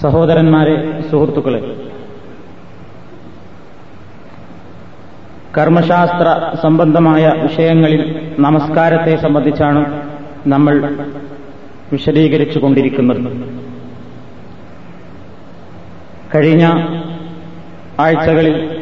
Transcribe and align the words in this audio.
സഹോദരന്മാരെ 0.00 1.02
സുഹൃത്തുക്കളെ. 1.10 1.60
കർമ്മശാസ്ത്ര 5.58 6.56
സംബന്ധമായ 6.62 7.32
വിഷയങ്ങളിൽ 7.42 8.30
നമസ്കാരത്തെ 8.38 9.16
സംബന്ധിച്ചാണ് 9.16 10.10
നമ്മൾ 10.46 10.96
വിശദീകരിച്ചു 11.92 12.58
കൊണ്ടിരിക്കുന്നത് 12.58 13.48
കഴിഞ്ഞ 16.34 16.64
ആഴ്ചകളിൽ 18.00 18.80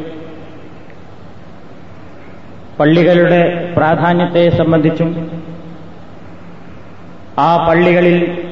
പള്ളികളുടെ 2.79 3.73
പ്രാധാന്യത്തെ 3.77 4.49
സംബന്ധിച്ചും 4.49 5.31
ആ 7.39 7.67
പള്ളികളിൽ 7.67 8.42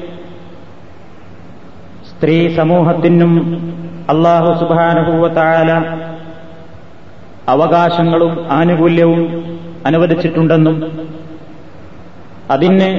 സ്ത്രീ 2.22 2.54
സമൂഹത്തിനും 2.54 3.32
അള്ളാഹു 4.10 4.50
സുബാനുഭൂവത്തായാല 4.60 5.70
അവകാശങ്ങളും 7.48 8.32
ആനുകൂല്യവും 8.50 9.22
അനുവദിച്ചിട്ടുണ്ടെന്നും 9.86 10.76
അതിന് 12.50 12.90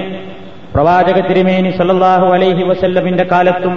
പ്രവാചക 0.74 1.20
തിരുമേനി 1.30 1.72
സല്ലാഹു 1.72 2.26
അലൈഹി 2.26 2.64
വസല്ലമിന്റെ 2.64 3.24
കാലത്തും 3.24 3.76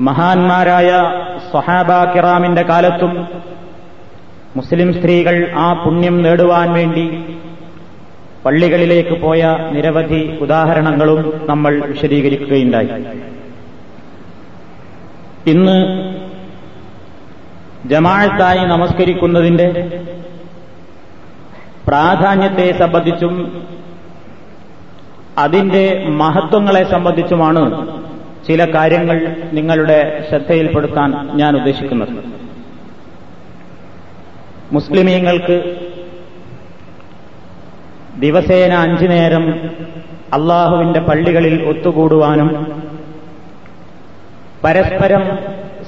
മഹാന്മാരായ 0.00 0.90
സഹാബ 1.52 1.90
കിറാമിന്റെ 2.14 2.62
കാലത്തും 2.62 3.28
മുസ്ലിം 4.56 4.92
സ്ത്രീകൾ 4.92 5.50
ആ 5.56 5.68
പുണ്യം 5.84 6.22
നേടുവാൻ 6.22 6.72
വേണ്ടി 6.72 7.06
പള്ളികളിലേക്ക് 8.44 9.20
പോയ 9.20 9.56
നിരവധി 9.70 10.38
ഉദാഹരണങ്ങളും 10.40 11.42
നമ്മൾ 11.48 11.82
വിശദീകരിക്കുകയുണ്ടായി. 11.86 12.90
ഇന്ന് 15.48 16.08
ജമാഴത്തായി 17.88 18.58
നമസ്കരിക്കുന്നതിന്റെ 18.58 20.00
പ്രാധാന്യത്തെ 21.88 22.78
സംബന്ധിച്ചും 22.78 23.62
അതിന്റെ 25.38 26.06
മഹത്വങ്ങളെ 26.08 26.90
സംബന്ധിച്ചുമാണ് 26.90 27.88
ചില 28.46 28.74
കാര്യങ്ങൾ 28.74 29.36
നിങ്ങളുടെ 29.52 30.26
ശ്രദ്ധയിൽപ്പെടുത്താൻ 30.30 31.36
ഞാൻ 31.36 31.56
ഉദ്ദേശിക്കുന്നത്. 31.56 32.08
മുസ്ലിമീങ്ങൾക്ക് 34.72 35.76
ദിവസേന 38.18 38.74
അഞ്ചു 38.74 39.04
നേരം 39.04 39.70
അള്ളാഹുവിന്റെ 40.32 41.00
പള്ളികളിൽ 41.00 41.68
ഒത്തുകൂടുവാനും 41.68 42.77
പരസ്പരം 44.64 45.24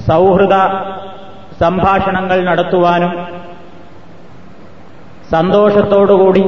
സൗഹൃദ 0.07 0.55
സംഭാഷണങ്ങൾ 1.59 2.39
നടത്തുവാനും 2.41 3.11
സന്തോഷത്തോടുകൂടി 5.31 6.43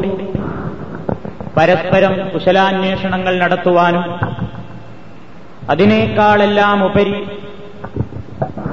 പരസ്പരം 1.57 2.13
കുശലാന്വേഷണങ്ങൾ 2.33 3.33
നടത്തുവാനും 3.35 4.05
അതിനേക്കാളെല്ലാം 5.69 6.79
ഉപരി 6.85 7.15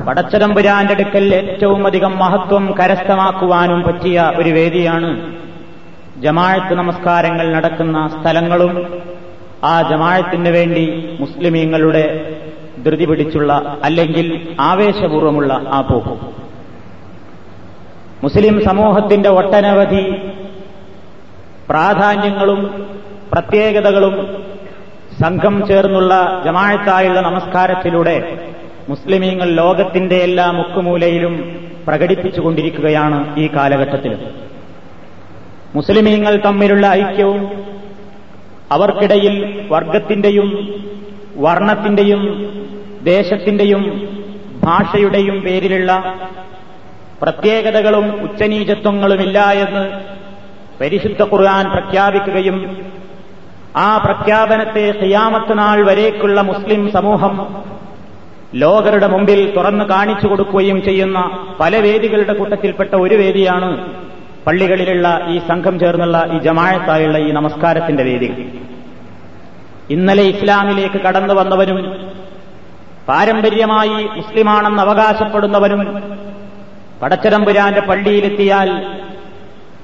പടച്ചതമ്പുരാന്റെ 0.06 0.94
അടുക്കൽ 0.94 1.26
ഏറ്റവും 1.34 1.86
അധികം 1.86 2.12
മഹത്വം 2.18 2.64
കരസ്ഥമാക്കുവാനും 2.78 3.80
പറ്റിയ 3.82 4.20
ഒരു 4.36 4.50
വേദിയാണ് 4.50 5.10
ജമാഴത്ത് 6.16 6.74
നമസ്കാരങ്ങൾ 6.74 7.46
നടക്കുന്ന 7.52 7.98
സ്ഥലങ്ങളും 8.08 8.72
ആ 9.64 9.74
ജമാഴത്തിന് 9.82 10.48
വേണ്ടി 10.48 10.84
മുസ്ലിമീങ്ങളുടെ 11.20 12.04
ധൃതി 12.84 13.04
പിടിച്ചുള്ള 13.06 13.52
അല്ലെങ്കിൽ 13.84 14.26
ആവേശപൂർവമുള്ള 14.60 15.52
ആ 15.68 15.80
പോക്കും 15.80 16.18
മുസ്ലിം 18.22 18.60
സമൂഹത്തിന്റെ 18.64 19.28
ഒട്ടനവധി 19.30 20.02
പ്രാധാന്യങ്ങളും 21.68 22.60
പ്രത്യേകതകളും 23.32 24.14
സംഘം 25.20 25.66
ചേർന്നുള്ള 25.66 26.12
ജമാഴത്തായുള്ള 26.44 27.20
നമസ്കാരത്തിലൂടെ 27.20 28.16
മുസ്ലിമീങ്ങൾ 28.88 29.48
ലോകത്തിന്റെ 29.54 30.16
എല്ലാ 30.16 30.50
മുക്കുമൂലയിലും 30.50 31.34
പ്രകടിപ്പിച്ചുകൊണ്ടിരിക്കുകയാണ് 31.86 33.36
ഈ 33.38 33.48
കാലഘട്ടത്തിൽ. 33.56 34.12
മുസ്ലിമീങ്ങൾ 35.74 36.40
തമ്മിലുള്ള 36.46 36.86
ഐക്യവും 36.92 37.42
അവർക്കിടയിൽ 38.70 39.34
വർഗത്തിന്റെയും 39.68 40.48
വർണത്തിന്റെയും 41.36 42.22
ദേശത്തിന്റെയും 43.04 43.82
ഭാഷയുടെയും 44.64 45.40
പേരിലുള്ള 45.40 45.92
പ്രത്യേകതകളും 47.22 48.22
ഉച്ചനീചത്വങ്ങളുമില്ല 48.22 49.38
എന്ന് 49.54 49.84
പരിശുദ്ധ 50.80 51.22
ഖുർആൻ 51.22 51.70
പ്രഖ്യാപിക്കുകയും 51.70 52.56
ആ 53.76 53.96
പ്രഖ്യാപനത്തെ 53.96 54.84
ഖിയാമത്ത് 55.00 55.58
നാൾ 55.58 55.78
വരേക്കുള്ള 55.82 56.40
മുസ്ലിം 56.40 56.90
സമൂഹം 56.90 57.34
ലോകരുടെ 58.54 59.06
മുമ്പിൽ 59.06 59.52
തുറന്നു 59.56 59.84
കാണിച്ചു 59.90 60.26
കൊടുക്കുകയും 60.26 60.82
ചെയ്യുന്ന 60.82 61.18
പല 61.60 61.76
വേദികളുടെ 61.76 62.32
കൂട്ടത്തിൽപ്പെട്ട 62.32 62.94
ഒരു 62.94 63.14
വേദിയാണ് 63.14 63.68
പള്ളികളിലുള്ള 64.46 65.20
ഈ 65.28 65.38
സംഘം 65.48 65.78
ചേർന്നുള്ള 65.78 66.18
ഈ 66.32 66.38
ജമാഴത്തായുള്ള 66.38 67.18
ഈ 67.18 67.30
നമസ്കാരത്തിന്റെ 67.30 68.02
വേദികൾ 68.02 68.38
ഇന്നലെ 69.90 70.22
ഇസ്ലാമിലേക്ക് 70.22 70.98
കടന്നു 70.98 71.34
വന്നവനും 71.34 71.78
പാരമ്പര്യമായി 73.08 74.06
മുസ്ലിമാണെന്ന് 74.06 74.82
അവകാശപ്പെടുന്നവനും 74.82 76.02
പടച്ചതമ്പുരാന്റെ 77.02 77.80
പള്ളിയിലെത്തിയാൽ 77.80 78.96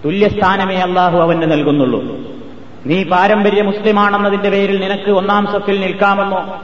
തുല്യസ്ഥാനമേ 0.04 0.76
അള്ളാഹു 0.76 1.18
അവന് 1.18 1.52
നൽകുന്നുള്ളൂ. 1.52 2.16
നീ 2.86 3.04
പാരമ്പര്യ 3.04 3.62
മുസ്ലിമാണെന്നതിന്റെ 3.62 4.50
പേരിൽ 4.50 4.80
നിനക്ക് 4.80 5.10
ഒന്നാം 5.10 5.46
സഫിൽ 5.46 5.80
നിൽക്കാമെന്നോ? 5.80 6.62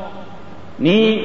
നീ 0.80 1.18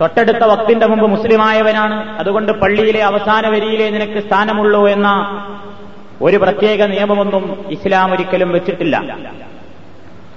തൊട്ടടുത്ത 0.00 0.44
വക്തിന്റെ 0.44 0.86
മുമ്പ് 0.86 1.06
മുസ്ലിമായവനാണ്. 1.06 2.18
അതുകൊണ്ട് 2.18 2.52
പള്ളിയിലെ 2.52 3.00
അവസാന 3.00 3.48
വരിയിലെ 3.48 3.90
നിനക്ക് 3.90 4.26
സ്ഥാനമുള്ളൂ 4.28 4.88
എന്ന 4.88 5.08
ഒരു 6.22 6.36
പ്രത്യേക 6.36 6.82
നിയമമൊന്നും 6.82 7.64
ഇസ്ലാം 7.70 8.12
ഒരിക്കലും 8.12 8.52
വെച്ചിട്ടില്ല. 8.52 9.16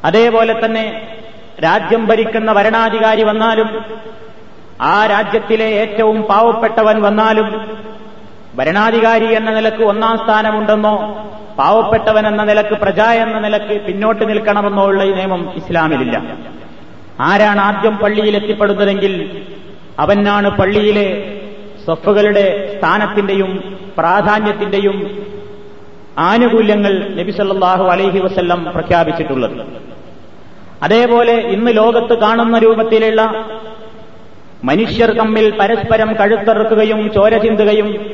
അതേപോലെ 0.03 0.65
തന്നെ 0.65 1.16
രാജ്യം 1.63 2.05
ഭരിക്കുന്ന 2.05 2.53
ഭരണാധികാരി 2.53 3.23
വന്നാലും 3.23 3.69
ആ 4.81 5.05
രാജ്യത്തിലെ 5.05 5.67
ഏറ്റവും 5.83 6.17
പാവപ്പെട്ടവൻ 6.21 7.01
വന്നാലും 7.01 7.47
ഭരണാധികാരി 8.57 9.25
എന്ന 9.25 9.49
നിലയ്ക്ക് 9.51 9.83
ഒന്നാം 9.83 10.17
സ്ഥാനമുണ്ടെന്നോ 10.17 10.93
പാവപ്പെട്ടവൻ 11.59 12.27
എന്ന 12.27 12.43
നിലയ്ക്ക് 12.43 12.75
പ്രജ 12.83 12.99
എന്ന 12.99 13.39
നിലയ്ക്ക് 13.39 13.75
പിന്നോട്ട് 13.85 14.29
നിൽക്കണമെന്നോ 14.29 14.83
ഉള്ള 14.85 15.03
ഈ 15.03 15.13
നിയമം 15.13 15.41
ഇസ്ലാമിലില്ല. 15.55 16.17
ആരാണ് 17.19 17.61
ആദ്യം 17.61 17.97
പള്ളിയിൽ 17.97 18.35
എത്തിപ്പെടുന്നതെങ്കിൽ 18.35 19.13
അവനാണ് 19.99 20.49
പള്ളിയിലെ 20.49 21.07
സ്വഫുകളുടെ 21.85 22.45
സ്ഥാനത്തിന്റെയും 22.73 23.51
പ്രാധാന്യത്തിന്റെയും 23.97 24.97
ആനുകൂല്യങ്ങൾ 26.17 26.93
നബിസല്ലാഹു 27.19 27.83
അലൈഹി 27.83 28.19
വസല്ലം 28.19 28.63
പ്രഖ്യാപിച്ചിട്ടുള്ളത്. 28.73 29.57
അതേപോലെ 30.83 31.33
ഇന്ന് 31.33 31.77
ലോകത്ത് 31.77 32.19
കാണുന്ന 32.19 32.57
രൂപത്തിലുള്ള 32.57 33.21
മനുഷ്യർ 34.63 35.09
തമ്മിൽ 35.11 35.55
പരസ്പരം 35.59 36.15
കഴുത്തറുക്കുകയും 36.19 37.11
ചോര 37.13 37.37
ചിന്തുകയും 37.37 38.05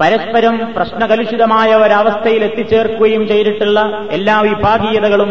പരസ്പരം 0.00 0.72
പ്രശ്നകലുഷിതമായ 0.76 1.74
ഒരവസ്ഥയിൽ 1.74 2.44
എത്തിച്ചേർക്കുകയും 2.44 3.28
ചെയ്തിട്ടുള്ള 3.28 4.08
എല്ലാ 4.10 4.40
വിഭാഗീയതകളും 4.40 5.30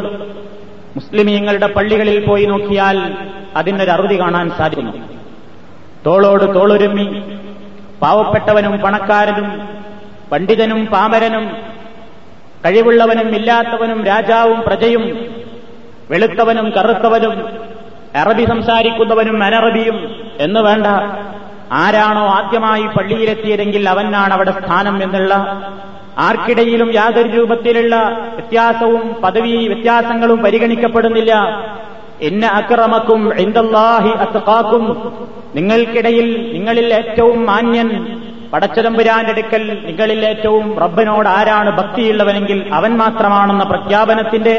മുസ്ലിമീങ്ങളുടെ 0.95 1.67
പള്ളികളിൽ 1.67 2.25
പോയി 2.25 2.45
നോക്കിയാൽ 2.45 2.97
അതിനൊരു 3.55 3.91
അറുതി 3.91 4.19
കാണാൻ 4.19 4.50
സാധിക്കുന്നു. 4.50 4.91
തോളോട് 6.05 6.55
തോളൊരുമ്മി 6.55 7.23
പാവപ്പെട്ടവനും 8.01 8.77
പണക്കാരനും 8.77 9.67
പണ്ഡിതനും 10.31 10.85
പാമരനും 10.85 11.45
കഴിവുള്ളവനും 12.65 13.35
ഇല്ലാത്തവനും 13.35 14.05
രാജാവും 14.05 14.61
പ്രജയും 14.61 15.32
വെളുത്തവനും 16.13 16.69
കറുത്തവനും 16.77 17.36
അറബി 18.15 18.44
സംസാരിക്കുന്നവനും 18.45 19.44
അനറബിയും 19.44 19.98
എന്ന് 20.39 20.60
വേണ്ട. 20.60 20.88
ആരാണോ 21.83 22.24
ആദ്യമായി 22.27 22.86
പള്ളിയിലെത്തിയതെങ്കിൽ 22.98 23.89
അവനാണ് 23.89 24.33
അവിടെ 24.33 24.51
സ്ഥാനം 24.51 25.04
എന്നുള്ള 25.04 25.33
ആർക്കിടയിലും 26.18 26.94
യാതൊരു 26.94 27.30
രൂപത്തിലുള്ള 27.38 27.95
വ്യത്യാസവും 28.33 29.15
പദവി 29.24 29.54
വ്യത്യാസങ്ങളും 29.68 30.39
പരിഗണിക്കപ്പെടുന്നില്ല. 30.44 31.33
എന്നെ 32.21 32.48
അക്രമക്കും 32.48 33.21
എന്തല്ലാഹി 33.39 34.12
അത്തക്കാക്കും 34.25 34.83
നിങ്ങൾക്കിടയിൽ 35.56 36.27
നിങ്ങളിൽ 36.54 36.94
ഏറ്റവും 36.94 37.45
മാന്യൻ 37.45 37.89
പടച്ചതമ്പുരാന്റെ 38.54 39.31
അടുക്കൽ 39.31 39.63
നിങ്ങളിൽ 39.86 40.25
ഏറ്റവും 40.25 40.65
റബ്ബനോട് 40.80 41.30
ആരാണ് 41.30 41.69
ഭക്തിയുള്ളവനെങ്കിൽ 41.77 42.60
അവൻ 42.74 42.98
മാത്രമാണെന്ന 42.98 43.63
പ്രഖ്യാപനത്തിന്റെ 43.63 44.56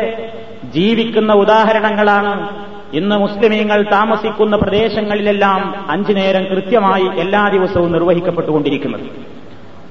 ജീവിക്കുന്ന 0.75 1.33
ഉദാഹരണങ്ങളാണ്. 1.33 2.65
ഇന്ന് 2.93 3.17
മുസ്ലിമീങ്ങൾ 3.17 3.83
താമസിക്കുന്ന 3.83 4.57
പ്രദേശങ്ങളിലെല്ലാം 4.57 5.87
അഞ്ചു 5.91 6.13
നേരം 6.13 6.45
കൃത്യമായി 6.45 7.21
എല്ലാ 7.21 7.49
ദിവസവും 7.49 7.93
നിർവഹിക്കപ്പെട്ടുകൊണ്ടിരിക്കുന്നത്. 7.93 9.01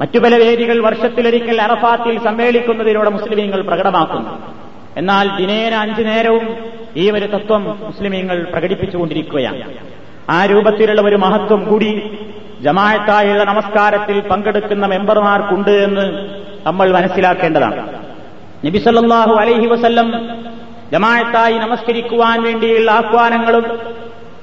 മറ്റു 0.01 0.19
പല 0.19 0.35
വേദികൾ 0.35 0.83
വർഷത്തിലൊരിക്കൽ 0.83 1.61
അറഫാത്തിൽ 1.61 2.23
സമ്മേളിക്കുന്നതിലൂടെ 2.23 3.09
മുസ്ലിമീങ്ങൾ 3.09 3.61
പ്രകടമാക്കുന്നു. 3.61 4.41
എന്നാൽ 4.97 5.37
ദിനേന 5.37 5.73
അഞ്ചു 5.73 6.01
നേരവും 6.01 6.55
ഈ 6.97 7.11
ഒരു 7.11 7.25
തത്വം 7.25 7.63
മുസ്ലിമീങ്ങൾ 7.63 8.47
പ്രകടിപ്പിച്ചുകൊണ്ടിരിക്കുകയാണ്. 8.51 9.73
ആ 10.29 10.45
രൂപത്തിലുള്ള 10.45 11.01
ഒരു 11.01 11.15
മഹത്വം 11.15 11.69
കൂടി 11.69 12.17
ജമായത്തായുള്ള 12.61 13.43
നമസ്കാരത്തിൽ 13.43 14.19
പങ്കെടുക്കുന്ന 14.19 14.85
മെമ്പർമാർക്കുണ്ട് 14.85 15.69
എന്ന് 15.69 16.29
നമ്മൾ 16.67 16.91
മനസ്സിലാക്കേണ്ടതാണ്. 16.91 17.99
നബിസല്ലാഹു 18.65 19.33
അലൈഹി 19.33 19.67
വസല്ലം 19.67 20.11
ജമായത്തായി 20.91 21.53
നമസ്കരിക്കുവാൻ 21.53 22.43
വേണ്ടിയുള്ള 22.43 22.91
ആഹ്വാനങ്ങളും 22.91 23.79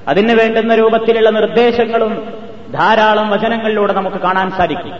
അതിന് 0.07 0.33
വേണ്ടുന്ന 0.33 0.75
രൂപത്തിലുള്ള 0.75 1.29
നിർദ്ദേശങ്ങളും 1.29 2.33
ധാരാളം 2.71 3.29
വചനങ്ങളിലൂടെ 3.29 3.93
നമുക്ക് 3.93 4.17
കാണാൻ 4.17 4.51
സാധിക്കും. 4.51 4.91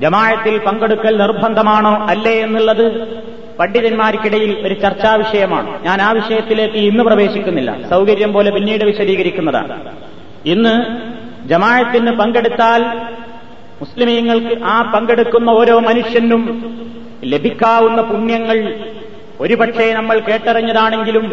ജമായത്തിൽ 0.00 0.58
പങ്കെടുക്കൽ 0.58 1.16
നിർബന്ധമാണോ 1.16 2.06
അല്ലേ 2.06 2.40
എന്നുള്ളത് 2.40 3.08
പണ്ഡിതന്മാർക്കിടയിൽ 3.58 4.66
ഒരു 4.66 4.74
ചർച്ചാ 4.74 5.14
വിഷയമാണ്. 5.14 5.84
ഞാൻ 5.84 6.02
ആ 6.02 6.10
വിഷയത്തിലേക്ക് 6.10 6.74
ഇന്ന് 6.74 7.04
പ്രവേശിക്കുന്നില്ല. 7.04 7.88
സൗകര്യം 7.90 8.32
പോലെ 8.32 8.50
പിന്നീട് 8.50 8.84
വിശദീകരിക്കുന്നതാണ്. 8.84 9.96
ഇന്ന് 10.46 10.74
ജമായത്തിന് 11.48 12.12
പങ്കെടുത്താൽ 12.12 12.84
മുസ്ലിമീങ്ങൾക്ക് 13.80 14.64
ആ 14.64 14.92
പങ്കെടുക്കുന്ന 14.94 15.50
ഓരോ 15.50 15.78
മനുഷ്യനും 15.78 16.42
ലഭിക്കാവുന്ന 17.24 18.02
പുണ്യങ്ങൾ 18.02 18.74
ഒരുപക്ഷെ 19.40 19.92
നമ്മൾ 19.92 20.18
കേട്ടറിഞ്ഞതാണെങ്കിലും 20.20 21.24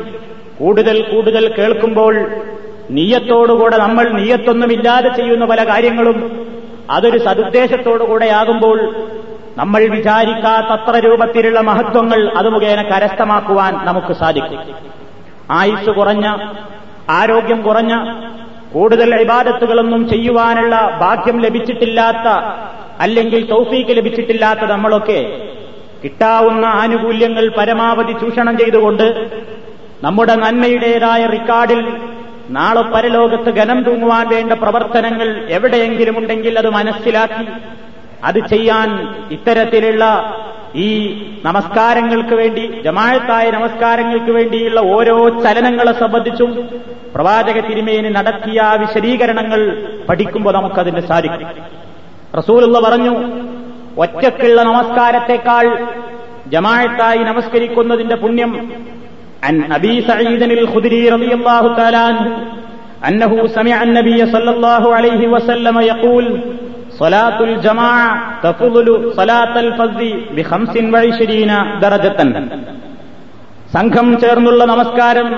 കൂടുതൽ 0.60 1.02
കൂടുതൽ 1.12 1.54
കേൾക്കുമ്പോൾ 1.58 2.16
നീയത്തോടുകൂടെ 2.90 3.78
നമ്മൾ 3.78 4.06
നീയത്തൊന്നുമില്ലാതെ 4.14 5.10
ചെയ്യുന്ന 5.10 5.46
പല 5.46 5.64
കാര്യങ്ങളും 5.64 6.18
അതൊരു 6.90 7.18
സതുദ്ദേശത്തോടുകൂടെയാകുമ്പോൾ 7.20 8.78
നമ്മൾ 9.58 9.82
വിചാരിക്കാത്തത്ര 9.88 10.98
രൂപത്തിലുള്ള 10.98 11.62
മഹത്വങ്ങൾ 11.62 12.32
അത് 12.38 12.50
മുഖേന 12.50 12.82
കരസ്ഥമാക്കുവാൻ 12.84 13.86
നമുക്ക് 13.86 14.14
സാധിക്കും. 14.14 14.62
ആയുസ് 15.52 15.90
കുറഞ്ഞ 15.90 16.28
ആരോഗ്യം 17.10 17.62
കുറഞ്ഞ 17.62 17.94
കൂടുതൽ 18.74 19.22
ഇബാദത്തുകളൊന്നും 19.22 20.10
ചെയ്യുവാനുള്ള 20.10 20.76
ഭാഗ്യം 21.00 21.42
ലഭിച്ചിട്ടില്ലാത്ത 21.42 22.28
അല്ലെങ്കിൽ 23.00 23.50
തൗഫീക്ക് 23.50 23.98
ലഭിച്ചിട്ടില്ലാത്ത 23.98 24.60
നമ്മളൊക്കെ 24.66 25.20
കിട്ടാവുന്ന 26.04 26.66
ആനുകൂല്യങ്ങൾ 26.66 27.50
പരമാവധി 27.58 28.14
ചൂഷണം 28.14 28.58
ചെയ്തുകൊണ്ട് 28.58 29.08
നമ്മുടെ 30.04 30.36
നന്മയുടേതായ 30.36 31.26
റിക്കാർഡിൽ 31.26 31.82
നാളെ 32.50 32.82
പരലോകത്ത് 32.82 33.50
ഗനം 33.50 33.84
തൂങ്ങുവാൻ 33.84 34.28
വേണ്ട 34.30 34.52
പ്രവർത്തനങ്ങൾ 34.54 35.28
എവിടെയെങ്കിലും 35.50 36.18
ഉണ്ടെങ്കിൽ 36.18 36.60
അത് 36.60 36.70
മനസ്സിലാക്കി 36.70 37.46
അത് 38.24 38.40
ചെയ്യാൻ 38.48 38.90
ഇത്തരത്തിലുള്ള 39.32 40.04
ഈ 40.76 40.90
നമസ്കാരങ്ങൾക്ക് 41.46 42.34
വേണ്ടി 42.34 42.82
ജമാഴത്തായ 42.84 43.52
നമസ്കാരങ്ങൾക്ക് 43.52 44.32
വേണ്ടിയുള്ള 44.32 44.80
ഓരോ 44.80 45.30
ചലനങ്ങളെ 45.30 45.94
സംബന്ധിച്ചും 45.94 46.52
പ്രവാചക 47.16 47.60
തിരുമേനി 47.60 48.10
നടത്തിയ 48.10 48.62
വിശദീകരണങ്ങൾ 48.80 49.62
പഠിക്കുമ്പോൾ 50.10 50.54
നമുക്കതിന് 50.54 51.02
സാധിക്കും. 51.02 51.50
റസൂലുള്ള 52.38 52.80
പറഞ്ഞു 52.80 53.14
ഒറ്റക്കുള്ള 54.03 54.59
നമസ്കാരത്തെക്കാൾ 54.71 55.67
ജമാഴത്തായി 56.55 57.23
നമസ്കരിക്കുന്നതിന്റെ 57.31 58.19
പുണ്യം 58.25 58.53
عن 59.43 59.57
أبي 59.73 59.95
سعيد 60.03 60.43
الخدري 60.53 61.03
رضي 61.09 61.33
الله 61.35 61.63
تعالى 61.77 62.01
عنه 62.09 62.25
أنه 63.09 63.33
سمع 63.49 63.77
النبي 63.83 64.21
صلى 64.35 64.51
الله 64.51 64.83
عليه 64.95 65.23
وسلم 65.29 65.77
يقول 65.93 66.25
صلاة 66.93 67.39
الجماعة 67.41 68.11
تفضل 68.43 68.87
صلاة 69.15 69.55
الفضل 69.61 70.03
بخمس 70.37 70.75
وعشرين 70.95 71.51
درجة 71.85 72.19
സംഘം 73.75 74.07
ചേർന്നുള്ള 74.23 74.63
നമസ്കാരം 74.65 75.29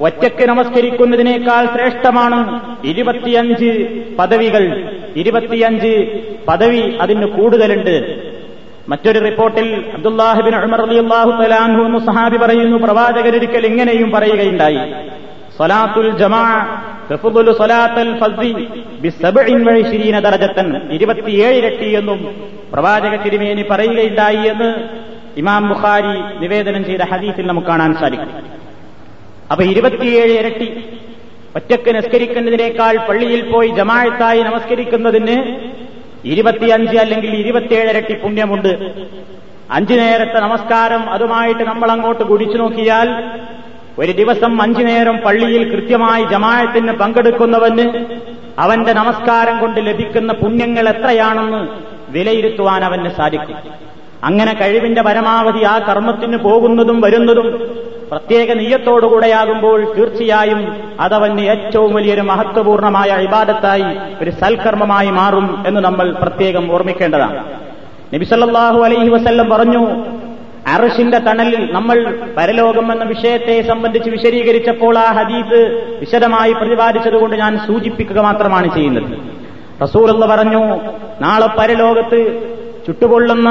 ഒറ്റയ്ക്ക് 0.00 0.48
നമസ്കരിക്കുന്നതിനേക്കാൾ 0.48 1.66
ശ്രേഷ്ഠമാണ് 1.66 2.60
ഇരുപത്തിയഞ്ച് 2.84 4.02
പദവികൾ. 4.18 4.94
ഇരുപത്തിയഞ്ച് 5.16 6.20
പദവി 6.48 6.96
അതിന് 7.00 7.26
കൂടുതലുണ്ട്. 7.26 8.28
മറ്റൊരു 8.88 9.18
റിപ്പോർട്ടിൽ 9.18 9.84
അബ്ദുല്ലാഹിബിൻ 9.94 10.54
ഉമർ 11.80 12.06
സഹാബി 12.06 12.36
പറയുന്നു 12.36 12.76
പ്രവാചകരൊരിക്കൽ 12.76 13.66
ഇങ്ങനെയും 13.66 14.10
പറയുകയുണ്ടായി. 14.10 14.78
സലാത്തുൽ 15.58 16.18
ജമാ 16.18 16.66
ഇരട്ടി 21.46 21.96
എന്നും 21.96 22.34
പ്രവാചക 22.72 23.22
തിരുമേനി 23.22 23.64
പറയുകയുണ്ടായി 23.70 24.36
എന്ന് 24.36 24.74
ഇമാം 25.36 25.68
ബുഖാരി 25.68 26.38
നിവേദനം 26.40 26.84
ചെയ്ത 26.84 27.00
ഹദീസിൽ 27.02 27.46
നമുക്ക് 27.46 27.66
കാണാൻ 27.66 27.94
സാധിക്കും. 27.94 28.57
അപ്പൊ 29.50 29.64
ഇരുപത്തിയേഴ് 29.64 30.32
ഇരട്ടി. 30.38 30.68
ഒറ്റയ്ക്ക് 31.56 31.96
നിസ്കരിക്കുന്നതിനേക്കാൾ 31.96 32.96
പള്ളിയിൽ 33.08 33.50
പോയി 33.52 33.68
ജമാഴത്തായി 33.68 34.40
നമസ്കരിക്കുന്നതിന് 34.42 35.36
ഇരുപത്തിയഞ്ച് 36.24 36.96
അല്ലെങ്കിൽ 36.96 37.36
ഇരുപത്തിയേഴ് 37.36 37.88
ഇരട്ടി 37.88 38.14
പുണ്യമുണ്ട്. 38.14 38.72
അഞ്ചു 39.70 39.94
നേരത്തെ 39.94 40.38
നമസ്കാരം 40.40 41.10
അതുമായിട്ട് 41.10 41.62
നമ്മൾ 41.62 41.90
അങ്ങോട്ട് 41.90 42.24
കുടിച്ചു 42.24 42.58
നോക്കിയാൽ 42.58 43.08
ഒരു 43.98 44.12
ദിവസം 44.12 44.62
അഞ്ചു 44.62 44.82
നേരം 44.82 45.16
പള്ളിയിൽ 45.16 45.62
കൃത്യമായി 45.72 46.24
ജമാഴത്തിന് 46.24 46.92
പങ്കെടുക്കുന്നവന് 46.92 47.86
അവന്റെ 48.58 48.92
നമസ്കാരം 48.92 49.58
കൊണ്ട് 49.58 49.80
ലഭിക്കുന്ന 49.86 50.32
പുണ്യങ്ങൾ 50.32 50.88
എത്രയാണെന്ന് 50.88 51.60
വിലയിരുത്തുവാൻ 52.12 52.84
അവന് 52.84 53.10
സാധിക്കും. 53.10 53.56
അങ്ങനെ 54.24 54.52
കഴിവിന്റെ 54.52 55.02
പരമാവധി 55.02 55.64
ആ 55.64 55.78
കർമ്മത്തിന് 55.78 56.36
പോകുന്നതും 56.36 57.00
വരുന്നതും 57.00 57.48
പ്രത്യേക 58.10 58.52
നീയത്തോടുകൂടെയാകുമ്പോൾ 58.52 59.94
തീർച്ചയായും 59.96 60.60
അതവന് 61.00 61.40
ഏറ്റവും 61.40 61.94
വലിയൊരു 61.94 62.20
മഹത്വപൂർണമായ 62.20 63.10
ഇബാദത്തായി 63.22 63.88
ഒരു 64.22 64.30
സൽക്കർമ്മമായി 64.30 65.10
മാറും 65.10 65.64
എന്ന് 65.66 65.80
നമ്മൾ 65.80 66.12
പ്രത്യേകം 66.12 66.72
ഓർമ്മിക്കേണ്ടതാണ്. 66.72 67.44
നബിസല്ലാഹു 68.14 68.78
അലൈഹി 68.80 69.08
വസല്ലം 69.08 69.50
പറഞ്ഞു 69.50 69.82
അറിഷിന്റെ 70.68 71.18
തണലിൽ 71.18 71.72
നമ്മൾ 71.72 72.18
പരലോകം 72.36 72.92
എന്ന 72.92 73.04
വിഷയത്തെ 73.04 73.62
സംബന്ധിച്ച് 73.62 74.10
വിശദീകരിച്ചപ്പോൾ 74.10 74.98
ആ 74.98 75.12
ഹദീസ് 75.12 75.60
വിശദമായി 76.00 76.52
പ്രതിപാദിച്ചതുകൊണ്ട് 76.52 77.36
ഞാൻ 77.36 77.58
സൂചിപ്പിക്കുക 77.58 78.20
മാത്രമാണ് 78.20 78.74
ചെയ്യുന്നത്. 78.74 79.18
റസൂൽ 79.82 80.10
എന്ന് 80.10 80.26
പറഞ്ഞു 80.26 80.62
നാളെ 81.20 81.48
പരലോകത്ത് 81.58 82.20
ചുട്ടുകൊള്ളുന്ന 82.86 83.48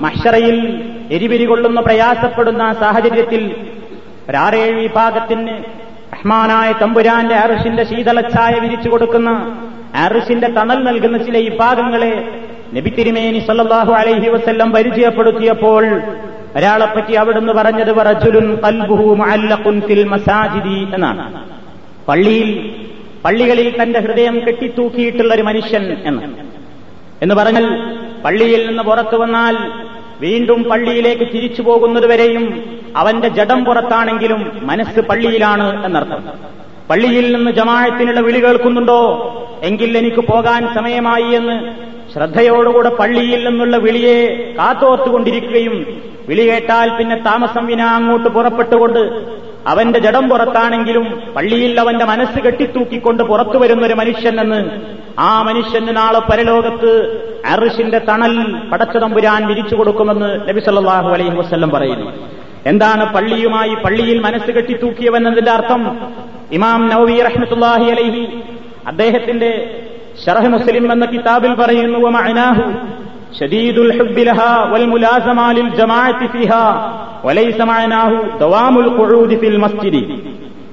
മഷറയിൽ 0.00 0.82
എരിപിരി 1.10 1.44
കൊള്ളുന്ന 1.44 1.80
പ്രയാസപ്പെടുന്ന 1.80 2.72
സാഹചര്യത്തിൽ 2.72 3.42
ഒരാറേഴ് 4.28 4.74
വിഭാഗത്തിന് 4.78 5.54
റഹ്മാനായ 6.12 6.72
തമ്പുരാന്റെ 6.72 7.34
അറിഷിന്റെ 7.34 7.84
ശീതളച്ഛായ 7.84 8.54
വിരിച്ചു 8.60 8.88
കൊടുക്കുന്ന 8.88 9.30
അറിഷിന്റെ 9.96 10.48
തണൽ 10.48 10.78
നൽകുന്ന 10.82 11.18
ചില 11.18 11.36
വിഭാഗങ്ങളെ 11.38 12.12
നബി 12.74 12.90
തിരുമേനി 12.90 13.40
സല്ലല്ലാഹു 13.40 13.92
അലൈഹി 13.92 14.28
വസ്ല്ലം 14.28 14.72
പരിചയപ്പെടുത്തിയപ്പോൾ 14.72 15.84
ഒരാളെപ്പറ്റി 16.56 17.12
അവിടുന്ന് 17.12 17.52
പറഞ്ഞത് 17.52 17.92
മസാജിദി 20.08 20.78
എന്നാണ്. 20.94 21.24
പള്ളിയിൽ 22.08 22.50
പള്ളികളിൽ 23.24 23.82
തന്റെ 23.82 24.00
ഹൃദയം 24.00 24.36
കെട്ടിത്തൂക്കിയിട്ടുള്ള 24.40 25.34
ഒരു 25.34 25.42
മനുഷ്യൻ 25.42 25.84
എന്ന് 26.04 26.26
എന്ന് 27.22 27.34
പറഞ്ഞാൽ 27.34 27.66
പള്ളിയിൽ 28.24 28.60
നിന്ന് 28.66 28.82
പുറത്തു 28.82 29.16
വന്നാൽ 29.16 29.56
വീണ്ടും 30.20 30.60
പള്ളിയിലേക്ക് 30.62 31.26
തിരിച്ചു 31.34 31.62
പോകുന്നതുവരെയും 31.62 32.44
അവന്റെ 32.96 33.28
ജഡം 33.28 33.64
പുറത്താണെങ്കിലും 33.64 34.60
മനസ്സ് 34.62 35.00
പള്ളിയിലാണ് 35.00 35.84
എന്നർത്ഥം. 35.84 36.22
പള്ളിയിൽ 36.90 37.36
നിന്ന് 37.36 37.50
ജമാഴത്തിനുള്ള 37.50 38.20
വിളി 38.20 38.44
കേൾക്കുന്നുണ്ടോ? 38.44 39.00
എങ്കിൽ 39.62 39.98
എനിക്ക് 39.98 40.20
പോകാൻ 40.32 40.74
സമയമായി 40.74 41.30
എന്ന് 41.34 41.72
ശ്രദ്ധയോടുകൂടെ 42.12 42.88
പള്ളിയിൽ 42.88 43.48
നിന്നുള്ള 43.48 43.76
വിളിയെ 43.76 44.18
കാത്തോർത്തുകൊണ്ടിരിക്കുകയും 44.58 45.86
വിളി 46.28 46.50
കേട്ടാൽ 46.50 46.88
പിന്നെ 46.98 47.16
താമസം 47.16 47.66
വിന 47.66 47.82
അങ്ങോട്ട് 47.82 48.28
പുറപ്പെട്ടുകൊണ്ട് 48.28 49.22
അവന്റെ 49.66 49.98
ജഡം 49.98 50.28
പുറത്താണെങ്കിലും 50.28 51.22
പള്ളിയിൽ 51.36 51.80
അവന്റെ 51.80 52.04
മനസ്സ് 52.04 52.38
കെട്ടിത്തൂക്കിക്കൊണ്ട് 52.38 53.22
പുറത്തു 53.22 53.58
വരുന്നൊരു 53.58 53.94
മനുഷ്യനെന്ന് 53.94 54.70
ആ 55.18 55.42
മനുഷ്യന് 55.42 55.96
നാളെ 55.96 56.18
പരലോകത്ത് 56.18 56.92
അറിഷിന്റെ 57.46 57.98
തണൽ 57.98 58.52
പടച്ചതമ്പുരാൻ 58.72 59.46
വിരിച്ചു 59.46 59.74
കൊടുക്കുമെന്ന് 59.74 60.48
നബി 60.48 60.60
സല്ലല്ലാഹു 60.60 61.08
അലൈഹി 61.08 61.36
വസ്ല്ലം 61.36 61.70
പറയുന്നു. 61.70 62.37
എന്താണ് 62.66 63.14
പള്ളിയുമായി 63.14 63.74
പള്ളിയിൽ 63.74 64.20
മനസ്സ് 64.20 64.50
കെട്ടിത്തൂക്കിയവൻ 64.50 65.16
എന്നതിന്റെ 65.16 65.50
അർത്ഥം? 65.50 65.98
ഇമാം 66.52 66.88
നവവി 66.88 67.22
റഹ്മത്തുല്ലാഹി 67.22 67.84
അലൈഹി 67.84 68.42
അദ്ദേഹത്തിന്റെ 68.86 69.80
ഷറഹ് 70.26 70.48
മുസ്ലിം 70.48 70.92
എന്ന 70.92 71.04
കിതാബിൽ 71.04 71.54
പറയുന്നു 71.54 71.98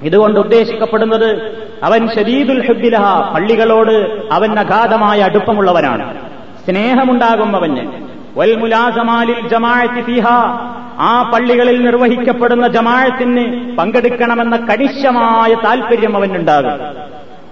ഇതുകൊണ്ട് 0.03 0.39
ഉദ്ദേശിക്കപ്പെടുന്നത് 0.39 1.51
അവൻ 1.83 2.07
ഷദീദുൽ 2.15 2.67
ഹുബിലഹ 2.67 3.01
ലഹാ 3.01 3.31
പള്ളികളോട് 3.33 4.27
അവൻ 4.31 4.59
അഗാധമായ 4.59 5.19
അടുപ്പമുള്ളവനാണ്. 5.19 6.17
സ്നേഹമുണ്ടാകും 6.65 7.55
അവന്. 7.55 8.04
വൽ 8.37 8.73
ആ 10.99 11.31
പള്ളികളിൽ 11.33 11.85
നിർവഹിക്കപ്പെടുന്ന 11.85 12.67
ജമാഅത്തിന് 12.67 13.75
പങ്കെടുക്കണമെന്ന 13.77 14.57
കണിശമായ 14.57 15.53
താൽപര്യം 15.53 16.15
അവനുണ്ടാകും. 16.15 16.95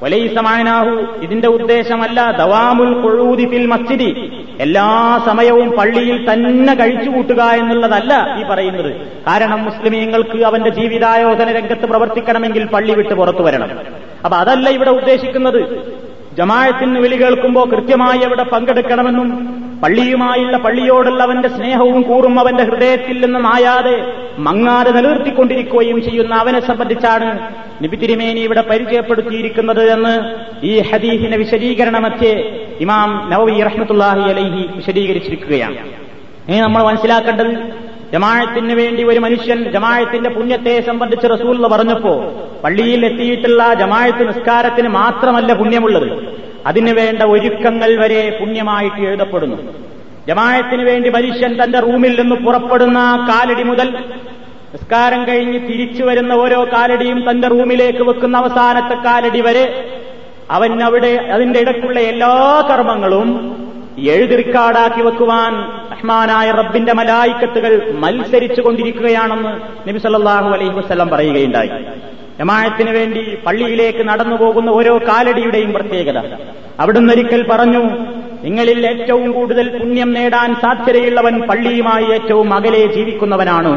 വലൈസമാനാഹു 0.04 1.06
ഇതിന്റെ 1.22 1.48
ഉദ്ദേശമല്ല 1.48 2.38
ദവാമുൽ 2.38 3.02
കൊഴൂതി 3.02 3.46
ഫിൽ 3.46 3.66
മസ്ജിദി. 3.66 4.32
എല്ലാ 4.60 5.20
സമയവും 5.26 5.72
പള്ളിയിൽ 5.72 6.34
തന്നെ 6.34 6.74
കഴിച്ചുകൂട്ടുക 6.74 7.42
എന്നുള്ളതല്ല 7.42 8.38
ഈ 8.40 8.44
പറയുന്നത്. 8.44 8.96
കാരണം 9.28 9.64
മുസ്ലിമീങ്ങൾക്ക് 9.64 10.44
അവന്റെ 10.44 10.70
ജീവിതായോധന 10.70 11.52
രംഗത്ത് 11.52 11.86
പ്രവർത്തിക്കണമെങ്കിൽ 11.86 12.66
പള്ളി 12.66 12.94
വിട്ട് 12.94 13.14
പുറത്തു 13.14 13.44
വരണം. 13.44 13.70
അപ്പൊ 14.26 14.38
അതല്ല 14.38 14.70
ഇവിടെ 14.70 14.90
ഉദ്ദേശിക്കുന്നത്. 14.90 15.94
ജമാഴത്തിന് 16.38 17.00
വിളി 17.00 17.16
കേൾക്കുമ്പോൾ 17.16 17.70
കൃത്യമായി 17.70 18.20
അവിടെ 18.20 18.44
പങ്കെടുക്കണമെന്നും 18.44 19.63
പള്ളിയുമായുള്ള 19.84 20.58
പള്ളിയോടുള്ള 20.58 21.24
അവന്റെ 21.24 21.50
സ്നേഹവും 21.50 22.02
കൂറും 22.02 22.40
അവന്റെ 22.40 22.64
ഹൃദയത്തിൽ 22.64 23.26
നിന്ന് 23.26 23.40
മായാതെ 23.40 23.96
മങ്ങാതെ 24.38 24.92
നിലനിർത്തിക്കൊണ്ടിരിക്കുകയും 24.92 25.98
ചെയ്യുന്ന 26.04 26.34
അവനെ 26.36 26.60
സംബന്ധിച്ചാണ് 26.60 27.30
നബി 27.84 27.96
തിരുമേനി 27.96 28.40
ഇവിടെ 28.40 28.62
പരിചയപ്പെടുത്തിയിരിക്കുന്നത് 28.62 29.84
എന്ന് 29.96 30.14
ഈ 30.64 30.74
ഹദീഹിന്റെ 30.90 31.38
വിശദീകരണമധ്യേ 31.38 32.36
ഇമാം 32.86 33.10
നവവി 33.32 33.58
റഹ്മത്തുല്ലാഹി 33.70 34.24
അലൈഹി 34.34 34.62
വിശദീകരിച്ചിരിക്കുകയാണ്. 34.76 35.78
ഇനി 36.50 36.60
നമ്മൾ 36.60 36.84
മനസ്സിലാക്കേണ്ടത് 36.90 37.52
ജമാഴത്തിന് 38.14 38.74
വേണ്ടി 38.74 39.04
ഒരു 39.04 39.20
മനുഷ്യൻ 39.20 39.60
ജമാഴത്തിന്റെ 39.76 40.30
പുണ്യത്തെ 40.30 40.74
സംബന്ധിച്ച് 40.88 41.28
റസൂൽ 41.34 41.68
പറഞ്ഞപ്പോ 41.74 42.16
പള്ളിയിൽ 42.64 43.06
എത്തിയിട്ടുള്ള 43.06 43.62
ജമാഴത്ത് 43.74 44.24
നിസ്കാരത്തിന് 44.30 44.90
മാത്രമല്ല 45.00 45.54
പുണ്യമുള്ളത്. 45.54 46.10
അതിനു 46.68 46.92
വേണ്ട 46.92 47.22
ഒരുക്കങ്ങൾ 47.24 47.92
വരെ 47.96 48.38
പുണ്യമായിട്ട് 48.40 49.02
എഴുതപ്പെടുന്നു. 49.02 49.58
ജമായത്തിന് 50.28 50.84
വേണ്ടി 50.84 51.10
മനുഷ്യൻ 51.10 51.64
തന്റെ 51.64 51.80
റൂമിൽ 51.80 52.22
നിന്ന് 52.22 52.36
പുറപ്പെടുന്ന 52.36 53.00
കാലടി 53.30 53.64
മുതൽ 53.64 53.90
നിസ്കാരം 54.74 55.28
കഴിഞ്ഞ് 55.28 55.60
തിരിച്ചു 55.68 56.04
വരുന്ന 56.04 56.34
ഓരോ 56.34 56.66
കാലടിയും 56.74 57.30
തന്റെ 57.30 57.48
റൂമിലേക്ക് 57.48 58.04
വെക്കുന്ന 58.04 58.38
അവസാനത്തെ 58.38 58.96
കാലടി 58.96 59.42
വരെ 59.42 59.66
അവൻ 60.52 60.84
അവിടെ 60.84 61.12
അതിന്റെ 61.34 61.60
ഇടയ്ക്കുള്ള 61.60 62.00
എല്ലാ 62.00 62.64
കർമ്മങ്ങളും 62.70 63.30
എഴുതി 64.14 64.36
റിക്കാർഡാക്കി 64.36 65.02
വെക്കുവാൻ 65.02 65.54
റഹ്മാനായ 65.92 66.52
റബ്ബിന്റെ 66.52 66.94
മലായിക്കത്തുകൾ 66.94 67.94
മത്സരിച്ചു 67.94 68.62
കൊണ്ടിരിക്കുകയാണെന്ന് 68.62 69.54
നബി 69.90 69.98
സല്ലല്ലാഹു 69.98 70.50
അലൈഹി 70.50 70.74
വസ്ലം 70.80 71.10
പറയുകയുണ്ടായി. 71.10 71.72
ജമാഅത്തിന് 72.40 72.90
വേണ്ടി 72.90 73.38
പള്ളിയിലേക്ക് 73.46 74.04
നടന്നു 74.10 74.36
പോകുന്ന 74.36 74.70
ഓരോ 74.70 74.94
കാലടിയുടെയും 75.10 75.74
പ്രത്യേകത. 75.74 76.20
അവിടുന്ന് 76.80 77.14
ഒരിക്കൽ 77.14 77.42
പറഞ്ഞു 77.52 77.84
നിങ്ങളിൽ 78.46 78.80
ഏറ്റവും 78.88 79.32
കൂടുതൽ 79.32 79.66
പുണ്യം 79.80 80.14
നേടാൻ 80.14 80.50
സാധ്യതയുള്ളവൻ 80.62 81.36
പള്ളിയുമായി 81.50 82.06
ഏറ്റവും 82.06 82.54
അകലെ 82.54 82.82
ജീവിക്കുന്നവനാണ് 82.96 83.72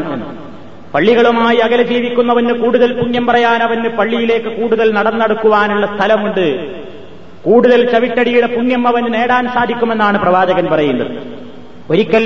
പള്ളികളുമായി 0.93 1.57
അകലെ 1.57 1.83
ജീവിക്കുന്നവന് 1.83 2.53
കൂടുതൽ 2.53 2.89
പുണ്യം 2.99 3.25
പറയാൻ 3.27 3.63
അവന് 3.63 3.89
പള്ളിയിലേക്ക് 3.89 4.49
കൂടുതൽ 4.59 4.87
നടന്നെടുക്കുവാനുള്ള 4.93 5.85
സ്ഥലമുണ്ട്. 5.85 6.47
കൂടുതൽ 7.43 7.91
ചവിട്ടടിയുടെ 7.91 8.47
പുണ്യം 8.47 8.87
അവന് 8.87 9.13
നേടാൻ 9.13 9.43
സാധിക്കുമെന്നാണ് 9.55 10.17
പ്രവാചകൻ 10.19 10.65
പറയുന്നത്. 10.71 11.11
ഒരിക്കൽ 11.89 12.25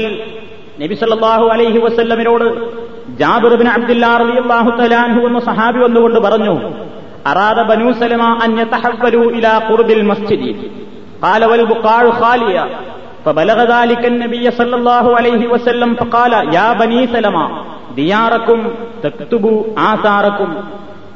നബി 0.81 0.95
സല്ലല്ലാഹു 0.95 1.45
അലൈഹി 1.47 1.77
വസല്ലമിനോട് 1.77 2.45
ജാബിർ 3.20 3.52
ബിൻ 3.60 3.68
അബ്ദുല്ലാ 3.74 4.10
റളിയല്ലാഹു 4.22 4.70
തആലാഹു 4.78 5.20
എന്ന 5.28 5.40
സഹാബി 5.48 5.78
വന്നുകൊണ്ട് 5.84 6.18
പറഞ്ഞു 6.26 6.54
അറാദ 7.30 7.60
ബനൂ 7.70 7.90
സലമ 8.00 8.24
അൻ 8.44 8.50
യതഹവ്വലു 8.60 9.22
ഇലാ 9.38 9.54
ഖുർബിൽ 9.68 10.04
മസ്ജിദി 10.10 10.52
قال 11.22 11.42
والبقاع 11.44 12.02
خالية 12.14 12.64
فبلغ 13.24 13.58
ذلك 13.74 14.02
النبي 14.06 14.44
صلى 14.52 14.74
الله 14.80 15.06
عليه 15.18 15.42
وسلم 15.46 15.90
فقال 15.94 16.32
يا 16.56 16.68
بني 16.74 17.00
سلمة 17.08 17.44
دياركم 17.96 18.58
تكتبوا 19.04 19.58
آثاركم 19.90 20.50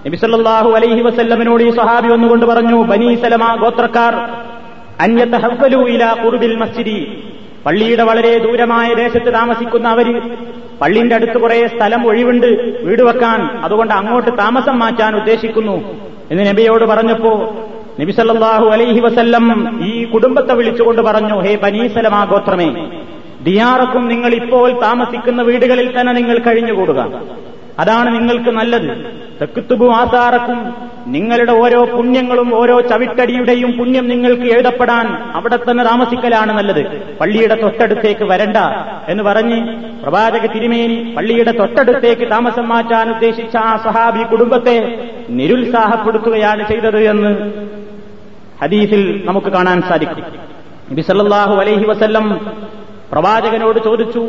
നബി 0.05 0.17
സല്ലല്ലാഹു 0.17 0.69
അലൈഹി 0.77 1.03
വസല്ലമിനോട് 1.07 1.63
ഈ 1.63 1.71
സഹാബി 1.79 2.09
ഒന്നുകൊണ്ട് 2.15 2.45
പറഞ്ഞു 2.51 2.79
ബനി 2.91 3.09
സലമ 3.23 3.45
ഗോത്രക്കാർ 3.63 4.13
അന്യത്തഹവലു 5.05 5.81
ഇലാ 5.95 6.11
ഖുർബിൽ 6.23 6.55
മസ്ജിദി 6.63 6.99
പള്ളിയുടെ 7.65 8.05
വളരെ 8.11 8.33
ദൂരമായ 8.45 8.89
ദേശത്ത് 9.01 9.31
താമസിക്കുന്ന 9.37 9.87
അവര് 9.95 10.15
പള്ളിന്റെ 10.82 11.16
അടുത്ത് 11.16 11.38
കുറെ 11.38 11.68
സ്ഥലം 11.68 12.08
ഒഴിവുണ്ട്. 12.08 12.48
വീട് 12.84 13.02
വെക്കാൻ. 13.02 13.42
അതുകൊണ്ട് 13.42 13.94
അങ്ങോട്ട് 13.94 14.38
താമസം 14.38 14.80
മാറ്റാൻ 14.80 15.16
ഉദ്ദേശിക്കുന്നു. 15.16 16.06
എന്ന് 16.32 16.46
നബിയോട് 16.46 16.86
പറഞ്ഞപ്പോ 16.86 17.56
നബി 18.02 18.12
സല്ലാഹു 18.12 18.66
അലൈഹി 18.66 19.00
വസല്ലം 19.00 19.80
ഈ 19.86 20.04
കുടുംബത്തെ 20.06 20.54
വിളിച്ചുകൊണ്ട് 20.54 21.02
പറഞ്ഞു 21.02 21.42
ഹേ 21.42 21.56
ബനീസലമാ 21.56 22.24
ഗോത്രമേ 22.24 22.92
ദിയാറക്കും 23.44 24.08
നിങ്ങൾ 24.08 24.34
ഇപ്പോൾ 24.34 24.82
താമസിക്കുന്ന 24.82 25.42
വീടുകളിൽ 25.42 26.00
തന്നെ 26.00 26.14
നിങ്ങൾ 26.14 26.38
കഴിഞ്ഞുകൂടുക. 26.38 27.22
അതാണ് 27.80 28.16
നിങ്ങൾക്ക് 28.16 28.50
നല്ലത്. 28.50 28.98
തെക്കുത്തുബു 29.42 29.88
ആസാറക്കും 29.88 30.85
നിങ്ങളുടെ 31.08 31.52
ഓരോ 31.52 31.86
പുണ്യങ്ങളും 31.86 32.56
ഓരോ 32.60 32.82
ചവിട്ടടിയുടെയും 32.82 33.72
പുണ്യം 33.72 34.08
നിങ്ങൾക്ക് 34.08 34.42
എഴുതപ്പെടാൻ 34.42 35.08
അവിടെ 35.08 35.58
തന്നെ 35.58 35.84
താമസിക്കലാണ് 35.84 36.52
നല്ലത്. 36.58 36.84
പള്ളിയുടെ 37.18 37.56
തൊട്ടടുത്തേക്ക് 37.62 38.24
വരണ്ട 38.24 38.58
എന്ന് 39.08 39.24
പറഞ്ഞ് 39.24 39.60
പ്രവാചക 40.02 40.46
തിരുമേനി 40.46 41.14
പള്ളിയുടെ 41.18 41.52
തൊട്ടടുത്തേക്ക് 41.52 42.32
താമസം 42.32 42.70
മാറ്റാൻ 42.70 43.12
ഉദ്ദേശിച്ച 43.12 43.58
ആ 43.58 43.78
സഹാബി 43.78 44.24
കുടുംബത്തെ 44.24 44.78
നിരുത്സാഹപ്പെടുത്തുകയാണ് 45.30 46.68
ചെയ്തത് 46.68 47.00
എന്ന് 47.04 47.32
ഹദീസിൽ 48.62 49.22
നമുക്ക് 49.26 49.48
കാണാൻ 49.48 49.82
സാധിക്കും. 49.82 50.24
നബി 50.92 51.02
സല്ലല്ലാഹു 51.02 51.56
അലൈഹി 51.56 51.86
വസല്ലം 51.86 52.26
പ്രവാചകനോട് 53.12 53.80
ചോദിച്ചു 53.84 54.24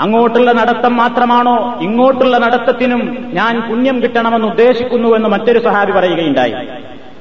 അങ്ങോട്ടുള്ള 0.00 0.52
നടത്തം 0.52 0.96
മാത്രമാണോ? 0.96 1.78
ഇങ്ങോട്ടുള്ള 1.80 2.38
നടത്തത്തിനും 2.38 3.02
ഞാൻ 3.32 3.60
പുണ്യം 3.60 4.02
കിട്ടണമെന്ന് 4.02 4.48
ഉദ്ദേശിക്കുന്നുവെന്ന് 4.48 5.28
മറ്റൊരു 5.28 5.58
സഹാബി 5.58 5.92
പറയുകയുണ്ടായി. 5.92 6.54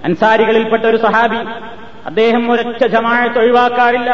അൻസാരികളിൽപ്പെട്ട 0.04 0.84
ഒരു 0.84 0.98
സഹാബി 0.98 1.40
അദ്ദേഹം 2.06 2.52
ഒരൊറ്റ 2.52 2.88
ജമാഴത്ത് 2.88 3.40
ഒഴിവാക്കാറില്ല. 3.40 4.12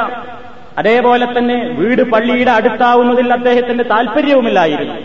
അതേപോലെ 0.78 1.26
തന്നെ 1.38 1.58
വീട് 1.80 2.02
പള്ളിയുടെ 2.02 2.52
അടുത്താവുന്നതിൽ 2.52 3.34
അദ്ദേഹത്തിന്റെ 3.34 3.84
താല്പര്യവുമില്ലായിരുന്നു 3.84 4.96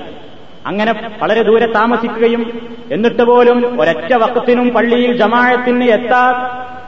അങ്ങനെ 0.67 0.93
വളരെ 1.23 1.43
ദൂരെ 1.43 1.67
താമസിക്കുകയും 1.67 2.43
എന്നിട്ട് 2.93 3.23
പോലും 3.23 3.81
ഒരൊറ്റ 3.81 4.13
വക്കത്തിനും 4.15 4.75
പള്ളിയിൽ 4.75 5.17
ജമാഴത്തിന് 5.17 5.85
എത്താ 5.85 6.23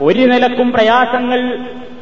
ഒരു 0.01 0.19
നിലക്കും 0.19 0.71
പ്രയാസങ്ങൾ 0.71 1.39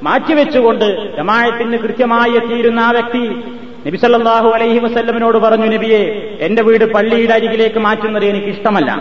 മാറ്റിവെച്ചുകൊണ്ട് 0.03 1.17
ജമാഴത്തിന് 1.17 1.77
കൃത്യമായി 1.77 2.31
എത്തിയിരുന്ന 2.31 2.79
ആ 2.79 2.91
വ്യക്തി 2.91 3.24
നബിസല്ലാഹു 3.88 4.50
അലൈഹി 4.50 4.79
വസ്ല്ലമിനോട് 4.79 5.38
പറഞ്ഞു 5.38 5.65
നബിയെ 5.65 6.01
എന്റെ 6.39 6.62
വീട് 6.62 6.86
പള്ളിയുടെ 6.86 7.34
അരികിലേക്ക് 7.34 7.79
മാറ്റുന്നത് 7.79 8.25
എനിക്ക് 8.25 8.46
ഇഷ്ടമല്ല. 8.46 8.91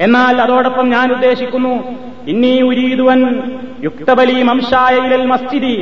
എന്നാൽ 0.00 0.36
അതോടൊപ്പം 0.42 0.86
ഞാൻ 0.90 1.12
ഉദ്ദേശിക്കുന്നു 1.12 1.72
ഇന്നീ 2.26 2.52
ഉരീതുവൻ 2.62 3.20
യുക്തബലി 3.84 4.42
മംശായയിലൽ 4.42 5.26
മസ്ജിദി 5.26 5.76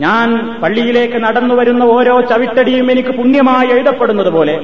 ഞാൻ 0.00 0.26
പള്ളിയിലേക്ക് 0.62 1.18
നടന്നു 1.24 1.54
വരുന്ന 1.54 1.84
ഓരോ 1.84 2.20
ചവിട്ടടിയും 2.20 2.90
എനിക്ക് 2.90 3.10
പുണ്യമായി 3.10 3.68
എഴുതപ്പെടുന്നത് 3.68 4.28
പോലെ 4.28 4.54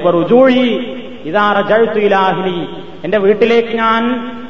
ഇതാറ 1.25 1.57
ജഴുത്തു 1.61 1.99
ഇലാഹിലി 1.99 2.59
എന്റെ 3.03 3.17
വീട്ടിലേക്ക് 3.17 3.73
ഞാൻ 3.77 4.03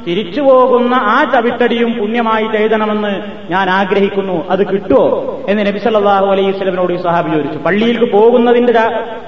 തിരിച്ചു 0.07 0.41
പോകുന്ന 0.41 0.93
ആ 0.95 1.23
ചവിട്ടടിയും 1.23 1.93
പുണ്യമായി 1.93 2.57
എഴുതണമെന്ന് 2.57 3.21
ഞാൻ 3.51 3.69
ആഗ്രഹിക്കുന്നു. 3.69 4.49
അത് 4.49 4.67
കിട്ടുമോ? 4.67 5.37
എന്ന് 5.49 5.65
നബി 5.65 5.79
സല്ലല്ലാഹു 5.79 6.25
അലൈഹി 6.25 6.51
സ്വലമിനോട് 6.51 6.93
ഈ 6.93 6.97
സഹാബി 6.97 7.29
ചോദിച്ചു. 7.29 7.57
പള്ളിയിലേക്ക് 7.57 8.13
പോകുന്നതിന്റെ 8.13 8.73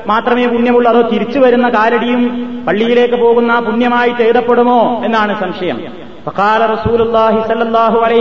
മാത്രമേ 0.07 0.45
പുണ്യമുള്ളൂ 0.45 0.91
അതോ 0.91 1.01
തിരിച്ചു 1.01 1.39
വരുന്ന 1.39 1.69
കാലടിയും 1.69 2.23
പള്ളിയിലേക്ക് 2.67 3.15
പോകുന്ന 3.15 3.59
പുണ്യമായി 3.59 4.23
എഴുതപ്പെടുമോ 4.23 5.01
എന്നാണ് 5.05 5.39
സംശയം. 5.39 6.05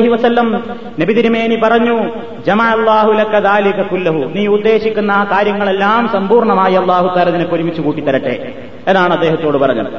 വസല്ലം 0.08 0.64
നബി 1.00 1.12
തിരുമേനി 1.12 1.56
പറഞ്ഞു 1.56 2.10
ജമഅല്ലാഹു 2.46 3.12
ലക 3.12 3.38
കുല്ലഹു. 3.82 4.18
നീ 4.18 4.46
ഉദ്ദേശിക്കുന്ന 4.46 5.12
ആ 5.12 5.24
കാര്യങ്ങളെല്ലാം 5.24 6.08
സമ്പൂർണമായി 6.12 6.74
അള്ളാഹു 6.74 7.16
താരതിനെ 7.16 7.46
ഒരുമിച്ച് 7.52 7.80
കൂട്ടിത്തരട്ടെ 7.80 8.52
എന്നാണ് 8.88 9.12
അദ്ദേഹത്തോട് 9.12 9.58
പറഞ്ഞത്. 9.58 9.92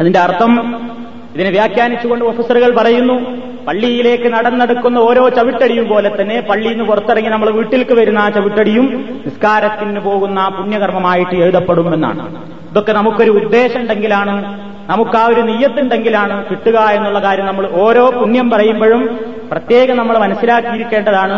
അതിന്റെ 0.00 0.18
അർത്ഥം 0.18 0.52
ഇതിനെ 1.34 1.50
വ്യാഖ്യാനിച്ചുകൊണ്ട് 1.50 2.24
ഓഫീസറുകൾ 2.24 2.70
പറയുന്നു 2.80 3.16
പള്ളിയിലേക്ക് 3.68 4.28
നടന്നെടുക്കുന്ന 4.34 4.98
ഓരോ 5.08 5.28
ചവിട്ടടിയും 5.28 5.86
പോലെ 5.88 6.10
തന്നെ 6.20 6.40
പള്ളിയിൽ 6.40 6.72
നിന്ന് 6.72 6.84
പുറത്തിറങ്ങി 6.84 7.28
നമ്മൾ 7.28 7.50
വീട്ടിലേക്ക് 7.50 7.92
വരുന്ന 7.92 8.18
ആ 8.18 8.28
ചവിട്ടടിയും 8.28 8.86
നിസ്കാരത്തിന് 9.26 10.00
പോകുന്ന 10.00 10.48
പുണ്യകർമ്മമായിട്ട് 10.56 11.36
എഴുതപ്പെടുമെന്നാണ്. 11.44 12.24
ഇതൊക്കെ 12.70 12.92
നമുക്കൊരു 12.92 13.30
ഉദ്ദേശം 13.30 13.80
ഉണ്ടെങ്കിലാണ് 13.80 14.34
നമുക്ക് 14.90 15.16
ആ 15.16 15.24
ഒരു 15.32 15.40
നെയ്യത്തുണ്ടെങ്കിലാണ് 15.40 16.44
കിട്ടുക 16.50 16.78
എന്നുള്ള 16.96 17.18
കാര്യം 17.18 17.46
നമ്മൾ 17.46 17.64
ഓരോ 17.82 18.04
പുണ്യം 18.10 18.50
പറയുമ്പോഴും 18.50 19.02
പ്രത്യേകം 19.50 19.96
നമ്മൾ 19.96 20.18
മനസ്സിലാക്കിയിരിക്കേണ്ടതാണ്. 20.18 21.36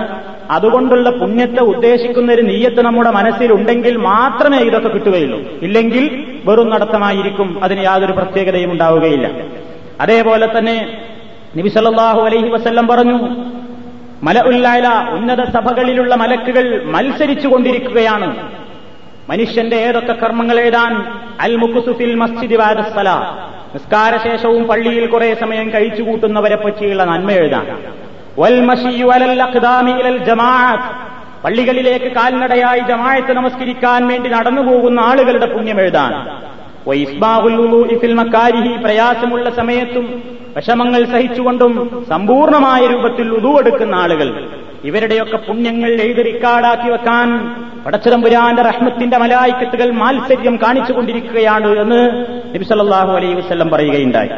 അതുകൊണ്ടുള്ള 0.50 1.10
പുണ്യത്തെ 1.10 1.62
ഉദ്ദേശിക്കുന്ന 1.72 2.32
ഒരു 2.32 2.42
നെയ്യത്ത് 2.42 2.80
നമ്മുടെ 2.86 3.10
മനസ്സിലുണ്ടെങ്കിൽ 3.10 3.96
മാത്രമേ 3.96 4.58
ഇതൊക്കെ 4.58 4.88
കിട്ടുകയുള്ളൂ. 4.88 5.38
ഇല്ലെങ്കിൽ 5.62 6.06
വെറും 6.48 6.70
നടത്തമായിരിക്കും 6.70 7.64
അതിന് 7.64 7.84
യാതൊരു 7.84 8.12
പ്രത്യേകതയും 8.12 8.72
ഉണ്ടാവുകയില്ല. 8.72 9.28
അതേപോലെ 10.00 10.58
തന്നെ 10.58 10.76
നബി 11.56 11.68
സല്ലല്ലാഹു 11.68 12.20
അലൈഹി 12.20 12.48
വസല്ലം 12.48 12.88
പറഞ്ഞു 12.88 13.18
മല 14.22 14.40
ഉല്ലായ 14.40 14.82
ഉന്നത 15.12 15.42
സഭകളിലുള്ള 15.44 16.14
മലക്കുകൾ 16.14 16.84
മത്സരിച്ചു 16.84 17.48
കൊണ്ടിരിക്കുകയാണ്. 17.48 18.36
മനുഷ്യന്റെ 19.28 19.76
ഏതൊക്കെ 19.76 20.12
കർമ്മങ്ങൾ 20.12 20.60
എഴുതാൻ 20.60 20.92
അൽ 21.40 21.56
മുക്കുസുഫിൽ 21.56 22.14
മസ്ജിദ് 22.16 22.56
വാദസ്സല 22.56 23.08
നിസ്കാരശേഷവും 23.74 24.68
പള്ളിയിൽ 24.68 25.06
കുറെ 25.06 25.34
സമയം 25.34 25.70
കഴിച്ചു 25.74 26.02
കൂട്ടുന്നവരെ 26.02 26.56
പറ്റിയുള്ള 26.56 27.04
നന്മ 27.04 27.30
എഴുതാൻ. 27.30 27.66
വൽ 28.38 28.58
മഷിയു 28.62 29.06
അലൽ 29.06 29.42
അഖ്ദാമി 29.42 29.94
ജമാഅത്ത് 30.28 30.90
പള്ളികളിലേക്ക് 31.44 32.12
കാൽനടയായി 32.12 32.80
ജമായത്ത് 32.80 33.32
നമസ്കരിക്കാൻ 33.32 34.08
വേണ്ടി 34.08 34.28
നടന്നു 34.30 34.62
പോകുന്ന 34.62 35.00
ആളുകളുടെ 35.00 35.46
പുണ്യം 35.46 35.80
എഴുതാൻ. 35.80 36.12
പ്രയാസമുള്ള 38.82 39.50
സമയത്തും 39.50 40.22
വിഷമങ്ങൾ 40.56 41.04
സഹിച്ചുകൊണ്ടും 41.04 42.04
സമ്പൂർണമായ 42.08 42.86
രൂപത്തിൽ 42.86 43.32
ഉതുവെടുക്കുന്ന 43.32 43.94
ആളുകൾ. 43.94 44.48
ഇവരുടെയൊക്കെ 44.84 45.36
പുണ്യങ്ങൾ 45.36 45.90
എഴുതി 45.90 46.22
റിക്കാർഡാക്കി 46.22 46.90
വെക്കാൻ 46.90 47.56
പടച്ചിറമ്പുരാന്റെ 47.86 48.62
റഹ്മത്തിന്റെ 48.62 49.18
മലായിക്കത്തുകൾ 49.18 49.90
മാത്സര്യം 49.90 50.56
കാണിച്ചുകൊണ്ടിരിക്കുകയാണ് 50.56 51.78
എന്ന് 51.78 52.00
നബിസല്ലാഹു 52.54 53.12
അലൈഹി 53.12 53.34
വസ്ല്ലം 53.34 53.70
പറയുകയുണ്ടായി. 53.70 54.30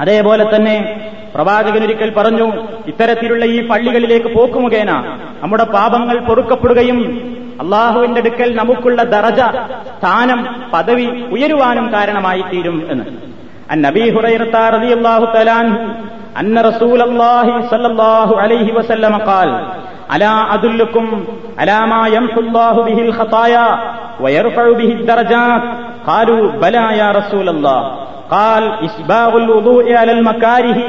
അതേപോലെ 0.00 0.56
തന്നെ 0.56 1.00
പ്രവാചകനൊരിക്കൽ 1.34 2.10
പറഞ്ഞു 2.10 2.52
ഇത്തരത്തിലുള്ള 2.86 3.44
ഈ 3.44 3.68
പള്ളികളിലേക്ക് 3.68 4.34
പോക്കുമുഖേന 4.34 4.90
നമ്മുടെ 5.42 5.64
പാപങ്ങൾ 5.64 6.18
പൊറുക്കപ്പെടുകയും 6.18 6.98
അള്ളാഹുവിന്റെ 7.61 8.21
അടുക്കൽ 8.23 8.49
നമുക്കുള്ള 8.59 8.99
ദറജ 9.13 9.39
സ്ഥാനം 9.93 10.41
പദവി 10.73 11.07
ഉയരുവാനും 11.35 11.87
കാരണമായി 11.95 12.43
തീരും 12.51 12.77
എന്ന് 12.93 13.05
النبي 13.69 14.05
هريرة 14.11 14.55
رضي 14.69 14.91
الله 14.93 15.21
تعالى 15.25 15.53
عنه 15.59 15.75
أن 16.41 16.55
رسول 16.59 16.99
الله 17.01 17.47
صلى 17.71 17.87
الله 17.87 18.29
عليه 18.41 18.67
وسلم 18.73 19.13
قال 19.21 19.49
ألا 20.09 20.33
أدلكم 20.55 21.05
على 21.57 21.77
ما 21.87 22.01
يمحو 22.07 22.39
الله 22.39 22.75
به 22.83 22.99
الخطايا 23.01 23.67
ويرفع 24.19 24.65
به 24.71 24.91
الدرجات 24.91 25.63
قالوا 26.07 26.41
بلى 26.53 26.85
يا 26.97 27.09
رسول 27.11 27.47
الله 27.49 27.81
قال 28.31 28.63
إسباغ 28.87 29.31
الوضوء 29.37 29.85
على 29.93 30.11
المكاره 30.11 30.79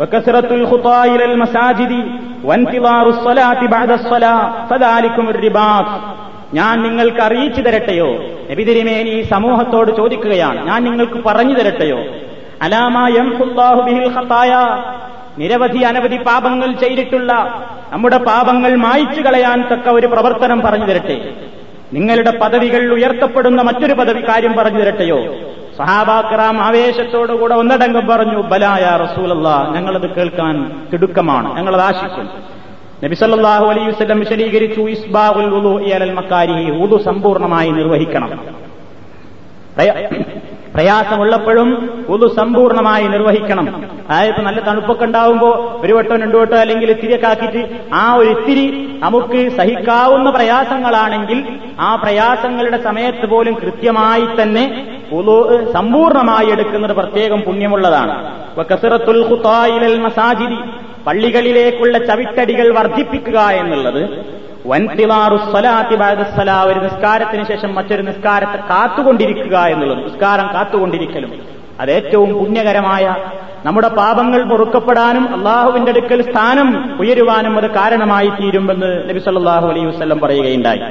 وكثرة 0.00 0.50
الخطى 0.52 1.00
إلى 1.06 1.24
المساجد 1.24 1.92
وانتظار 2.44 3.04
الصلاة 3.08 3.60
بعد 3.68 3.90
الصلاة 3.92 4.40
فذلكم 4.70 5.24
الرباط 5.28 5.88
ഞാൻ 6.54 6.74
നിങ്ങൾക്ക് 6.86 7.20
അറിയിച്ചു 7.20 7.60
തരട്ടെയോ 7.60 8.10
നബി 8.50 8.62
തിരുമേനി 8.64 9.14
സമൂഹത്തോട് 9.32 9.90
ചോദിക്കുകയാണ് 9.96 10.60
ഞാൻ 10.68 10.80
നിങ്ങൾക്ക് 10.84 11.18
പറഞ്ഞു 11.28 11.54
തരട്ടെയോ 11.54 11.98
അലാമായം 12.64 13.28
ബിഹിൽ 13.86 14.08
ഖത്തായ 14.16 14.52
നിരവധി 15.38 15.80
അനവധി 15.82 16.18
പാപങ്ങൾ 16.28 16.70
ചെയ്തിട്ടുള്ള 16.82 17.30
നമ്മുടെ 17.92 18.18
പാപങ്ങൾ 18.28 18.72
മായ്ച്ചു 18.84 19.20
കളയാൻ 19.20 19.60
തക്ക 19.72 19.88
ഒരു 19.90 20.08
പ്രവർത്തനം 20.14 20.58
പറഞ്ഞു 20.60 20.86
തരട്ടെ 20.86 21.16
നിങ്ങളുടെ 21.92 22.32
പദവികൾ 22.42 22.82
ഉയർത്തപ്പെടുന്ന 22.96 23.60
മറ്റൊരു 23.62 23.94
പദവി 23.94 24.22
കാര്യം 24.28 24.52
പറഞ്ഞു 24.56 24.80
തരട്ടെയോ 24.82 25.18
സഹാബാക്രാം 25.79 26.61
ആവേശത്തോടുകൂടെ 26.61 27.55
ഒന്നടങ്കം 27.55 28.07
പറഞ്ഞു 28.07 28.41
ബലായ 28.41 28.97
റസൂലല്ല 28.97 29.71
ഞങ്ങളത് 29.71 30.15
കേൾക്കാൻ 30.15 30.87
തിടുക്കമാണ് 30.93 31.57
ഞങ്ങളത് 31.57 31.81
ആശിക്കും. 31.81 32.29
നബിസല്ലാഹു 33.03 33.65
വസ്ലം 33.65 34.19
വിശദീകരിച്ചു 34.19 34.81
ഇസ്ബാഹുൽ 34.81 36.11
മക്കാരി 36.11 36.71
ഉദു 36.71 37.03
സമ്പൂർണമായി 37.03 37.69
നിർവഹിക്കണം. 37.69 38.39
പ്രയാസമുള്ളപ്പോഴും 40.73 41.89
ഉദു 42.09 42.27
സമ്പൂർണമായി 42.27 43.07
നിർവഹിക്കണം. 43.07 43.83
അതായത് 44.09 44.41
നല്ല 44.41 44.59
തണുപ്പൊക്കെ 44.67 45.05
ഉണ്ടാവുമ്പോ 45.05 45.79
ഒരു 45.83 45.93
വട്ടം 45.93 46.21
രണ്ടു 46.21 46.37
വട്ടം 46.37 46.59
അല്ലെങ്കിൽ 46.59 46.89
ഇത്തിരിയൊക്കെ 46.89 47.27
ആക്കിയിട്ട് 47.27 47.79
ആ 47.93 48.13
ഒരു 48.13 48.29
ഇത്തിരി 48.29 48.95
നമുക്ക് 48.99 49.57
സഹിക്കാവുന്ന 49.57 50.29
പ്രയാസങ്ങളാണെങ്കിൽ 50.29 51.59
ആ 51.79 51.95
പ്രയാസങ്ങളുടെ 51.95 52.83
സമയത്ത് 52.83 53.25
പോലും 53.25 53.53
കൃത്യമായി 53.53 54.27
തന്നെ 54.41 54.98
സമ്പൂർണമായി 55.73 56.49
എടുക്കുന്നത് 56.51 56.91
പ്രത്യേകം 56.91 57.41
പുണ്യമുള്ളതാണ്. 57.41 58.15
മസാജിദി 59.97 60.59
പള്ളികളിലേക്കുള്ള 61.07 61.97
ചവിട്ടടികൾ 61.97 62.67
വർദ്ധിപ്പിക്കുക 62.77 63.39
എന്നുള്ളത് 63.39 64.03
ഒരു 66.69 66.79
നിസ്കാരത്തിന് 66.79 67.43
ശേഷം 67.47 67.75
മറ്റൊരു 67.75 68.01
നിസ്കാരത്തെ 68.01 68.59
കാത്തുകൊണ്ടിരിക്കുക 68.69 69.57
എന്നുള്ളത് 69.57 70.03
നിസ്കാരം 70.03 70.47
കാത്തുകൊണ്ടിരിക്കലും. 70.53 71.31
അത് 71.79 71.91
ഏറ്റവും 71.91 72.33
പുണ്യകരമായ 72.33 73.15
നമ്മുടെ 73.65 73.87
പാപങ്ങൾ 73.87 74.49
പൊറുക്കപ്പെടാനും 74.49 75.35
അള്ളാഹുവിന്റെ 75.37 75.91
അടുക്കൽ 75.91 76.21
സ്ഥാനം 76.31 76.97
ഉയരുവാനും 76.99 77.57
അത് 77.57 77.69
കാരണമായി 77.71 78.27
തീരുമെന്ന് 78.27 79.09
നബി 79.09 79.19
സല്ലാഹു 79.19 79.67
അലൈഹി 79.67 79.85
പറയുകയുണ്ടായി. 80.19 80.81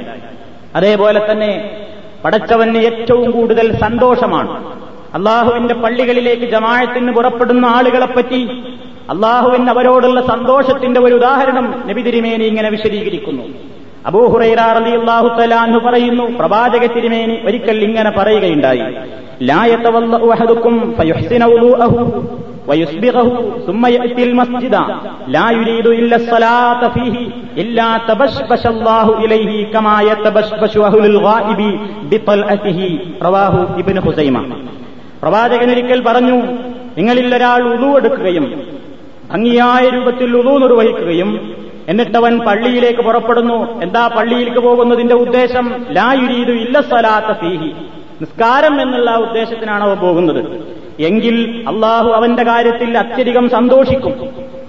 അതേപോലെ 0.75 1.31
തന്നെ 1.31 1.51
പടച്ചവന് 2.25 2.77
ഏറ്റവും 2.77 3.31
കൂടുതൽ 3.31 3.79
സന്തോഷമാണ്. 3.79 4.79
അള്ളാഹുവിന്റെ 5.13 5.73
പള്ളികളിലേക്ക് 5.73 6.43
ജമാഴത്തിന് 6.43 7.11
പുറപ്പെടുന്ന 7.11 7.65
ആളുകളെപ്പറ്റി 7.65 8.47
അള്ളാഹുവിന് 9.09 9.69
അവരോടുള്ള 9.69 10.27
സന്തോഷത്തിന്റെ 10.27 10.99
ഒരു 10.99 11.15
ഉദാഹരണം 11.15 11.83
നബിതിരിമേനി 11.87 12.43
ഇങ്ങനെ 12.43 12.69
വിശദീകരിക്കുന്നു. 12.69 13.43
അബൂഹുറൈറാറലി 14.05 14.97
അള്ളാഹു 14.97 15.41
തലാന്ന് 15.41 15.79
പറയുന്നു 15.79 16.23
പ്രവാചക 16.23 16.85
തിരുമേനി 16.85 17.37
ഒരിക്കൽ 17.45 17.83
ഇങ്ങനെ 17.83 18.11
പറയുകയുണ്ടായി. 18.17 18.83
ലായത്തവല്ലും 19.43 20.19
പ്രവാചകനൊരിക്കൽ 35.21 36.03
പറഞ്ഞു 36.07 36.41
നിങ്ങളിലൊരാൾ 36.97 37.61
ഉതു 37.61 37.97
എടുക്കുകയും 37.97 38.63
ഭംഗിയായ 39.31 39.89
രൂപത്തിൽ 39.89 40.37
ഉതു 40.37 40.57
നിർവഹിക്കുകയും 40.57 41.55
എന്നിട്ടവൻ 41.87 42.39
പള്ളിയിലേക്ക് 42.39 42.99
പുറപ്പെടുന്നു. 42.99 43.81
എന്താ 43.81 44.07
പള്ളിയിലേക്ക് 44.07 44.59
പോകുന്നതിന്റെ 44.59 45.15
ഉദ്ദേശം? 45.15 45.85
ലായുരീതു 45.89 46.51
ഇല്ല 46.51 46.81
സലാത്ത 46.81 47.39
ഫീഹി. 47.39 47.71
നിസ്കാരം 48.21 48.81
എന്നുള്ള 48.81 49.15
ഉദ്ദേശത്തിനാണ് 49.15 49.83
അവ 49.83 49.93
പോകുന്നത്? 49.93 50.41
എങ്കിൽ 50.99 51.65
അള്ളാഹു 51.67 52.09
അവന്റെ 52.09 52.43
കാര്യത്തിൽ 52.43 52.97
അത്യധികം 52.97 53.49
സന്തോഷിക്കും. 53.49 54.13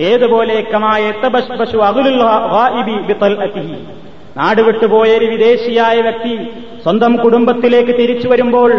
ഏതുപോലെ 0.01 0.55
നാട് 4.37 4.61
വിട്ടുപോയ 4.61 5.17
ഒരു 5.19 5.25
വിദേശിയായ 5.25 6.01
വ്യക്തി 6.01 6.35
സ്വന്തം 6.83 7.13
കുടുംബത്തിലേക്ക് 7.23 7.93
തിരിച്ചു 8.01 8.29
വരുമ്പോൾ 8.33 8.71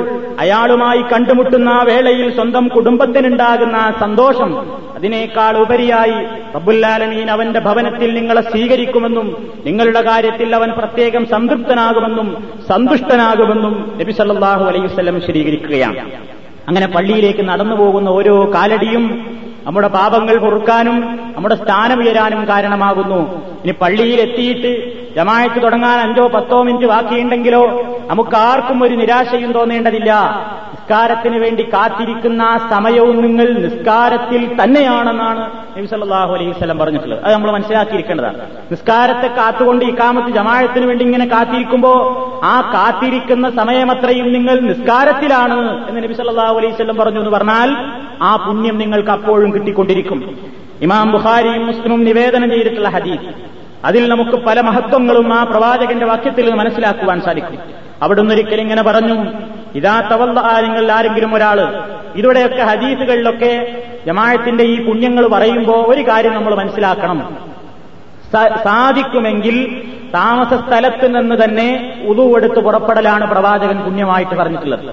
അയാളുമായി 0.43 1.01
കണ്ടുമുട്ടുന്ന 1.11 1.69
ആ 1.77 1.81
വേളയിൽ 1.89 2.27
സ്വന്തം 2.37 2.65
കുടുംബത്തിനുണ്ടാകുന്ന 2.75 3.77
സന്തോഷം 3.99 4.51
അതിനേക്കാൾ 4.97 5.53
ഉപരിയായി 5.63 6.17
റബ്ബുല്ലാലമീൻ 6.55 7.27
അവന്റെ 7.35 7.61
ഭവനത്തിൽ 7.67 8.09
നിങ്ങളെ 8.17 8.43
സ്വീകരിക്കുമെന്നും 8.49 9.27
നിങ്ങളുടെ 9.67 10.01
കാര്യത്തിൽ 10.09 10.49
അവൻ 10.59 10.71
പ്രത്യേകം 10.79 11.25
സംതൃപ്തനാകുമെന്നും 11.33 12.29
സന്തുഷ്ടനാകുമെന്നും 12.69 13.75
നബി 14.01 14.15
സല്ലല്ലാഹു 14.19 14.65
അലൈഹി 14.71 14.85
വസല്ലം 14.89 15.19
ശരീകരിക്കുകയാണ് 15.27 16.03
അങ്ങനെ 16.67 16.87
പള്ളിയിലേക്ക് 16.95 17.43
നടന്നു 17.51 17.75
പോകുന്ന 17.75 18.09
ഓരോ 18.17 18.35
കാലടിയും 18.55 19.05
നമ്മുടെ 19.65 19.89
പാപങ്ങൾ 19.95 20.35
പൊറുക്കാനും 20.43 20.95
നമ്മുടെ 21.35 21.55
സ്ഥാനം 21.55 21.97
ഉയരാനും 22.03 22.41
കാരണമാകുന്നു. 22.51 23.19
ഇനി 23.63 23.73
പള്ളിയിൽ 23.81 24.19
എത്തിയിട്ട് 24.21 24.71
ജമായത്ത് 25.15 25.63
തുടങ്ങാൻ 25.63 25.99
അഞ്ചോ 25.99 26.27
പത്തോ 26.27 26.63
മിനിറ്റ് 26.63 26.85
ബാക്കിയുണ്ടെങ്കിലോ 26.85 27.63
നമുക്ക് 28.09 28.35
ആർക്കും 28.37 28.83
ഒരു 28.83 28.95
നിരാശയും 28.95 29.51
തോന്നേണ്ടതില്ല. 29.51 30.13
നിസ്കാരത്തിന് 30.71 31.37
വേണ്ടി 31.37 31.63
കാത്തിരിക്കുന്ന 31.63 32.59
സമയവും 32.69 33.21
നിങ്ങൾ 33.21 33.47
നിസ്കാരത്തിൽ 33.53 34.63
തന്നെയാണെന്നാണ് 34.63 35.51
നബി 35.77 35.85
സല്ലല്ലാഹു 35.85 36.33
അലൈഹി 36.33 36.51
സ്വലം 36.51 36.77
പറഞ്ഞിട്ടുള്ളത്. 36.77 37.23
അത് 37.25 37.33
നമ്മൾ 37.33 37.51
മനസ്സിലാക്കിയിരിക്കേണ്ടതാണ്. 37.51 38.37
നിസ്കാരത്തെ 38.71 39.27
കാത്തുകൊണ്ട് 39.27 39.85
ഈ 39.85 39.95
കാമത്ത് 39.99 40.29
ജമായത്തിന് 40.29 40.85
വേണ്ടി 40.85 41.05
ഇങ്ങനെ 41.05 41.25
കാത്തിരിക്കുമ്പോൾ 41.25 41.99
ആ 42.45 42.71
കാത്തിരിക്കുന്ന 42.73 43.49
സമയമത്രയും 43.49 44.33
നിങ്ങൾ 44.33 44.59
നിസ്കാരത്തിലാണ് 44.59 45.89
എന്ന് 45.89 46.03
നബി 46.03 46.13
സല്ലല്ലാഹു 46.13 46.57
അലൈഹി 46.57 46.73
വസല്ലം 46.73 46.95
പറഞ്ഞു 46.95 47.19
എന്ന് 47.19 47.31
പറഞ്ഞാൽ 47.31 47.75
ആ 48.21 48.35
പുണ്യം 48.35 48.77
നിങ്ങൾക്ക് 48.77 49.09
അപ്പോഴും 49.09 49.53
കിട്ടിക്കൊണ്ടിരിക്കും. 49.53 50.39
ഇമാം 50.81 51.11
ബുഖാരിയും 51.11 51.67
മുസ്ലിമും 51.67 52.03
നിവേദനം 52.03 52.49
ചെയ്തിട്ടുള്ള 52.49 52.89
ഹദീസ്. 52.89 53.60
അതിൽ 53.85 54.09
നമുക്ക് 54.09 54.37
പല 54.45 54.61
മഹത്വങ്ങളും 54.61 55.33
ആ 55.33 55.43
പ്രവാചകന്റെ 55.43 56.05
വാക്യത്തിൽ 56.05 56.45
നിന്ന് 56.45 56.57
മനസ്സിലാക്കുവാൻ 56.57 57.21
സാധിക്കും. 57.21 57.59
അവിടുന്ന് 58.01 58.33
ഒരിക്കൽ 58.33 58.61
ഇങ്ങനെ 58.61 58.83
പറഞ്ഞു 58.83 59.17
ഇതാ 59.75 60.01
തവല്ല 60.01 60.39
ആരെങ്കിൽ 60.39 60.91
ആരെങ്കിലും 60.91 61.35
ഒരാൾ 61.35 61.83
ഇവിടെയൊക്കെ 62.15 62.61
ഹദീസുകളിലൊക്കെ 62.61 63.83
ജമായത്തിന്റെ 64.05 64.63
ഈ 64.63 64.85
പുണ്യങ്ങൾ 64.85 65.27
പറയുമ്പോൾ 65.27 65.87
ഒരു 65.93 66.01
കാര്യം 66.01 66.33
നമ്മൾ 66.33 66.55
മനസ്സിലാക്കണം. 66.55 67.37
സാധിക്കുമെങ്കിൽ 68.63 69.57
താമസ 70.13 70.53
സ്ഥലത്ത് 70.53 71.15
നിന്ന് 71.15 71.35
തന്നെ 71.43 71.67
ഉതുവെടുത്ത് 72.07 72.59
പുറപ്പെടലാണ് 72.59 73.31
പ്രവാചകൻ 73.31 73.77
പുണ്യമായിട്ട് 73.77 74.35
പറഞ്ഞിട്ടുള്ളത്. 74.35 74.85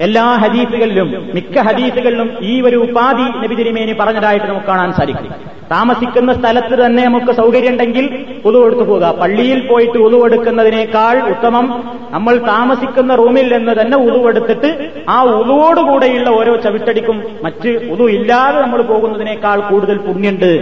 എല്ലാ 0.00 0.24
ഹദീസുകളിലും 0.34 1.30
മിക്ക 1.34 1.58
ഹദീസുകളിലും 1.58 2.38
ഈ 2.40 2.60
ഒരു 2.60 2.76
ഉപാധി 2.76 3.22
നബി 3.22 3.54
തിരുമേനി 3.54 3.92
പറഞ്ഞതായിട്ട് 3.92 4.46
നമുക്ക് 4.46 4.66
കാണാൻ 4.66 4.92
സാധിക്കും. 4.92 5.32
താമസിക്കുന്ന 5.70 6.34
സ്ഥലത്ത് 6.34 6.86
തന്നെ 6.86 7.04
നമുക്ക് 7.04 7.32
സൗകര്യമുണ്ടെങ്കിൽ 7.32 8.04
ഉതുവെടുത്തു 8.44 8.82
പോകുക 8.82 9.14
പള്ളിയിൽ 9.20 9.66
പോയിട്ട് 9.66 9.98
ഉതുവെടുക്കുന്നതിനേക്കാൾ 9.98 11.30
ഉത്തമം 11.30 11.84
നമ്മൾ 12.10 12.38
താമസിക്കുന്ന 12.38 13.14
റൂമിൽ 13.14 13.56
നിന്ന് 13.56 13.72
തന്നെ 13.80 13.96
ഉതുവെടുത്തിട്ട് 13.96 14.90
ആ 15.08 15.22
ഉതുവോടുകൂടെയുള്ള 15.22 16.28
ഓരോ 16.30 16.56
ചവിട്ടടിക്കും 16.56 17.22
മറ്റ് 17.44 17.68
ഉതു 17.68 18.08
ഇല്ലാതെ 18.08 18.60
നമ്മൾ 18.60 18.82
പോകുന്നതിനേക്കാൾ 18.82 19.60
കൂടുതൽ 19.60 19.98
പുണ്യുണ്ട് 19.98 20.52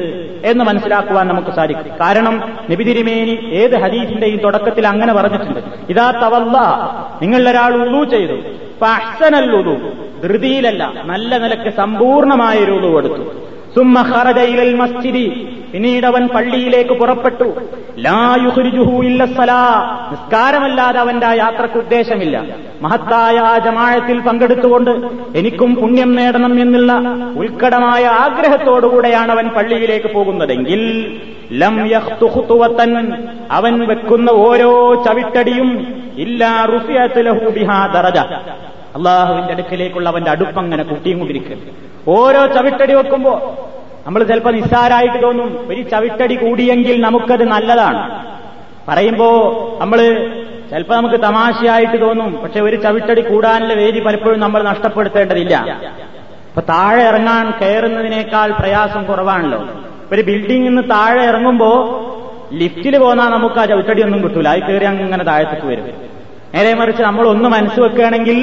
എന്ന് 0.44 0.64
മനസ്സിലാക്കുവാൻ 0.64 1.28
നമുക്ക് 1.28 1.48
സാധിക്കും. 1.48 1.92
കാരണം 2.00 2.42
നബി 2.70 2.84
തിരുമേനി 2.84 3.38
ഏത് 3.52 3.76
ഹദീസിന്റെയും 3.76 4.36
തുടക്കത്തിൽ 4.36 4.86
അങ്ങനെ 4.86 5.12
പറഞ്ഞിട്ടുണ്ട്. 5.12 5.60
ഇതാ 5.90 6.10
തവല്ല 6.10 6.58
നിങ്ങളിലൊരാൾ 7.22 7.74
ഉളു 7.74 8.04
ചെയ്തു. 8.04 8.38
അഹ്സനൽ 8.82 9.76
ധൃതിയിലല്ല 10.22 10.92
നല്ല 11.04 11.38
നിലയ്ക്ക് 11.38 11.76
സമ്പൂർണമായ 11.76 12.58
ഒരു 12.58 12.86
കൊടുത്തു 12.86 13.44
സുമ്മ 13.74 14.00
ഖറജയിലൽ 14.00 14.74
മസ്ജിദി. 14.74 15.46
പിന്നീട് 15.72 16.06
അവൻ 16.06 16.28
പള്ളിയിലേക്ക് 16.28 16.90
പുറപ്പെട്ടു. 16.90 17.56
ലായുഹുരിജുഹു 17.98 19.02
ഇല്ലസലാ 19.02 19.62
നിസ്കാരമല്ലാതെ 20.12 21.00
അവന്റെ 21.00 21.26
ആ 21.26 21.32
യാത്രയ്ക്ക് 21.32 21.76
ഉദ്ദേശമില്ല. 21.76 22.44
മഹത്തായ 22.82 23.38
ആ 23.38 23.58
ജമാഴത്തിൽ 23.58 24.20
പങ്കെടുത്തുകൊണ്ട് 24.20 24.90
എനിക്കും 25.38 25.74
പുണ്യം 25.74 26.14
നേടണം 26.14 26.60
എന്നുള്ള 26.60 26.92
ഉത്കടമായ 27.36 28.04
ആഗ്രഹത്തോടുകൂടെയാണ് 28.04 29.32
അവൻ 29.32 29.48
പള്ളിയിലേക്ക് 29.48 30.14
പോകുന്നതെങ്കിൽ 30.14 30.80
ലം 31.52 31.86
അവൻ 33.50 33.86
വെക്കുന്ന 33.86 34.30
ഓരോ 34.30 34.94
ചവിട്ടടിയും 35.04 36.03
അള്ളാഹുവിന്റെ 38.94 39.52
അടുക്കലേക്കുള്ള 39.52 40.08
അവന്റെ 40.08 40.30
അടുപ്പങ്ങനെ 40.30 40.82
കുട്ടിയും 40.82 41.18
കൊണ്ടിരിക്കുക 41.18 41.56
ഓരോ 42.08 42.46
ചവിട്ടടി 42.46 42.94
വെക്കുമ്പോ 42.94 43.32
നമ്മൾ 44.06 44.24
ചിലപ്പോൾ 44.24 44.52
നിസ്സാരായിട്ട് 44.52 45.22
തോന്നും 45.22 45.66
ഒരു 45.68 45.82
ചവിട്ടടി 45.82 46.34
കൂടിയെങ്കിൽ 46.34 47.00
നമുക്കത് 47.00 47.44
നല്ലതാണ്. 47.44 48.26
പറയുമ്പോ 48.88 49.28
നമ്മൾ 49.80 49.98
ചിലപ്പോൾ 50.70 50.94
നമുക്ക് 50.94 51.14
തമാശയായിട്ട് 51.14 52.00
തോന്നും 52.00 52.34
പക്ഷെ 52.34 52.60
ഒരു 52.60 52.76
ചവിട്ടടി 52.76 53.20
കൂടാനുള്ള 53.20 53.74
വേദി 53.74 54.00
പലപ്പോഴും 54.00 54.40
നമ്മൾ 54.40 54.62
നഷ്ടപ്പെടുത്തേണ്ടതില്ല. 54.62 55.80
ഇപ്പൊ 56.48 56.60
താഴെ 56.60 57.02
ഇറങ്ങാൻ 57.02 57.52
കയറുന്നതിനേക്കാൾ 57.62 58.52
പ്രയാസം 58.52 59.04
കുറവാണല്ലോ. 59.04 59.68
ഒരു 60.12 60.22
ബിൽഡിംഗിൽ 60.22 60.68
നിന്ന് 60.68 60.82
താഴെ 60.82 61.22
ഇറങ്ങുമ്പോ 61.22 61.70
ലിഫ്റ്റിൽ 62.52 62.98
പോന്നാൽ 62.98 63.28
നമുക്ക് 63.28 63.60
ആ 63.60 63.64
ചവിട്ടടി 63.64 64.02
ഒന്നും 64.02 64.22
കിട്ടൂല. 64.22 64.48
അത് 64.48 64.60
കയറി 64.60 64.84
അങ്ങനെ 64.84 65.24
താഴത്തേക്ക് 65.24 65.66
വരും. 65.66 66.03
നേരെ 66.54 66.74
മറിച്ച് 66.74 67.02
നമ്മൾ 67.02 67.28
ഒന്ന് 67.28 67.48
മനസ്സ് 67.48 67.80
വെക്കുകയാണെങ്കിൽ 67.80 68.38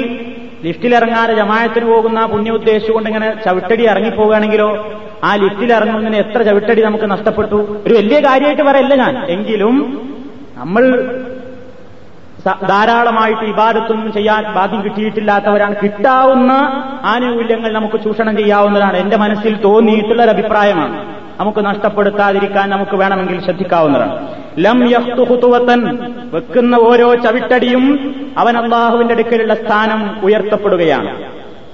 ലിഫ്റ്റിൽ 0.64 0.94
ഇറങ്ങാതെ 0.94 1.34
ജമായത്തിന് 1.34 1.86
പോകുന്ന 1.86 2.26
പുണ്യ 2.26 2.50
ഉദ്ദേശിച്ചുകൊണ്ട് 2.50 3.08
ഇങ്ങനെ 3.08 3.36
ചവിട്ടടി 3.44 3.84
ഇറങ്ങിപ്പോവുകയാണെങ്കിലോ 3.84 4.86
ആ 5.24 5.34
ലിഫ്റ്റിൽ 5.34 5.72
ഇറങ്ങുന്നതിന് 5.72 6.16
എത്ര 6.16 6.42
ചവിട്ടടി 6.42 6.82
നമുക്ക് 6.82 7.10
നഷ്ടപ്പെട്ടു? 7.10 7.82
ഒരു 7.86 7.94
വലിയ 7.94 8.20
കാര്യമായിട്ട് 8.20 8.62
പറയല്ല 8.62 8.94
ഞാൻ. 8.94 9.24
എങ്കിലും 9.24 10.08
നമ്മൾ 10.56 10.84
ധാരാളമായിട്ട് 12.68 13.44
ഇബാദത്തൊന്നും 13.44 14.12
ചെയ്യാൻ 14.12 14.52
ഭാഗ്യം 14.54 14.84
കിട്ടിയിട്ടില്ലാത്തവരാണ്. 14.84 15.76
കിട്ടാവുന്ന 15.82 16.52
ആനുകൂല്യങ്ങൾ 17.04 17.72
നമുക്ക് 17.72 18.04
ചൂഷണം 18.04 18.36
ചെയ്യാവുന്നതാണ്. 18.36 18.96
എന്റെ 18.96 19.16
മനസ്സിൽ 19.16 19.56
തോന്നിയിട്ടുള്ള 19.56 20.22
ഒരു 20.22 20.30
അഭിപ്രായമാണ് 20.30 20.96
നമുക്ക് 21.40 21.64
നഷ്ടപ്പെടുത്താതിരിക്കാൻ 21.66 22.70
നമുക്ക് 22.70 22.96
വേണമെങ്കിൽ 22.96 23.40
ശ്രദ്ധിക്കാവുന്നതാണ്. 23.40 24.31
ലം 24.58 24.90
യഹ്തുഹുത്തുവത്തൻ 24.90 25.98
വെക്കുന്ന 26.32 26.74
ഓരോ 26.74 27.14
ചവിട്ടടിയും 27.14 28.14
അവൻ 28.38 28.56
അള്ളാഹുവിന്റെ 28.56 29.14
അടുക്കലുള്ള 29.14 29.54
സ്ഥാനം 29.54 30.20
ഉയർത്തപ്പെടുകയാണ്. 30.22 31.24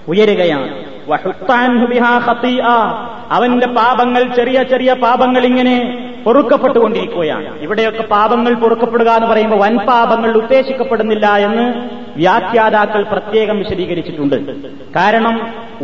ഉയരുകയാണ്. 0.09 0.85
അവന്റെ 3.31 3.67
പാപങ്ങൾ 3.67 4.35
ചെറിയ 4.37 4.63
ചെറിയ 4.63 4.93
പാപങ്ങൾ 4.93 5.45
ഇങ്ങനെ 5.45 6.05
പൊറുക്കപ്പെട്ടുകൊണ്ടിരിക്കുകയാണ്. 6.27 7.59
ഇവിടെയൊക്കെ 7.61 8.03
പാപങ്ങൾ 8.03 8.55
പൊറുക്കപ്പെടുക 8.55 9.11
എന്ന് 9.11 9.27
പറയുമ്പോൾ 9.27 9.57
വൻ 9.57 9.79
പാപങ്ങൾ 9.79 10.37
ഉദ്ദേശിക്കപ്പെടുന്നില്ല 10.37 11.27
എന്ന് 11.27 11.89
വ്യാഖ്യാതാക്കൾ 12.19 13.03
പ്രത്യേകം 13.13 13.59
വിശദീകരിച്ചിട്ടുണ്ട്. 13.59 14.37
കാരണം 14.97 15.35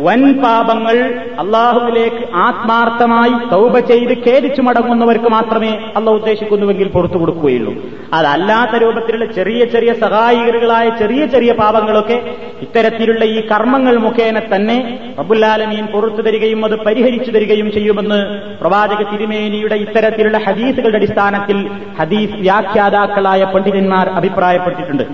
വൻ 0.05 0.21
പാപങ്ങൾ 0.43 0.97
അള്ളാഹുവിലേക്ക് 1.39 2.23
ആത്മാർത്ഥമായി 2.45 3.35
തൗബ 3.51 3.79
ചെയ്ത് 3.79 4.13
ഖേദിച്ചു 4.25 4.61
മടങ്ങുന്നവർക്ക് 4.61 5.29
മാത്രമേ 5.35 5.69
അള്ളാഹ് 5.97 6.17
ഉദ്ദേശിക്കുന്നുവെങ്കിൽ 6.19 6.87
പുറത്തു 6.87 7.17
കൊടുക്കുകയുള്ളൂ. 7.17 7.73
അതല്ലാത്ത 8.13 8.81
രൂപത്തിലുള്ള 8.83 9.25
ചെറിയ 9.37 9.65
ചെറിയ 9.65 9.93
സഹായികളായ 9.93 10.89
ചെറിയ 11.01 11.25
ചെറിയ 11.25 11.51
പാപങ്ങളൊക്കെ 11.51 12.17
ഇത്തരത്തിലുള്ള 12.61 13.23
ഈ 13.35 13.39
കർമ്മങ്ങൾ 13.51 13.95
മുഖേന 13.97 14.39
തന്നെ 14.53 14.77
അബുല്ലാലമീൻ 15.19 15.85
പുറത്തു 15.85 16.21
തരികയും 16.21 16.65
അത് 16.65 16.75
പരിഹരിച്ചു 16.85 17.31
തരികയും 17.31 17.71
ചെയ്യുമെന്ന് 17.71 18.19
പ്രവാചക 18.61 19.01
തിരുമേനിയുടെ 19.11 19.75
ഇത്തരത്തിലുള്ള 19.75 20.37
ഹദീസുകളുടെ 20.37 20.97
അടിസ്ഥാനത്തിൽ 20.97 21.57
ഹദീസ് 21.99 22.37
വ്യാഖ്യാതാക്കളായ 22.45 23.43
പണ്ഡിതന്മാർ 23.55 24.09
അഭിപ്രായപ്പെട്ടിട്ടുണ്ട് 24.09 25.05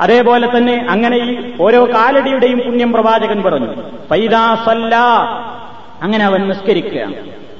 അതേപോലെ 0.00 0.56
തന്നെ 0.56 0.86
അങ്ങനെ 0.90 1.16
ഈ 1.16 1.52
ഓരോ 1.60 1.84
കാലടിയുടെയും 1.84 2.58
പുണ്യം 2.58 2.92
പ്രവാചകൻ 2.92 3.42
പറഞ്ഞു 3.42 3.68
ഫൈദാ 4.10 4.54
സല്ല. 4.54 4.96
അങ്ങനെ 6.02 6.24
അവൻ 6.24 6.48
നിസ്കരിക്കുകയാണ്. 6.48 7.14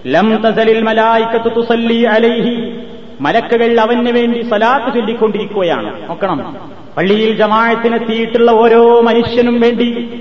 ലം 0.06 0.42
തസലിൽ 0.42 0.82
മലായിക്കത്ത് 0.82 1.56
തുസല്ലി 1.56 2.02
അലൈഹി. 2.02 2.78
മലക്കുകൾ 3.20 3.80
അവന് 3.80 4.10
വേണ്ടി 4.10 4.40
സലാത്ത് 4.40 4.94
ചൊല്ലിക്കൊണ്ടിരിക്കുകയാണ്. 4.94 6.08
നോക്കണം. 6.08 6.56
പള്ളിയിൽ 6.96 7.36
ജമാഴത്തിനെത്തിയിട്ടുള്ള 7.36 8.50
ഓരോ 8.50 9.00
മനുഷ്യനും 9.00 9.60
വേണ്ടി 9.60 10.20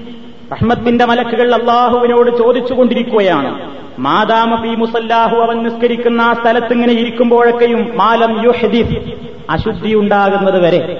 റഹ്മത്തിന്റെ 0.51 1.05
മലക്കുകൾ 1.05 1.55
അള്ളാഹുവിനോട് 1.55 2.38
ചോദിച്ചുകൊണ്ടിരിക്കുകയാണ്. 2.38 3.71
മാതാമ 3.99 4.62
പി 4.62 4.67
മുസല്ലാഹു 4.67 5.36
അവൻ 5.36 5.63
നിസ്കരിക്കുന്ന 5.63 6.21
ആ 6.21 6.34
സ്ഥലത്ത് 6.34 6.73
ഇങ്ങനെ 6.73 6.93
ഇരിക്കുമ്പോഴൊക്കെയും 6.93 7.91
മാലം 7.95 8.45
യുഹദീസ് 8.45 9.29
അശുദ്ധി 9.49 9.95
ഉണ്ടാകുന്നത് 9.95 10.62
വരെ. 10.63 10.98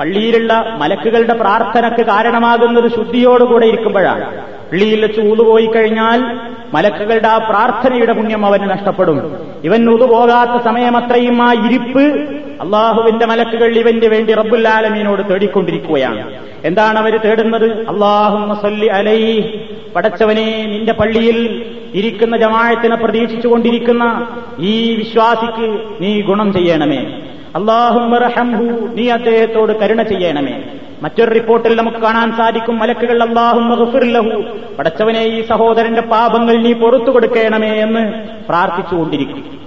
പള്ളിയിലുള്ള 0.00 0.76
മലക്കുകളുടെ 0.78 1.32
പ്രാർത്ഥനക്ക് 1.32 2.06
കാരണമാകുന്നത് 2.06 2.94
ശുദ്ധിയോടുകൂടെ 2.94 3.66
ഇരിക്കുമ്പോഴാണ്. 3.66 4.40
പള്ളിയിൽ 4.40 5.02
വെച്ച് 5.02 5.20
ഊതുപോയി 5.20 5.66
കഴിഞ്ഞാൽ 5.66 6.38
മലക്കുകളുടെ 6.74 7.28
ആ 7.28 7.38
പ്രാർത്ഥനയുടെ 7.38 8.12
പുണ്യം 8.12 8.46
അവന് 8.46 8.70
നഷ്ടപ്പെടും. 8.70 9.36
ഇവൻ 9.64 9.90
ഉതുപോകാത്ത 9.90 10.62
സമയമത്രയും 10.62 11.42
ആ 11.42 11.52
ഇരിപ്പ് 11.52 12.02
അള്ളാഹുവിന്റെ 12.60 13.26
മലക്കുകൾ 13.26 13.78
ഇവന്റെ 13.78 14.08
വേണ്ടി 14.08 14.34
റബ്ബുല്ലാലമീനോട് 14.34 15.32
തേടിക്കൊണ്ടിരിക്കുകയാണ്. 15.32 16.34
എന്താണ് 16.64 16.98
അവർ 16.98 17.16
തേടുന്നത്? 17.18 17.88
അള്ളാഹു 17.88 18.66
അലൈ 18.92 19.42
പടച്ചവനെ 19.96 20.66
നിന്റെ 20.66 20.92
പള്ളിയിൽ 20.92 21.66
ഇരിക്കുന്ന 21.94 22.36
ജമാഴത്തിനെ 22.36 22.96
പ്രതീക്ഷിച്ചുകൊണ്ടിരിക്കുന്ന 22.96 24.26
ഈ 24.58 24.94
വിശ്വാസിക്ക് 24.94 25.80
നീ 26.00 26.22
ഗുണം 26.22 26.52
ചെയ്യണമേ. 26.52 27.20
അള്ളാഹുഹു 27.56 28.94
നീ 28.94 29.08
അദ്ദേഹത്തോട് 29.08 29.80
കരുണ 29.80 30.02
ചെയ്യണമേ. 30.02 30.62
മറ്റൊരു 31.02 31.30
റിപ്പോർട്ടിൽ 31.30 31.76
നമുക്ക് 31.76 31.96
കാണാൻ 31.96 32.36
സാധിക്കും 32.36 32.78
മലക്കുകൾ 32.78 33.22
അള്ളാഹു 33.22 33.60
പടച്ചവനെ 34.78 35.20
ഈ 35.20 35.46
സഹോദരന്റെ 35.46 36.00
പാപങ്ങൾ 36.00 36.62
നീ 36.62 36.72
പുറത്തു 36.72 37.10
കൊടുക്കണമേ 37.10 37.68
എന്ന് 37.68 38.28
പ്രാർത്ഥിച്ചുകൊണ്ടിരിക്കും. 38.48 39.60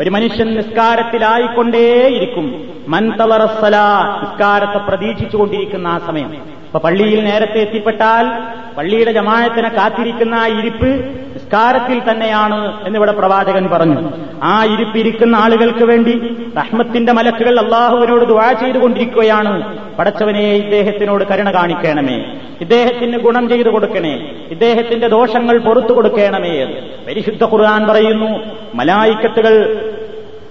ഒരു 0.00 0.10
മനുഷ്യൻ 0.10 0.54
നിസ്കാരത്തിലായിക്കൊണ്ടേയിരിക്കും. 0.54 2.68
മൻതളറസ്സലാ 2.88 4.18
നിസ്കാരത്തെ 4.22 4.78
പ്രതീക്ഷിച്ചുകൊണ്ടിരിക്കുന്ന 4.78 5.88
ആ 5.88 5.98
സമയം. 5.98 6.55
അപ്പൊ 6.66 6.78
പള്ളിയിൽ 6.78 7.24
നേരത്തെ 7.24 7.58
എത്തിപ്പെട്ടാൽ 7.58 8.56
പള്ളിയുടെ 8.76 9.12
ജമായത്തിനെ 9.12 9.68
കാത്തിരിക്കുന്ന 9.68 10.34
ആ 10.34 10.46
ഇരിപ്പ് 10.46 10.86
നിസ്കാരത്തിൽ 11.34 12.10
തന്നെയാണ് 12.10 12.86
എന്നിവിടെ 12.86 13.12
പ്രവാചകൻ 13.12 13.68
പറഞ്ഞു. 13.70 14.10
ആ 14.42 14.64
ഇരിപ്പിരിക്കുന്ന 14.64 15.36
ആളുകൾക്ക് 15.36 15.84
വേണ്ടി 15.84 16.36
റഹ്മത്തിന്റെ 16.58 17.12
മലക്കുകൾ 17.12 17.60
അള്ളാഹുവിനോട് 17.60 18.24
ദുവാ 18.24 18.52
ചെയ്തുകൊണ്ടിരിക്കുകയാണ്. 18.52 19.78
പടച്ചവനെ 19.96 20.40
ഇദ്ദേഹത്തിനോട് 20.40 21.24
കരുണ 21.24 21.50
കാണിക്കണമേ. 21.50 22.34
ഇദ്ദേഹത്തിന് 22.60 23.18
ഗുണം 23.18 23.48
ചെയ്തു 23.48 23.68
കൊടുക്കണേ. 23.68 24.30
ഇദ്ദേഹത്തിന്റെ 24.50 25.08
ദോഷങ്ങൾ 25.08 25.58
പുറത്തു 25.58 25.92
കൊടുക്കണമേ 25.92 26.64
പരിശുദ്ധ 27.06 27.44
ഖുർആൻ 27.44 27.86
പറയുന്നു 27.86 28.38
മലായിക്കത്തുകൾ 28.74 29.85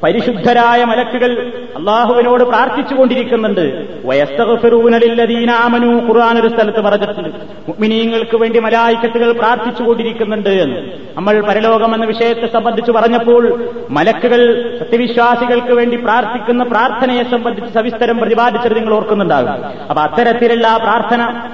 പരിശുദ്ധരായ 0.04 0.84
മലക്കുകൾ 0.84 1.54
അള്ളാഹുവിനോട് 1.76 2.44
പ്രാർത്ഥിച്ചുകൊണ്ടിരിക്കുന്നുണ്ട്. 2.44 3.88
വയസ്തകഫിറൂനലില്ലദീനാമനു 4.06 5.88
ഖുർആൻ 5.88 6.40
ഒരു 6.40 6.48
സ്ഥലത്ത് 6.48 6.82
പറഞ്ഞിട്ടുണ്ട്. 6.82 7.30
മുഗ്മിനീങ്ങൾക്ക് 7.68 8.38
വേണ്ടി 8.38 8.60
മലായിക്കത്തുകൾ 8.60 9.32
പ്രാർത്ഥിച്ചുകൊണ്ടിരിക്കുന്നുണ്ട് 9.32 10.50
എന്ന്. 10.50 10.78
നമ്മൾ 11.16 11.42
പരലോകം 11.42 11.96
എന്ന 11.96 12.06
വിഷയത്തെ 12.06 12.48
സംബന്ധിച്ച് 12.54 12.92
പറഞ്ഞപ്പോൾ 12.92 13.70
മലക്കുകൾ 13.90 14.70
സത്യവിശ്വാസികൾക്ക് 14.80 15.74
വേണ്ടി 15.74 15.98
പ്രാർത്ഥിക്കുന്ന 15.98 16.64
പ്രാർത്ഥനയെ 16.64 17.24
സംബന്ധിച്ച് 17.24 17.74
സവിസ്തരം 17.74 18.18
പ്രതിപാദിച്ചത് 18.18 18.76
നിങ്ങൾ 18.76 18.94
ഓർക്കുന്നുണ്ടാകും. 18.94 19.66
അപ്പൊ 19.66 20.02
അത്തരത്തിലുള്ള 20.02 20.78
പ്രാർത്ഥന 20.78 21.50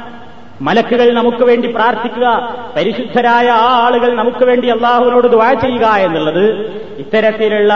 മലക്കുകൾ 0.62 1.13
നമുക്ക് 1.13 1.43
വേണ്ടി 1.43 1.67
പ്രാർത്ഥിക്കുക 1.67 2.56
പരിശുദ്ധരായ 2.76 3.50
ആളുകൾ 3.50 4.15
നമുക്ക് 4.15 4.45
വേണ്ടി 4.45 4.67
അള്ളാഹുവിനോട് 4.67 5.28
ദ്വാ 5.28 5.54
ചെയ്യുക 5.54 5.86
എന്നുള്ളത് 5.86 6.45
ഇത്തരത്തിലുള്ള 6.97 7.74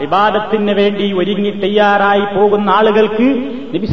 വിവാദത്തിന് 0.00 0.72
വേണ്ടി 0.72 1.12
ഒരുങ്ങി 1.12 1.50
തയ്യാറായി 1.50 2.34
പോകുന്ന 2.34 2.70
ആളുകൾക്ക് 2.70 3.28
നബി 3.74 3.86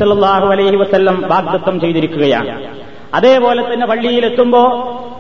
അലൈഹി 0.52 0.76
വസ്ല്ലം 0.76 1.24
വാഗ്ദത്തം 1.28 1.80
ചെയ്തിരിക്കുകയാണ്. 1.80 2.63
അതേപോലെ 3.13 3.74
തന്നെ 3.74 3.88
പള്ളിയിലെത്തുമ്പോ 3.88 4.63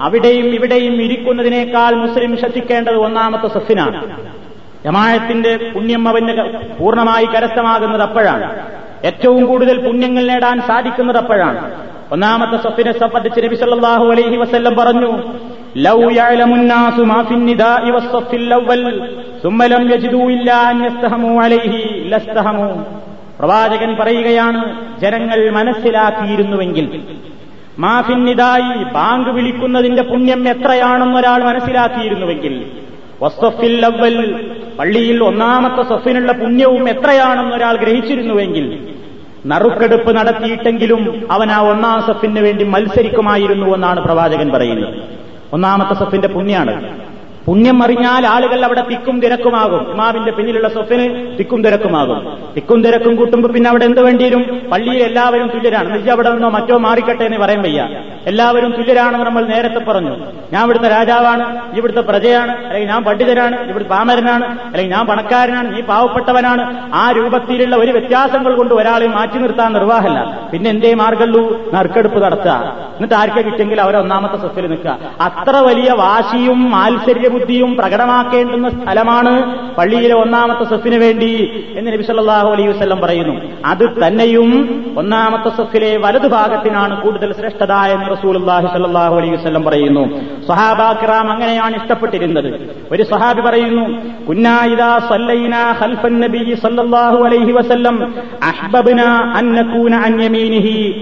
അവിടെയും 0.01 0.45
ഇവിടെയും 0.45 1.01
ഇരിക്കുന്നതിനേക്കാൾ 1.01 1.91
മുസ്ലിം 1.95 2.37
ശ്രദ്ധിക്കേണ്ടത് 2.37 2.95
ഒന്നാമത്തെ 2.95 3.47
സസ്സിനാണ് 3.47 4.17
ജമായത്തിന്റെ 4.85 5.71
പുണ്യം 5.73 6.09
അവന് 6.09 6.33
പൂർണമായി 6.79 7.25
കരസ്ഥമാകുന്നത് 7.25 8.01
അപ്പോഴാണ്. 8.01 8.61
ഏറ്റവും 9.05 9.45
കൂടുതൽ 9.45 9.85
പുണ്യങ്ങൾ 9.87 10.27
നേടാൻ 10.27 10.61
സാധിക്കുന്നത് 10.61 11.17
അപ്പോഴാണ്. 11.17 11.85
ഒന്നാമത്തെ 12.11 12.57
സ്വത്തിനെ 12.57 12.99
സംബന്ധിച്ച് 12.99 13.39
നബി 13.39 13.55
സല്ലാഹു 13.55 14.05
അലൈഹി 14.05 14.37
വസ്ല്ലം 14.37 14.75
പറഞ്ഞു 14.75 15.23
ലൗ 15.77 16.11
യഅലമുന്നാസു 16.11 17.01
മാ 17.01 17.21
ഫിൻ 17.21 17.45
നിദാഇ 17.45 17.91
വസ്സഫിൽ 17.91 18.53
അവൽ 18.53 19.09
സുമ്മ 19.43 19.65
ലം 19.65 19.93
യജിദു 19.93 20.17
ഇല്ലാ 20.17 20.55
അൻ 20.55 20.85
യസ്തഹമു 20.85 21.41
അലൈഹി 21.41 22.07
ലസ്തഹമു. 22.07 22.85
പ്രവാചകൻ 23.39 23.95
പറയുകയാണ് 23.99 24.75
ജനങ്ങൾ 24.99 25.49
മനസ്സിലാക്കിയിരുന്നുവെങ്കിൽ. 25.49 27.01
മാഫിന്നിതായി 27.79 28.83
ബാങ്ക് 28.83 29.29
വിളിക്കുന്നതിന്റെ 29.29 30.01
പുണ്യം 30.01 30.49
എത്രയാണെന്ന് 30.49 31.19
ഒരാൾ 31.19 31.43
മനസ്സിലാക്കിയിരുന്നുവെങ്കിൽ. 31.43 32.65
വസ്തഫിൽ 33.21 33.85
അവൽ 33.85 34.45
പള്ളിയിൽ 34.79 35.23
ഒന്നാമത്തെ 35.23 35.81
സഫിനുള്ള 35.81 36.31
പുണ്യവും 36.31 36.89
എത്രയാണെന്ന് 36.89 37.55
ഒരാൾ 37.55 37.75
ഗ്രഹിച്ചിരുന്നുവെങ്കിൽ. 37.77 38.94
നറുക്കെടുപ്പ് 39.45 40.15
നടത്തിയിട്ടെങ്കിലും 40.15 41.27
അവൻ 41.31 41.51
ആ 41.51 41.59
ഒന്നാം 41.59 42.01
സഫിന് 42.01 42.39
വേണ്ടി 42.39 42.63
മത്സരിക്കുമായിരുന്നു 42.63 43.73
എന്നാണ് 43.75 43.99
പ്രവാചകൻ 44.01 44.49
പറയുന്നത്. 44.51 44.93
ഒന്നാമത്തെ 45.53 45.93
സഫിന്റെ 45.93 46.27
പുണ്യാണ്. 46.27 47.04
പുണ്യം 47.47 47.83
അറിഞ്ഞാൽ 47.83 48.27
ആളുകൾ 48.27 48.65
അവിടെ 48.65 48.83
തിക്കും 48.91 49.21
തിരക്കുമാകും. 49.21 49.91
ഇമാമിന്റെ 49.91 50.31
പിന്നിലുള്ള 50.31 50.67
സ്വത്തിന് 50.67 51.37
തിക്കും 51.39 51.63
തിരക്കുമാകും. 51.63 52.37
തിക്കും 52.55 52.83
തിരക്കും 52.83 53.15
കൂട്ടുമ്പോൾ 53.15 53.51
പിന്നെ 53.51 53.69
അവിടെ 53.69 53.85
എന്ത് 53.85 54.01
വേണ്ടിവരും 54.01 54.69
പള്ളിയിൽ 54.71 55.03
എല്ലാവരും 55.03 55.47
തുല്യരാണ്. 55.47 55.93
നിജ 55.95 56.09
അവിടെ 56.09 56.29
നിന്നോ 56.29 56.49
മറ്റോ 56.49 56.77
മാറിക്കട്ടെ 56.77 57.23
എന്ന് 57.23 57.37
പറയാൻ 57.37 57.61
വയ്യ. 57.61 57.81
എല്ലാവരും 58.27 58.71
തുല്യരാണെന്ന് 58.71 59.25
നമ്മൾ 59.25 59.45
നേരത്തെ 59.45 59.79
പറഞ്ഞു. 59.79 60.13
ഞാൻ 60.53 60.63
ഇവിടുത്തെ 60.63 60.87
രാജാവാണ് 60.87 61.45
ഇവിടുത്തെ 61.77 62.01
പ്രജയാണ് 62.01 62.65
അല്ലെങ്കിൽ 62.65 62.89
ഞാൻ 62.89 63.03
പണ്ഡിതരാണ് 63.03 63.69
ഇവിടുത്തെ 63.69 63.91
പാമരനാണ് 63.91 64.45
അല്ലെങ്കിൽ 64.45 64.95
ഞാൻ 64.95 65.05
പണക്കാരനാണ് 65.07 65.75
നീ 65.75 65.81
പാവപ്പെട്ടവനാണ്. 65.81 66.63
ആ 66.93 67.11
രൂപത്തിലുള്ള 67.11 67.75
ഒരു 67.75 67.91
വ്യത്യാസങ്ങൾ 67.91 68.55
കൊണ്ട് 68.55 68.73
ഒരാളെ 68.73 69.07
മാറ്റി 69.07 69.37
നിർത്താൻ 69.37 69.73
നിർവാഹമല്ല 69.73 70.49
പിന്നെ 70.51 70.69
എന്തേ 70.69 70.93
മാർഗല്ലു 70.93 71.43
നറുക്കെടുപ്പ് 71.73 72.23
നടത്തുക. 72.23 72.75
എന്നിട്ട് 72.95 73.15
ആർക്കെ 73.15 73.41
കിട്ടിയെങ്കിൽ 73.41 73.81
അവരെ 73.81 73.97
ഒന്നാമത്തെ 73.97 74.37
സൊഫിൽ 74.37 74.67
നിൽക്കുക. 74.67 74.97
അത്ര 75.21 75.55
വലിയ 75.57 75.91
വാശിയും 75.91 76.71
മാത്സര്യ 76.71 77.27
ബുദ്ധിയും 77.39 77.75
പ്രകടമാക്കേണ്ടുന്ന 77.75 78.69
സ്ഥലമാണ് 78.69 79.33
പള്ളിയിലെ 79.75 80.15
ഒന്നാമത്തെ 80.15 80.63
സഫിന് 80.63 80.95
വേണ്ടി 80.95 81.31
എന്ന് 81.75 81.91
നബി 81.91 82.01
സല്ലല്ലാഹു 82.01 82.49
അലൈഹി 82.49 82.67
വസല്ലം 82.67 82.99
പറയുന്നു. 82.99 83.35
അത് 83.65 83.85
തന്നെയും 84.07 84.51
ഒന്നാമത്തെ 84.97 85.49
സ്വത്തിലെ 85.55 85.97
വലതു 85.97 86.27
ഭാഗത്തിനാണ് 86.27 87.01
കൂടുതൽ 87.01 87.33
ശ്രേഷ്ഠത 87.33 87.71
എന്ന് 87.71 88.11
റസൂലുള്ളാഹി 88.11 88.67
സല്ലാഹു 88.67 89.15
അലൈഹി 89.15 89.35
വസല്ലം 89.35 89.63
പറയുന്നു. 89.63 90.03
സ്വഹാബാക്കിറാം 90.45 91.31
അങ്ങനെയാണ് 91.31 91.75
ഇഷ്ടപ്പെട്ടിരുന്നത്. 91.75 92.51
ഒരു 92.91 93.03
സ്വഹാബി 93.03 93.41
പറയുന്നു 93.41 93.85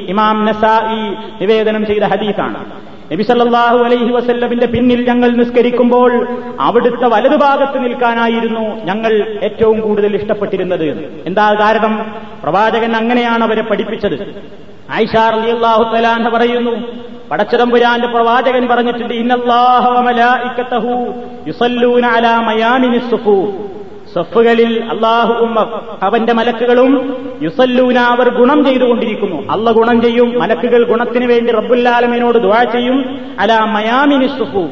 ഇമാം 0.10 0.46
നസായി 0.46 1.04
നിവേദനം 1.41 1.86
ചെയ്ത 1.86 2.04
ഹദീസാണ്. 2.04 2.60
നബി 3.13 3.23
സല്ലല്ലാഹു 3.23 3.78
അലൈഹി 3.78 4.12
വസല്ലമിന്റെ 4.12 4.65
പിന്നിൽ 4.65 5.08
ഞങ്ങൾ 5.08 5.30
നിസ്കരിക്കുമ്പോൾ 5.30 6.28
അവിടുത്തെ 6.60 7.08
വലതുഭാഗത്ത് 7.08 7.84
നിൽക്കാനായിരുന്നു 7.84 8.86
ഞങ്ങൾ 8.86 9.39
ഏറ്റവും 9.43 9.80
കൂടുതൽ 9.80 10.15
ഇഷ്ടപ്പെട്ടിരുന്നത്. 10.15 11.13
എന്താ 11.26 11.54
കാരണം? 11.54 12.15
പ്രവാചകൻ 12.43 12.95
അങ്ങനെയാണ് 12.95 13.43
അവരെ 13.43 13.62
പഠിപ്പിച്ചത്. 13.62 14.36
ഐഷാർ 14.93 15.34
അലി 15.34 15.52
അള്ളാഹു 15.52 15.95
തലാന്ന് 15.95 16.30
പറയുന്നു 16.30 16.71
പടച്ചതമ്പുരാന്റെ 17.32 18.08
പ്രവാചകൻ 18.08 18.67
പറഞ്ഞിട്ടുണ്ട് 18.67 19.13
ഇന്നല്ലാഹു 19.13 19.91
സഫുകളിൽ 24.15 24.84
അള്ളാഹുവും 24.84 25.60
അവന്റെ 26.04 26.34
മലക്കുകളും 26.34 27.17
യുസല്ലൂന 27.41 27.97
അവർ 27.97 28.30
ഗുണം 28.30 28.65
ചെയ്തുകൊണ്ടിരിക്കുന്നു. 28.65 29.52
അല്ല 29.52 29.71
ഗുണം 29.71 30.02
ചെയ്യും 30.02 30.39
മലക്കുകൾ 30.39 30.84
ഗുണത്തിന് 30.84 31.26
വേണ്ടി 31.26 31.52
റബ്ബുല്ലാലമിനോട് 31.52 32.38
ദുവാ 32.38 32.63
ചെയ്യും. 32.63 33.19
അല 33.39 33.60
മയാമിനി 33.60 34.28
സുഫു 34.28 34.69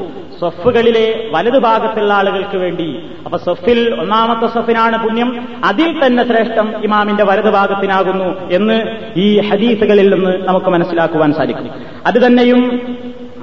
വലതു 1.32 1.58
ഭാഗത്തുള്ള 1.58 2.14
ആളുകൾക്ക് 2.14 2.58
വേണ്ടി. 2.58 3.00
അപ്പൊ 3.26 3.38
സ്വഫിൽ 3.38 3.96
ഒന്നാമത്തെ 4.00 4.48
സ്വഫിനാണ് 4.48 5.04
പുണ്യം. 5.04 5.48
അതിൽ 5.64 6.06
തന്നെ 6.06 6.28
ശ്രേഷ്ഠം 6.28 6.84
ഇമാമിന്റെ 6.84 7.24
വലതുഭാഗത്തിനാകുന്നു 7.24 8.50
എന്ന് 8.52 8.84
ഈ 9.18 9.40
ഹദീസുകളിൽ 9.40 10.14
നിന്ന് 10.14 10.48
നമുക്ക് 10.48 10.66
മനസ്സിലാക്കുവാൻ 10.66 11.34
സാധിക്കും. 11.34 11.70
അത് 12.06 12.26
തന്നെയും 12.26 12.82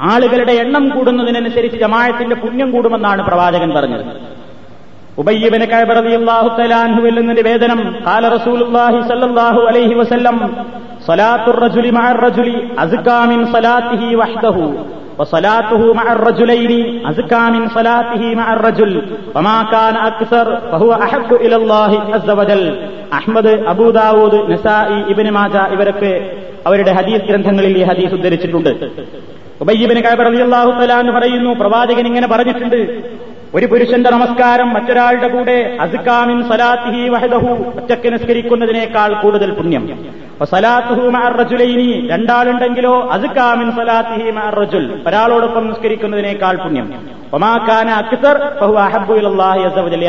ആളുകളുടെ 0.00 0.52
എണ്ണം 0.52 0.88
കൂടുന്നതിനനുസരിച്ച് 0.88 1.78
ജമായത്തിന്റെ 1.78 2.36
പുണ്യം 2.36 2.72
കൂടുമെന്നാണ് 2.72 3.26
പ്രവാചകൻ 3.26 3.74
പറഞ്ഞത്. 3.74 4.37
ഉബയ്യബിന് 5.17 5.65
കഴബറതിയല്ലാഹു 5.71 6.47
തലാൻഹുവിൽ 6.59 7.15
നിന്ന് 7.19 7.33
നിവേദനം 7.39 7.79
കാല 8.07 8.23
റസൂലുള്ളാഹി 8.35 8.99
സല്ലല്ലാഹു 9.09 9.59
അലൈഹി 9.69 9.93
വസല്ലം 9.99 10.37
സ്വലാത്തു 11.07 11.53
റജുലി 11.63 11.91
മഅ 11.97 12.09
റജുലി 12.25 12.55
അസ്കാ 12.83 13.19
മിൻ 13.31 13.39
സ്വലാത്തിഹി 13.53 14.09
വഹ്ദഹു 14.21 14.65
وصلاته 15.19 15.81
مع 15.93 16.07
الرجلين 16.17 16.71
أزكى 17.09 17.43
من 17.55 17.63
صلاته 17.69 18.21
مع 18.39 18.47
الرجل 18.53 18.91
وما 19.35 19.57
كان 19.73 19.95
أكثر 20.09 20.45
فهو 20.71 20.89
أحب 21.05 21.29
إلى 21.45 21.55
الله 21.61 21.91
عز 22.13 22.29
وجل 22.39 22.63
Ahmad 23.17 23.53
Abu Dawud 23.71 24.37
Nasai 24.51 24.97
Ibn 25.11 25.31
Majah 25.37 25.55
ഇവരൊക്കെ 25.75 26.11
അവരുടെ 26.67 26.91
ഹദീസ് 26.97 27.25
ഗ്രന്ഥങ്ങളിൽ 27.29 27.73
ഈ 27.79 27.83
ഹദീസ് 27.89 28.13
ഉദ്ധരിച്ചിട്ടുണ്ട് 28.17 28.71
ഉബയ്യബിന് 29.63 30.01
കഅബ് 30.05 30.23
റളിയല്ലാഹു 30.27 30.69
തആല 30.79 31.09
പറയുന്നു 31.17 31.51
പ്രവാചകൻ 31.61 32.05
ഇങ്ങനെ 32.11 32.27
പറഞ്ഞിട്ടുണ്ട് 32.33 32.79
ഒരു 33.54 33.66
പുരുഷന്റെ 33.66 34.10
നമസ്കാരം 34.10 34.68
മറ്റൊരാളുടെ 34.72 35.28
കൂടെ 35.28 35.56
അസുക്കാമിൻ 35.80 36.48
സലാത്തിഹി 36.48 37.08
വഹദഹു 37.08 37.50
ഒറ്റയ്ക്ക് 37.78 38.08
നിസ്കരിക്കുന്നതിനേക്കാൾ 38.12 39.10
കൂടുതൽ 39.22 39.50
പുണ്യം. 39.50 39.84
സലാത്തുഹു 40.50 41.04
മഅറജുലൈനി 41.10 41.86
രണ്ടാളുണ്ടെങ്കിലോ 42.08 42.92
അസുക്കാമിൻ 43.10 43.70
സലാത്തിഹി 43.70 44.30
മഅറജുൽ 44.30 44.84
ഒരാളോടൊപ്പം 45.06 45.68
നിസ്കരിക്കുന്നതിനേക്കാൾ 45.68 46.56
പുണ്യം. 46.56 46.88
ഒമാക്കാന 47.32 47.88
അക്സർ 48.02 48.36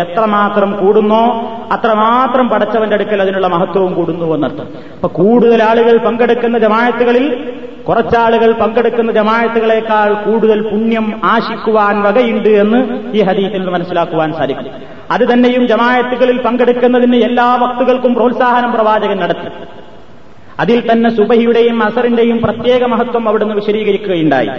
എത്രമാത്രം 0.03 0.71
കൂടുന്നോ 0.81 1.23
അത്രമാത്രം 1.71 2.49
പടച്ചവന്റെ 2.49 2.95
അടുക്കൽ 2.95 3.21
അതിനുള്ള 3.21 3.47
മഹത്വവും 3.47 3.93
കൂടുന്നു 3.93 4.35
എന്നർത്ഥം 4.35 4.67
അപ്പൊ 4.95 5.07
കൂടുതൽ 5.19 5.63
ആളുകൾ 5.63 5.97
പങ്കെടുക്കുന്ന 6.05 6.57
ജമായത്തുകളിൽ 6.57 7.25
കുറച്ചാളുകൾ 7.89 8.51
പങ്കെടുക്കുന്ന 8.51 9.11
ജമായത്തുകളെക്കാൾ 9.11 10.13
കൂടുതൽ 10.13 10.69
പുണ്യം 10.69 11.21
ആശിക്കുവാൻ 11.23 12.03
വകയുണ്ട് 12.03 12.49
എന്ന് 12.49 12.99
ഈ 13.17 13.21
ഹദീസിൽ 13.21 13.57
നിന്ന് 13.57 13.71
മനസ്സിലാക്കുവാൻ 13.71 14.33
സാധിക്കും. 14.33 14.65
അത് 15.11 15.33
തന്നെയും 15.33 15.67
ജമായത്തുകളിൽ 15.67 16.41
പങ്കെടുക്കുന്നതിന് 16.41 17.15
എല്ലാ 17.15 17.55
വക്തുകൾക്കും 17.55 18.13
പ്രോത്സാഹനം 18.13 18.71
പ്രവാചകൻ 18.71 19.17
നടത്തി. 19.17 19.49
അതിൽ 20.59 20.91
തന്നെ 20.91 21.15
സുബഹിയുടെയും 21.15 21.83
അസറിന്റെയും 21.83 22.41
പ്രത്യേക 22.41 22.83
മഹത്വം 22.83 23.29
അവിടുന്ന് 23.29 23.55
വിശദീകരിക്കുകയുണ്ടായി. 23.55 24.49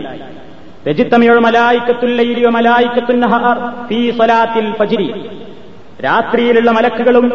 രജിത്തമയോ 0.88 1.40
മലായിക്കത്തുല്ലയിലിയോ 1.40 2.51
മലായിക്കത്തുന്നഹാർ 2.51 3.87
ഫീ 3.88 4.11
സ്വലാത്തിൽ 4.11 4.73
ഫജിരി. 4.79 5.39
രാത്രിയിലുള്ള 6.05 6.71
മലക്കുകളും 6.71 7.27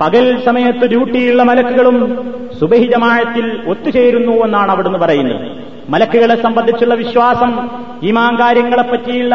പകൽ 0.00 0.44
സമയത്ത് 0.44 0.86
ഡ്യൂട്ടിയുള്ള 0.88 1.42
മലക്കുകളും 1.42 1.96
സുബഹിജമായത്തിൽ 2.60 3.46
ഒത്തുചേരുന്നു 3.70 4.32
എന്നാണ് 4.44 4.70
അവിടുന്ന് 4.72 4.98
പറയുന്നത്. 4.98 5.42
മലക്കുകളെ 5.90 6.42
സംബന്ധിച്ചുള്ള 6.42 6.94
വിശ്വാസം 6.94 7.52
ഈമാൻ 8.02 8.34
കാര്യങ്ങളെ 8.40 8.82
പറ്റിയുള്ള 8.82 9.34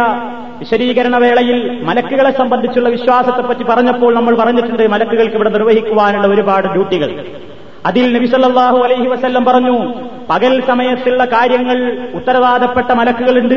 വിശദീകരണ 0.59 1.17
വേളയിൽ 1.17 1.57
മലക്കുകളെ 1.83 2.31
സംബന്ധിച്ചുള്ള 2.37 2.89
വിശ്വാസത്തെപ്പറ്റി 2.89 3.63
പറഞ്ഞപ്പോൾ 3.63 4.15
നമ്മൾ 4.15 4.35
പറഞ്ഞിട്ടുണ്ട് 4.35 4.87
മലക്കുകൾക്ക് 4.87 5.35
ഇവിടെ 5.35 5.49
നിർവഹിക്കുവാനുള്ള 5.49 6.27
ഒരുപാട് 6.27 6.67
ഡ്യൂട്ടികൾ. 6.67 7.09
അതിൽ 7.85 8.13
നബിസല്ലാഹു 8.13 8.77
അലൈഹി 8.77 9.07
വസ്ല്ലം 9.07 9.45
പറഞ്ഞു 9.45 9.93
പകൽ 10.29 10.63
സമയത്തുള്ള 10.67 11.25
കാര്യങ്ങൾ 11.25 12.07
ഉത്തരവാദപ്പെട്ട 12.13 12.91
മലക്കുകളുണ്ട് 12.91 13.55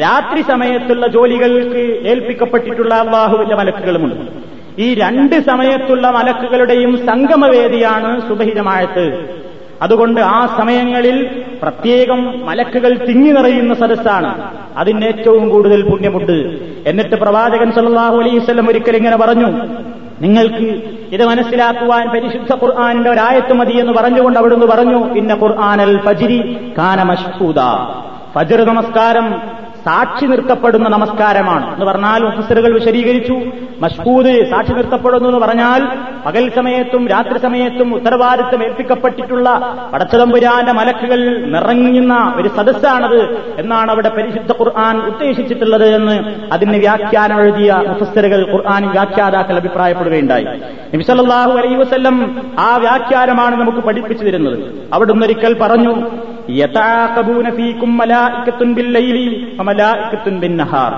രാത്രി 0.00 0.42
സമയത്തുള്ള 0.42 1.06
ജോലികൾക്ക് 1.06 2.08
ഏൽപ്പിക്കപ്പെട്ടിട്ടുള്ള 2.08 2.94
അള്ളാഹുവിന്റെ 2.94 3.56
മലക്കുകളുമുണ്ട്. 3.56 4.46
ഈ 4.78 4.94
രണ്ട് 4.94 5.44
സമയത്തുള്ള 5.44 6.10
മലക്കുകളുടെയും 6.10 7.06
സംഗമവേദിയാണ് 7.06 8.28
സുബഹിതമായത് 8.28 9.36
അതുകൊണ്ട് 9.82 10.20
ആ 10.20 10.46
സമയങ്ങളിൽ 10.46 11.44
പ്രത്യേകം 11.62 12.46
മലക്കുകൾ 12.46 13.06
തിങ്ങി 13.06 13.30
നിറയുന്ന 13.30 13.74
സദസ്സാണ്. 13.74 14.52
അതിന് 14.76 15.04
ഏറ്റവും 15.04 15.48
കൂടുതൽ 15.48 15.90
പുണ്യമുണ്ട്. 15.90 16.60
എന്നിട്ട് 16.86 17.16
പ്രവാചകൻ 17.16 17.72
സല്ലാഹു 17.72 18.16
അലൈവല്ലം 18.16 18.68
ഒരിക്കൽ 18.68 18.96
ഇങ്ങനെ 18.96 19.16
പറഞ്ഞു 19.16 19.50
നിങ്ങൾക്ക് 20.20 20.66
ഇത് 21.12 21.24
മനസ്സിലാക്കുവാൻ 21.24 22.04
പരിശുദ്ധ 22.08 22.52
ഖുർആാനിന്റെ 22.54 23.10
ഒരായത്ത് 23.10 23.52
മതി 23.52 23.72
എന്ന് 23.72 23.92
പറഞ്ഞുകൊണ്ട് 23.92 24.38
അവിടുന്ന് 24.38 24.66
പറഞ്ഞു 24.66 25.00
ഇന്ന 25.14 25.32
ഖുർആാനൽ 25.34 25.92
ഫജിരി 26.06 26.38
കാന 26.78 27.02
മഷ്കൂദ 27.02 27.60
ഫജർ 28.34 28.60
നമസ്കാരം 28.64 29.26
സാക്ഷി 29.86 30.26
നിർത്തപ്പെടുന്ന 30.26 30.88
നമസ്കാരമാണ്. 30.88 31.74
എന്ന് 31.74 31.86
പറഞ്ഞാൽ 31.86 32.26
ഓഫീസറുകൾ 32.26 32.74
വിശദീകരിച്ചു 32.74 33.40
മഷ്കൂദ് 33.80 34.50
സാക്ഷി 34.50 34.72
നിർത്തപ്പെടുന്നു 34.72 35.28
എന്ന് 35.28 35.40
പറഞ്ഞാൽ 35.40 35.88
പകൽ 36.26 36.52
സമയത്തും 36.56 37.08
രാത്രി 37.08 37.38
സമയത്തും 37.38 37.94
ഉത്തരവാദിത്തം 37.94 38.64
ഏൽപ്പിക്കപ്പെട്ടിട്ടുള്ള 38.64 39.76
പടച്ചതമ്പുരാന്റെ 39.92 40.72
മലക്കുകൾ 40.72 41.46
നിറങ്ങുന്ന 41.46 42.34
ഒരു 42.36 42.48
സദസ്സാണത് 42.48 43.38
എന്നാണ് 43.58 43.90
അവിടെ 43.90 44.08
പരിശുദ്ധ 44.08 44.52
ഖുർആൻ 44.52 44.98
ഉദ്ദേശിച്ചിട്ടുള്ളത് 44.98 45.94
എന്ന് 45.94 46.34
അതിന് 46.52 46.78
വ്യാഖ്യാനം 46.78 47.40
എഴുതിയ 47.40 47.82
മുഫസ്സറുകൾ 47.88 48.52
ഖുർആൻ 48.52 48.88
വ്യാഖ്യാതാക്കൾ 48.88 49.56
അഭിപ്രായപ്പെടുകയുണ്ടായി. 49.56 50.44
നബിസല്ലാഹു 50.94 51.50
അലൈഹി 51.50 51.74
വസ്ല്ലം 51.74 52.42
ആ 52.58 52.76
വ്യാഖ്യാനമാണ് 52.76 53.60
നമുക്ക് 53.60 53.78
പഠിപ്പിച്ചു 53.78 54.24
തരുന്നത്. 54.24 54.58
അവിടുന്ന് 54.92 55.26
ഒരിക്കൽ 55.26 55.56
പറഞ്ഞു 55.60 56.10
يتعاقبون 56.61 57.51
فيكم 57.51 57.97
ملائكة 57.97 58.59
بالليل 58.75 59.17
وملائكة 59.59 60.25
بالنهار 60.41 60.91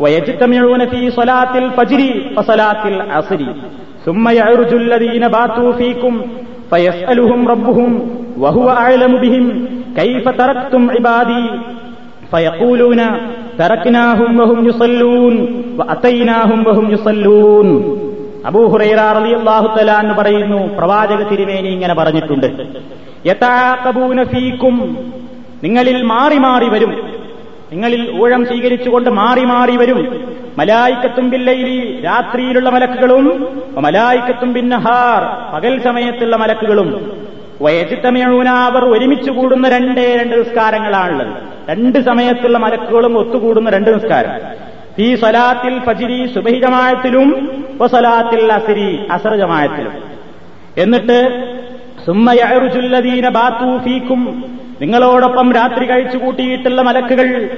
ويجتمعون 0.00 0.86
في 0.86 1.10
صلاة 1.10 1.52
الفجر 1.58 2.00
وصلاة 2.36 2.82
العصر 2.88 3.40
ثم 4.06 4.24
يعرج 4.30 4.72
الذين 4.74 5.24
باتوا 5.28 5.72
فيكم 5.72 6.12
فيسألهم 6.70 7.48
ربهم 7.48 7.90
وهو 8.38 8.66
أعلم 8.82 9.12
بهم 9.16 9.44
كيف 9.96 10.24
تركتم 10.30 10.82
عبادي 10.90 11.44
فيقولون 12.30 13.00
تركناهم 13.58 14.30
وهم 14.40 14.58
يصلون 14.66 15.34
وأتيناهم 15.78 16.58
وهم 16.66 16.86
يصلون 16.90 17.68
അബൂഹുറൈറ 18.48 19.00
റളിയല്ലാഹു 19.18 19.68
തആല 19.76 19.90
എന്ന് 20.02 20.14
പറയുന്നു 20.18 20.58
പ്രവാചക 20.78 21.20
തിരുമേനി 21.30 21.68
ഇങ്ങനെ 21.76 21.94
പറഞ്ഞിട്ടുണ്ട് 22.00 22.48
യതാഖബൂന 23.25 24.23
ഫീക്കും. 24.23 24.77
നിങ്ങളിൽ 25.63 26.01
മാറി 26.01 26.37
മാറി 26.37 26.69
വരും. 26.69 26.91
നിങ്ങളിൽ 27.71 28.21
ഊഴം 28.21 28.45
സ്വീകരിച്ചുകൊണ്ട് 28.45 29.09
മാറി 29.09 29.45
മാറി 29.45 29.75
വരും. 29.77 30.33
മലായിക്കത്തും 30.57 31.29
ബില്ലയിലി 31.29 32.01
രാത്രിയിലുള്ള 32.05 32.69
മലക്കുകളും 32.69 33.61
മലായിക്കത്തും 33.77 34.53
ബിന്നഹാർ 34.53 35.53
പകൽ 35.55 35.83
സമയത്തുള്ള 35.83 36.35
മലക്കുകളും. 36.35 37.11
വയച്ചിത്തമയൂന 37.61 38.49
അവർ 38.49 38.85
ഒരുമിച്ച് 38.85 39.31
കൂടുന്ന 39.31 39.69
രണ്ടേ 39.69 40.17
രണ്ട് 40.21 40.39
നിസ്കാരങ്ങളാണുള്ളത്. 40.39 41.33
രണ്ട് 41.69 41.99
സമയത്തുള്ള 41.99 42.57
മലക്കുകളും 42.57 43.17
ഒത്തുകൂടുന്ന 43.17 43.69
രണ്ട് 43.69 43.93
നിസ്കാരം. 43.93 44.31
ഈ 44.99 45.15
സ്വലാത്തിൽ 45.15 45.79
ഫജിരി 45.79 46.33
സുബഹിജമായത്തിലും 46.33 47.49
സ്വലാത്തിൽ 47.87 48.53
അസിരി 48.53 49.07
അസർ 49.11 49.35
ജമായത്തിലും 49.35 49.91
എന്നിട്ട് 50.77 51.19
സുമ്മയറുചുല്ലദീന 52.09 53.29
ബാത്തു 53.29 53.77
ഫീക്കും 53.77 54.45
നിങ്ങളോടൊപ്പം 54.81 55.53
രാത്രി 55.53 55.85
കഴിച്ചു 55.85 56.17
കൂട്ടിയിട്ടുള്ള 56.17 56.81
മലക്കുകൾ 56.81 57.49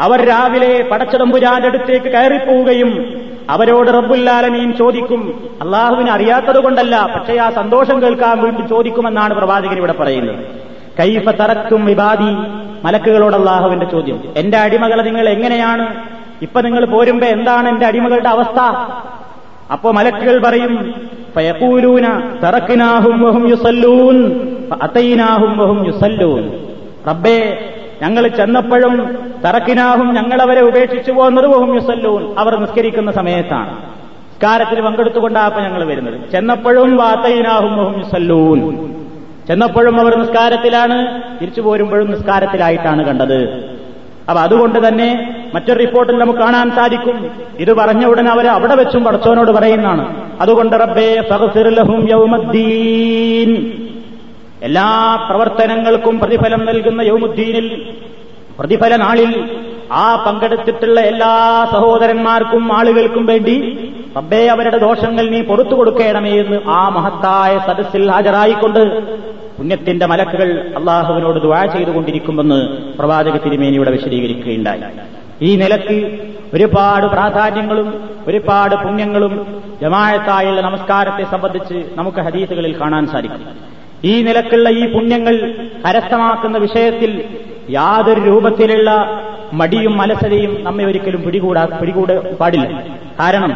അവർ 0.00 0.28
രാവിലെ 0.28 0.88
പടച്ചതമ്പുരാന്റെ 0.92 1.68
അടുത്തേക്ക് 1.68 2.06
കയറിപ്പോവുകയും 2.06 3.20
അവരോട് 3.50 3.88
റബ്ബുല്ലാലമീൻ 3.88 4.72
ചോദിക്കും. 4.72 5.50
അള്ളാഹുവിനെ 5.62 6.12
അറിയാത്തത് 6.12 6.62
കൊണ്ടല്ല 6.62 7.08
പക്ഷേ 7.14 7.36
ആ 7.36 7.50
സന്തോഷം 7.50 8.02
കേൾക്കാൻ 8.02 8.42
വേണ്ടി 8.42 8.62
ചോദിക്കുമെന്നാണ് 8.62 9.34
പ്രവാചകൻ 9.34 9.76
ഇവിടെ 9.76 9.92
പറയുന്നത്. 9.92 10.46
കൈഫ 11.00 11.28
തറക്കും 11.28 11.84
വിവാദി 11.84 12.30
മലക്കുകളോട് 12.86 13.36
അള്ളാഹുവിന്റെ 13.36 13.86
ചോദ്യം. 13.86 14.22
എന്റെ 14.36 14.58
അടിമകളെ 14.58 15.02
നിങ്ങൾ 15.02 15.28
എങ്ങനെയാണ്? 15.28 15.94
ഇപ്പൊ 16.42 16.60
നിങ്ങൾ 16.60 16.84
പോരുമ്പോ 16.84 17.26
എന്താണ് 17.26 17.68
എന്റെ 17.68 17.86
അടിമകളുടെ 17.86 18.28
അവസ്ഥ? 18.28 18.60
അപ്പോ 19.72 19.90
മലക്കുകൾ 19.90 20.42
പറയും 20.42 20.94
ഫയഖൂലൂന 21.34 22.06
വഹും 23.26 23.48
യുസല്ലൂൻ 23.50 24.16
വഹും 25.58 25.86
യുസല്ലൂൻ. 25.86 26.50
റബ്ബേ 27.08 27.68
ഞങ്ങൾ 28.02 28.28
ചെന്നപ്പോഴും 28.28 29.18
തറക്കിനാഹും 29.44 30.14
ഞങ്ങളവരെ 30.14 30.60
ഉപേക്ഷിച്ചു 30.60 31.12
പോകുന്നത് 31.12 31.46
വഹും 31.46 31.74
യുസല്ലൂൻ. 31.74 32.34
അവർ 32.38 32.56
നിസ്കരിക്കുന്ന 32.56 33.12
സമയത്താണ്. 33.12 33.70
നിസ്കാരത്തിൽ 33.70 34.80
പങ്കെടുത്തുകൊണ്ടാണ് 34.80 35.64
ഞങ്ങൾ 35.64 35.84
വരുന്നത്. 35.84 36.30
ചെന്നപ്പോഴും 36.30 36.96
വാത്തൈനാഹും 36.96 37.76
വഹും 37.76 37.98
യുസല്ലൂൻ. 37.98 38.88
ചെന്നപ്പോഴും 39.48 40.00
അവർ 40.00 40.18
നിസ്കാരത്തിലാണ് 40.18 41.22
തിരിച്ചു 41.40 41.60
പോരുമ്പോഴും 41.60 42.10
നിസ്കാരത്തിലായിട്ടാണ് 42.10 43.04
കണ്ടത്. 43.04 43.42
അപ്പൊ 44.28 44.42
അതുകൊണ്ട് 44.42 44.88
തന്നെ 44.88 45.41
മറ്റൊരു 45.54 45.78
റിപ്പോർട്ടിൽ 45.78 46.18
നമുക്ക് 46.18 46.38
കാണാൻ 46.38 46.70
സാധിക്കും. 46.70 47.30
ഇത് 47.58 47.74
പറഞ്ഞ 47.74 48.04
ഉടനെ 48.04 48.30
അവർ 48.30 48.46
അവിടെ 48.46 48.74
വെച്ചും 48.74 49.04
പടച്ചോനോട് 49.04 49.50
പറയുന്നതാണ്. 49.50 50.32
അതുകൊണ്ട് 50.40 50.76
റബ്ബേ 50.76 51.22
ഫഗ്ഫിർലഹും 51.30 52.08
യൗമദ്ദീൻ. 52.10 53.72
എല്ലാ 54.62 55.14
പ്രവർത്തനങ്ങൾക്കും 55.30 56.18
പ്രതിഫലം 56.18 56.66
നൽകുന്ന 56.66 57.02
യൗമുദ്ദീനിൽ 57.02 57.94
പ്രതിഫല 58.58 58.96
നാളിൽ 58.96 59.50
ആ 59.92 60.24
പങ്കെടുത്തിട്ടുള്ള 60.26 61.00
എല്ലാ 61.00 61.64
സഹോദരന്മാർക്കും 61.72 62.72
ആളുകൾക്കും 62.72 63.26
വേണ്ടി 63.26 63.56
റബ്ബേ 64.16 64.46
അവരുടെ 64.46 64.78
ദോഷങ്ങൾ 64.78 65.30
നീ 65.30 65.40
പുറത്തു 65.42 65.74
കൊടുക്കണമേ 65.74 66.30
എന്ന് 66.30 66.60
ആ 66.66 66.88
മഹത്തായ 66.88 67.58
സദസ്സിൽ 67.66 68.10
ഹാജരായിക്കൊണ്ട് 68.10 69.00
പുണ്യത്തിന്റെ 69.56 70.06
മലക്കുകൾ 70.06 70.72
അള്ളാഹുവിനോട് 70.76 71.40
ദ്വാ 71.40 71.64
ചെയ്തുകൊണ്ടിരിക്കുമെന്ന് 71.64 72.68
പ്രവാചക 72.98 73.36
തിരുമേനിയുടെ 73.36 73.90
വിശദീകരിക്കുകയുണ്ടായി. 73.90 74.80
ഈ 75.48 75.50
നിലയ്ക്ക് 75.56 75.96
ഒരുപാട് 76.54 77.06
പ്രാധാന്യങ്ങളും 77.06 77.88
ഒരുപാട് 78.26 78.74
പുണ്യങ്ങളും 78.74 79.34
ജമായത്തായുള്ള 79.80 80.60
നമസ്കാരത്തെ 80.60 81.24
സംബന്ധിച്ച് 81.30 81.78
നമുക്ക് 81.94 82.20
ഹദീസുകളിൽ 82.26 82.80
കാണാൻ 82.80 83.04
സാധിക്കും. 83.06 83.46
ഈ 84.04 84.22
നിലക്കുള്ള 84.22 84.68
ഈ 84.80 84.84
പുണ്യങ്ങൾ 84.92 85.34
കരസ്ഥമാക്കുന്ന 85.86 86.58
വിഷയത്തിൽ 86.58 87.10
യാതൊരു 87.70 88.20
രൂപത്തിലുള്ള 88.20 88.90
മടിയും 89.60 90.02
അലസതയും 90.02 90.52
നമ്മെ 90.64 90.84
ഒരിക്കലും 90.84 91.22
പിടികൂടാ 91.22 91.64
പിടികൂട 91.80 92.12
പാടില്ല. 92.40 92.68
കാരണം 93.20 93.52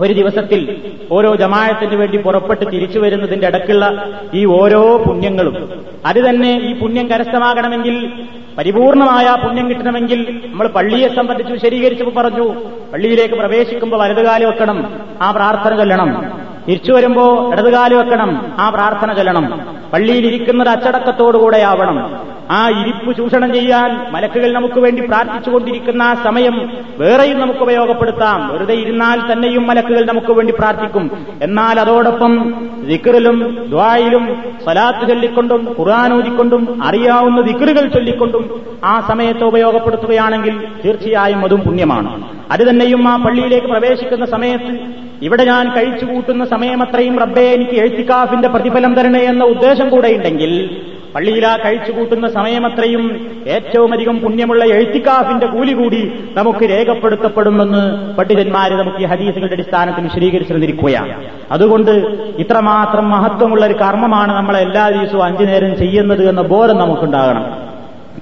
ഒരു 0.00 0.12
ദിവസത്തിൽ 0.12 0.82
ഓരോ 1.12 1.34
ജമായത്തിന് 1.34 1.94
വേണ്ടി 1.94 2.18
പുറപ്പെട്ട് 2.18 2.66
തിരിച്ചു 2.72 2.98
വരുന്നതിന്റെ 2.98 3.46
അടക്കുള്ള 3.46 4.12
ഈ 4.34 4.44
ഓരോ 4.44 4.96
പുണ്യങ്ങളും. 4.96 5.82
അത് 6.06 6.28
തന്നെ 6.28 6.60
ഈ 6.60 6.80
പുണ്യം 6.80 7.10
കരസ്ഥമാകണമെങ്കിൽ 7.10 8.12
പരിപൂർണമായ 8.58 9.36
പുണ്യം 9.44 9.68
കിട്ടണമെങ്കിൽ 9.68 10.40
നമ്മൾ 10.44 10.68
പള്ളിയെ 10.68 11.08
സംബന്ധിച്ച് 11.08 11.52
വിശദീകരിച്ചപ്പോൾ 11.52 12.14
പറഞ്ഞു 12.14 12.54
പള്ളിയിലേക്ക് 12.92 13.34
പ്രവേശിക്കുമ്പോൾ 13.34 13.96
വലതുകാലം 13.96 14.48
വെക്കണം 14.48 15.00
ആ 15.22 15.30
പ്രാർത്ഥന 15.30 15.76
ചൊല്ലണം. 15.76 16.41
തിരിച്ചു 16.68 16.92
വരുമ്പോ 16.92 17.52
ഇടതുകാലി 17.52 17.94
വെക്കണം 17.94 18.52
ആ 18.58 18.70
പ്രാർത്ഥന 18.70 19.12
ചൊല്ലണം. 19.12 19.60
പള്ളിയിൽ 19.92 20.26
ഇരിക്കുന്നത് 20.26 20.68
അച്ചടക്കത്തോടുകൂടെയാവണം. 20.68 22.20
ആ 22.50 22.68
ഇരിപ്പ് 22.68 23.16
ചൂഷണം 23.16 23.52
ചെയ്യാൻ 23.52 24.12
മലക്കുകൾ 24.12 24.52
നമുക്ക് 24.52 24.80
വേണ്ടി 24.80 25.06
പ്രാർത്ഥിച്ചുകൊണ്ടിരിക്കുന്ന 25.06 26.02
ആ 26.02 26.14
സമയം 26.14 26.72
വേറെയും 26.98 27.40
നമുക്ക് 27.40 27.60
ഉപയോഗപ്പെടുത്താം. 27.60 28.52
വെറുതെ 28.52 28.74
ഇരുന്നാൽ 28.74 29.32
തന്നെയും 29.32 29.66
മലക്കുകൾ 29.66 30.06
നമുക്ക് 30.06 30.32
വേണ്ടി 30.32 30.52
പ്രാർത്ഥിക്കും. 30.52 31.26
എന്നാൽ 31.42 31.80
അതോടൊപ്പം 31.80 32.54
ദിക്കറിലും 32.88 33.66
ദ്വായിലും 33.68 34.44
സ്വലാത്ത് 34.64 35.08
ചൊല്ലിക്കൊണ്ടും 35.08 35.76
ഖുർആാനൂതിക്കൊണ്ടും 35.78 36.84
അറിയാവുന്ന 36.84 37.40
ദിക്കറുകൾ 37.40 37.88
ചൊല്ലിക്കൊണ്ടും 37.88 38.62
ആ 38.84 39.00
സമയത്ത് 39.00 39.44
ഉപയോഗപ്പെടുത്തുകയാണെങ്കിൽ 39.44 40.66
തീർച്ചയായും 40.84 41.44
അതും 41.44 41.60
പുണ്യമാണ്. 41.60 42.24
അത് 42.50 42.70
തന്നെയും 42.70 43.08
ആ 43.08 43.16
പള്ളിയിലേക്ക് 43.16 43.66
പ്രവേശിക്കുന്ന 43.66 44.26
സമയത്ത് 44.26 45.02
ഇവിടെ 45.22 45.44
ഞാൻ 45.44 45.68
കഴിച്ചു 45.76 46.04
കൂട്ടുന്ന 46.04 46.44
സമയമത്രയും 46.44 47.18
റബ്ബെ 47.18 47.40
എനിക്ക് 47.40 47.76
എഴുത്തിക്കാഫിന്റെ 47.80 48.48
പ്രതിഫലം 48.48 48.94
തരണേ 48.94 49.20
എന്ന 49.20 49.44
ഉദ്ദേശം 49.44 49.88
കൂടെ 49.88 50.08
ഉണ്ടെങ്കിൽ 50.08 50.80
പള്ളിയിലാ 51.14 51.56
കഴിച്ചു 51.56 51.92
കൂട്ടുന്ന 51.92 52.28
സമയമത്രയും 52.28 53.04
ഏറ്റവും 53.46 53.92
അധികം 53.92 54.18
പുണ്യമുള്ള 54.18 54.64
എഴുത്തിക്കാഫിന്റെ 54.64 55.46
കൂലി 55.46 55.72
കൂടി 55.72 56.12
നമുക്ക് 56.32 56.64
രേഖപ്പെടുത്തപ്പെടുമെന്ന് 56.70 57.82
പണ്ഡിതന്മാര് 58.16 58.72
നമുക്ക് 58.72 59.02
ഈ 59.02 59.04
ഹദീസുകളുടെ 59.04 59.52
അടിസ്ഥാനത്തിൽ 59.52 60.04
വിശദീകരിച്ചിരുന്നിരിക്കുകയാണ്. 60.04 61.24
അതുകൊണ്ട് 61.50 61.90
ഇത്രമാത്രം 62.38 63.10
മഹത്വമുള്ള 63.10 63.66
ഒരു 63.66 63.74
കർമ്മമാണ് 63.74 64.32
നമ്മൾ 64.32 64.56
എല്ലാ 64.56 64.88
ദിവസവും 64.88 65.24
അഞ്ചു 65.24 65.44
നേരം 65.44 65.78
ചെയ്യുന്നത് 65.78 66.28
എന്ന 66.28 66.42
ബോധം 66.42 66.78
നമുക്കുണ്ടാകണം. 66.78 67.44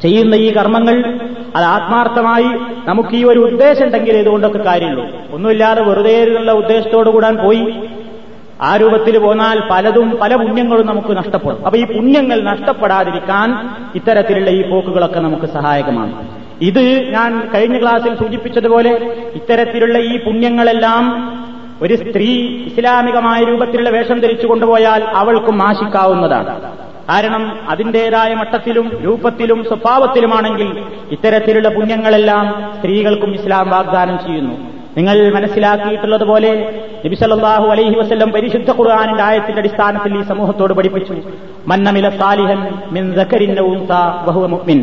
ചെയ്യുന്ന 0.03 0.35
ഈ 0.35 0.53
കർമ്മങ്ങൾ 0.55 1.19
അത് 1.57 1.65
ആത്മാർത്ഥമായി 1.65 2.51
നമുക്ക് 2.85 3.15
ഈ 3.15 3.25
ഒരു 3.25 3.39
ഉദ്ദേശം 3.39 3.85
ഉണ്ടെങ്കിൽ 3.85 4.17
ഇതുകൊണ്ടൊക്കെ 4.17 4.59
കാര്യമുള്ളൂ? 4.59 5.09
ഒന്നുമില്ലാതെ 5.33 5.83
വെറുതെ 5.83 6.25
ഉള്ള 6.25 6.53
ഉദ്ദേശത്തോടു 6.53 7.11
കൂടാൻ 7.11 7.37
പോയി. 7.37 7.75
ആ 8.61 8.77
രൂപത്തിൽ 8.77 9.19
പോന്നാൽ 9.19 9.63
പലതും 9.71 10.19
പല 10.23 10.37
പുണ്യങ്ങളും 10.37 10.87
നമുക്ക് 10.87 11.17
നഷ്ടപ്പെടും. 11.17 11.65
അപ്പൊ 11.65 11.79
ഈ 11.79 11.85
പുണ്യങ്ങൾ 11.85 12.41
നഷ്ടപ്പെടാതിരിക്കാൻ 12.41 13.69
ഇത്തരത്തിലുള്ള 13.95 14.51
ഈ 14.51 14.71
പോക്കുകളൊക്കെ 14.71 15.21
നമുക്ക് 15.21 15.47
സഹായകമാണ്. 15.47 16.29
ഇത് 16.63 17.13
ഞാൻ 17.13 17.51
കഴിഞ്ഞ 17.55 17.81
ക്ലാസ്സിൽ 17.81 18.15
സൂചിപ്പിച്ചതുപോലെ 18.15 18.91
ഇത്തരത്തിലുള്ള 19.35 19.99
ഈ 19.99 20.25
പുണ്യങ്ങളെല്ലാം 20.25 21.05
ഒരു 21.83 21.95
സ്ത്രീ 21.95 22.47
ഇസ്ലാമികമായ 22.67 23.45
രൂപത്തിലുള്ള 23.45 23.91
വേഷം 23.91 24.21
ധരിച്ചു 24.21 24.47
കൊണ്ടുപോയാൽ 24.47 25.05
അവൾക്കും 25.05 25.63
ആശിക്കാവുന്നതാണ് 25.63 26.90
കാരണം 27.11 27.45
അതിന്റേതായ 27.69 28.35
മട്ടത്തിലും 28.35 28.87
രൂപത്തിലും 29.05 29.65
സ്വഭാവത്തിലുമാണെങ്കിൽ 29.65 30.69
ഇത്തരത്തിലുള്ള 31.11 31.69
പുണ്യങ്ങളെല്ലാം 31.69 32.45
സ്ത്രീകൾക്കും 32.79 33.35
ഇസ്ലാം 33.35 33.71
വാഗ്ദാനം 33.71 34.19
ചെയ്യുന്നു. 34.19 34.55
നിങ്ങൾ 34.97 35.17
മനസ്സിലാക്കിയിട്ടുള്ളതുപോലെ 35.35 36.51
നബിസല്ലാഹു 37.07 37.67
അലൈഹി 37.67 37.97
വസ്ല്ലം 37.99 38.31
പരിശുദ്ധ 38.31 38.71
ഖുർആാനിന്റെ 38.71 39.23
ആയത്തിന്റെ 39.23 39.61
അടിസ്ഥാനത്തിൽ 39.61 40.19
ഈ 40.19 40.23
സമൂഹത്തോട് 40.23 40.73
പഠിപ്പിച്ചു. 40.73 41.15
മന്നമില 41.69 42.09
സാലിഹൻ 42.21 42.61
മിൻ 42.91 43.05
മുഅ്മിൻ. 44.55 44.81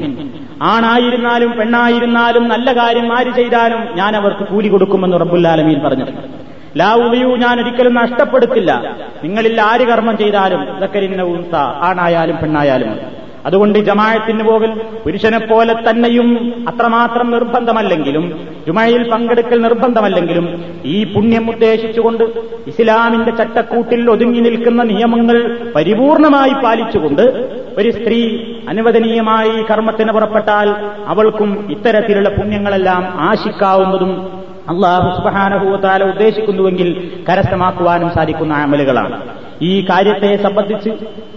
ആണായിരുന്നാലും 0.61 1.51
പെണ്ണായിരുന്നാലും 1.57 2.47
നല്ല 2.49 2.71
കാര്യം 2.77 3.17
ആര് 3.17 3.31
ചെയ്താലും 3.35 3.81
ഞാൻ 3.95 4.15
അവർക്ക് 4.15 4.43
കൂലി 4.51 4.67
കൊടുക്കുമെന്ന് 4.67 5.17
റബ്ബുല്ലാലമീൻ 5.23 5.79
പറഞ്ഞു 5.87 6.05
ലാവുളിയു 6.75 7.27
ഞാൻ 7.27 7.61
ഒരിക്കലും 7.61 7.95
നഷ്ടപ്പെടുത്തില്ല. 7.95 8.95
നിങ്ങളിൽ 9.23 9.61
ആര് 9.61 9.87
കർമ്മം 9.87 10.17
ചെയ്താലും 10.17 10.77
ഇതൊക്കെ 10.77 10.99
ആണായാലും 11.59 12.37
പെണ്ണായാലും. 12.37 12.99
അതുകൊണ്ട് 13.45 13.79
ജമായത്തിന് 13.79 14.43
പോകൽ 14.43 14.81
പുരുഷനെ 15.03 15.37
പോലെ 15.37 15.73
തന്നെയും 15.73 16.29
അത്രമാത്രം 16.67 17.31
നിർബന്ധമല്ലെങ്കിലും 17.31 18.49
ജുമയിൽ 18.67 19.11
പങ്കെടുക്കൽ 19.11 19.61
നിർബന്ധമല്ലെങ്കിലും 19.61 20.65
ഈ 20.85 21.13
പുണ്യം 21.13 21.49
ഉദ്ദേശിച്ചുകൊണ്ട് 21.49 22.23
ഇസ്ലാമിന്റെ 22.67 23.31
ചട്ടക്കൂട്ടിൽ 23.31 24.11
ഒതുങ്ങി 24.11 24.39
നിൽക്കുന്ന 24.39 24.83
നിയമങ്ങൾ 24.83 25.57
പരിപൂർണമായി 25.75 26.53
പാലിച്ചുകൊണ്ട് 26.63 27.21
ഒരു 27.77 27.91
സ്ത്രീ 27.91 28.37
അനുവദനീയമായി 28.69 29.63
കർമ്മത്തിന് 29.71 30.11
പുറപ്പെട്ടാൽ 30.11 30.69
അവൾക്കും 31.07 31.67
ഇത്തരത്തിലുള്ള 31.71 32.29
പുണ്യങ്ങളെല്ലാം 32.29 33.07
ആശിക്കാവുന്നതും 33.19 34.37
അള്ളാഹു 34.69 35.17
സുബഹാനഭൂവത്താല 35.17 36.03
ഉദ്ദേശിക്കുന്നുവെങ്കിൽ 36.03 37.11
കരസ്ഥമാക്കുവാനും 37.29 38.09
സാധിക്കുന്ന 38.09 38.53
അമലുകളാണ്. 38.53 39.21
ഈ 39.61 39.85
കാര്യത്തെ 39.89 40.43
സംബന്ധിച്ച് 40.43 40.89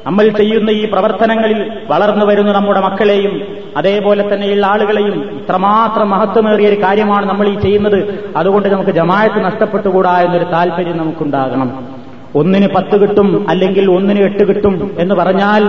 നമ്മൾ 0.07 0.29
ചെയ്യുന്ന 0.29 0.71
ഈ 0.71 0.91
പ്രവർത്തനങ്ങളിൽ 0.91 1.73
വളർന്നു 1.89 2.27
വരുന്ന 2.27 2.53
നമ്മുടെ 2.53 2.81
മക്കളെയും 2.81 3.43
അതേപോലെ 3.77 4.35
തന്നെയുള്ള 4.35 4.67
ആളുകളെയും 4.67 5.39
ഇത്രമാത്രം 5.43 6.11
മഹത്വമേറിയ 6.11 6.69
ഒരു 6.69 6.83
കാര്യമാണ് 6.83 7.27
നമ്മൾ 7.27 7.49
ഈ 7.49 7.55
ചെയ്യുന്നത്. 7.55 8.29
അതുകൊണ്ട് 8.37 8.69
നമുക്ക് 8.69 8.91
ജമായത്ത് 8.91 9.45
നഷ്ടപ്പെട്ടുകൂടാ 9.45 10.21
എന്നൊരു 10.21 10.45
താല്പര്യം 10.45 10.97
നമുക്കുണ്ടാകണം. 10.97 11.89
ഒന്നിന് 12.35 12.69
പത്ത് 12.77 13.01
കിട്ടും 13.01 13.47
അല്ലെങ്കിൽ 13.49 13.91
ഒന്നിന് 13.91 14.21
എട്ട് 14.21 14.45
കിട്ടും 14.49 14.97
എന്ന് 14.99 15.15
പറഞ്ഞാൽ 15.15 15.63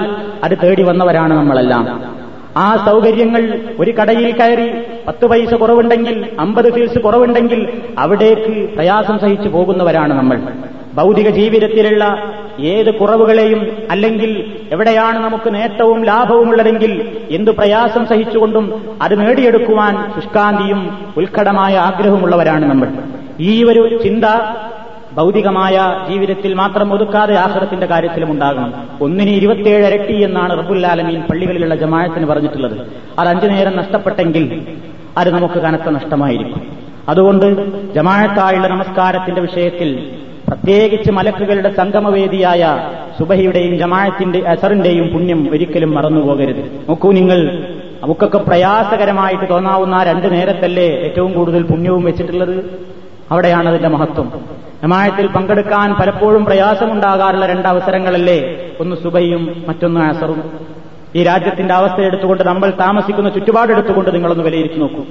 അത് 0.43 0.57
തേടി 0.63 0.83
വന്നവരാണ് 0.83 1.33
നമ്മളെല്ലാം. 1.33 2.03
ആ 2.57 2.75
സൗകര്യങ്ങൾ 2.85 3.59
ഒരു 3.79 3.91
കടയിൽ 3.91 4.31
കയറി 4.37 4.67
പത്ത് 5.07 5.25
പൈസ 5.25 5.53
കുറവുണ്ടെങ്കിൽ 5.53 6.29
അമ്പത് 6.39 6.73
ഫീസ് 6.73 6.99
കുറവുണ്ടെങ്കിൽ 6.99 7.79
അവിടേക്ക് 7.99 8.75
പ്രയാസം 8.75 9.19
സഹിച്ചു 9.19 9.49
പോകുന്നവരാണ് 9.49 10.13
നമ്മൾ. 10.13 10.37
ഭൗതിക 10.95 11.29
ജീവിതത്തിലുള്ള 11.29 12.33
ഏത് 12.59 12.93
കുറവുകളെയും 12.93 13.77
അല്ലെങ്കിൽ 13.91 14.31
എവിടെയാണ് 14.71 15.19
നമുക്ക് 15.19 15.55
നേട്ടവും 15.55 16.05
ലാഭവുമുള്ളതെങ്കിൽ 16.05 16.91
എന്തു 17.31 17.51
പ്രയാസം 17.51 18.05
സഹിച്ചുകൊണ്ടും 18.05 18.97
അത് 19.01 19.19
നേടിയെടുക്കുവാൻ 19.19 20.13
ശുഷ്കാന്തിയും 20.15 20.81
ഉത്കടമായ 21.17 21.75
ആഗ്രഹമുള്ളവരാണ് 21.77 22.65
നമ്മൾ. 22.65 22.87
ഈ 23.39 23.63
ഒരു 23.63 24.03
ചിന്ത 24.03 24.25
ഭൗതികമായ 25.15 25.77
ജീവിതത്തിൽ 26.09 26.53
മാത്രം 26.53 26.93
ഒതുക്കാതെ 26.93 27.35
ആഹ്റത്തിന്റെ 27.35 27.87
കാര്യത്തിലും 27.87 28.31
ഉണ്ടാകണം. 28.31 28.73
ഒന്നിന് 29.01 29.29
ഇരുപത്തിയേഴ് 29.29 29.85
ഇരട്ടി 29.85 30.23
എന്നാണ് 30.23 30.59
റബുല്ലാലമീൻ 30.59 31.21
പള്ളികളിലുള്ള 31.21 31.75
ജമാഴത്തിന് 31.75 32.25
പറഞ്ഞിട്ടുള്ളത്. 32.25 32.77
അത് 33.19 33.27
അഞ്ചു 33.27 33.47
നേരം 33.47 33.77
നഷ്ടപ്പെട്ടെങ്കിൽ 33.77 34.45
അത് 35.17 35.29
നമുക്ക് 35.29 35.53
കനത്ത 35.53 35.89
നഷ്ടമായിരിക്കും. 35.89 36.61
അതുകൊണ്ട് 37.09 37.47
ജമാഴത്തായുള്ള 37.93 38.67
നമസ്കാരത്തിന്റെ 38.67 39.41
വിഷയത്തിൽ 39.41 40.15
പ്രത്യേകിച്ച് 40.47 41.11
മലക്കുകളുടെ 41.11 41.73
സംഗമവേദിയായ 41.73 42.89
സുബഹിയുടെയും 43.19 43.77
ജമാഴത്തിന്റെ 43.77 44.39
അസറിന്റെയും 44.39 45.07
പുണ്യം 45.07 45.51
ഒരിക്കലും 45.51 45.91
മറന്നുപോകരുത്. 45.91 46.85
നോക്കൂ 46.89 47.11
നിങ്ങൾ 47.11 47.67
നമുക്കൊക്കെ 48.03 48.37
പ്രയാസകരമായിട്ട് 48.37 49.49
തോന്നാവുന്ന 49.49 49.95
ആ 49.95 50.03
രണ്ട് 50.03 50.31
നേരത്തല്ലേ 50.31 50.87
ഏറ്റവും 50.87 51.33
കൂടുതൽ 51.33 51.63
പുണ്യവും 51.63 52.03
വെച്ചിട്ടുള്ളത്? 52.03 52.79
അവിടെയാണ് 53.31 53.69
അതിന്റെ 53.69 53.89
മഹത്വം. 53.89 54.31
ജമായത്തിൽ 54.83 55.27
പങ്കെടുക്കാൻ 55.27 55.93
പലപ്പോഴും 55.93 56.45
പ്രയാസമുണ്ടാകാറുള്ള 56.45 57.45
രണ്ടവസരങ്ങളല്ലേ 57.45 58.55
ഒന്ന് 58.79 58.95
സുബയും 58.95 59.63
മറ്റൊന്ന് 59.67 60.01
അസറും. 60.01 60.71
ഈ 61.15 61.23
രാജ്യത്തിന്റെ 61.23 61.73
അവസ്ഥ 61.73 62.01
എടുത്തുകൊണ്ട് 62.01 62.43
നമ്മൾ 62.43 62.69
താമസിക്കുന്ന 62.69 63.29
ചുറ്റുപാടെടുത്തുകൊണ്ട് 63.29 64.13
നിങ്ങളൊന്ന് 64.15 64.43
വിലയിരുത്തി 64.43 64.75
നോക്കൂ. 64.75 65.03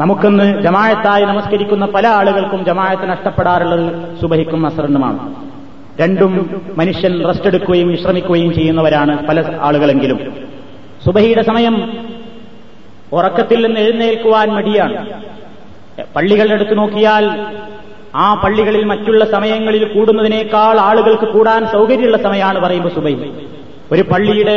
നമുക്കിന്ന് 0.00 0.62
ജമായത്തായി 0.62 1.24
നമസ്കരിക്കുന്ന 1.24 1.86
പല 1.86 2.06
ആളുകൾക്കും 2.06 2.64
ജമായത്ത് 2.64 3.10
നഷ്ടപ്പെടാറുള്ളത് 3.10 4.18
സുബഹിക്കും 4.20 4.66
അസറിനുമാണ് 4.66 5.34
രണ്ടും 6.00 6.62
മനുഷ്യൻ 6.78 7.26
റെസ്റ്റ് 7.26 7.46
എടുക്കുകയും 7.46 7.88
വിശ്രമിക്കുകയും 7.88 8.54
ചെയ്യുന്നവരാണ് 8.54 9.26
പല 9.26 9.44
ആളുകളെങ്കിലും. 9.60 10.18
സുബഹിയുടെ 11.04 11.42
സമയം 11.42 11.98
ഉറക്കത്തിൽ 13.12 13.66
നിന്ന് 13.66 13.80
എഴുന്നേൽക്കുവാൻ 13.80 14.48
മടിയാണ്. 14.48 15.22
പള്ളികളുടെ 16.16 16.54
അടുത്ത് 16.54 16.78
നോക്കിയാൽ 16.78 17.46
ആ 18.16 18.34
പള്ളികളിൽ 18.34 18.84
മറ്റുള്ള 18.84 19.24
സമയങ്ങളിൽ 19.24 19.84
കൂടുന്നതിനേക്കാൾ 19.84 20.80
ആളുകൾക്ക് 20.80 21.32
കൂടാൻ 21.32 21.66
സൗകര്യമുള്ള 21.66 22.16
സമയമാണ് 22.16 22.58
പറയുമ്പോൾ 22.58 22.88
സുബൈ 22.88 23.14
ഒരു 23.92 24.02
പള്ളിയുടെ 24.02 24.56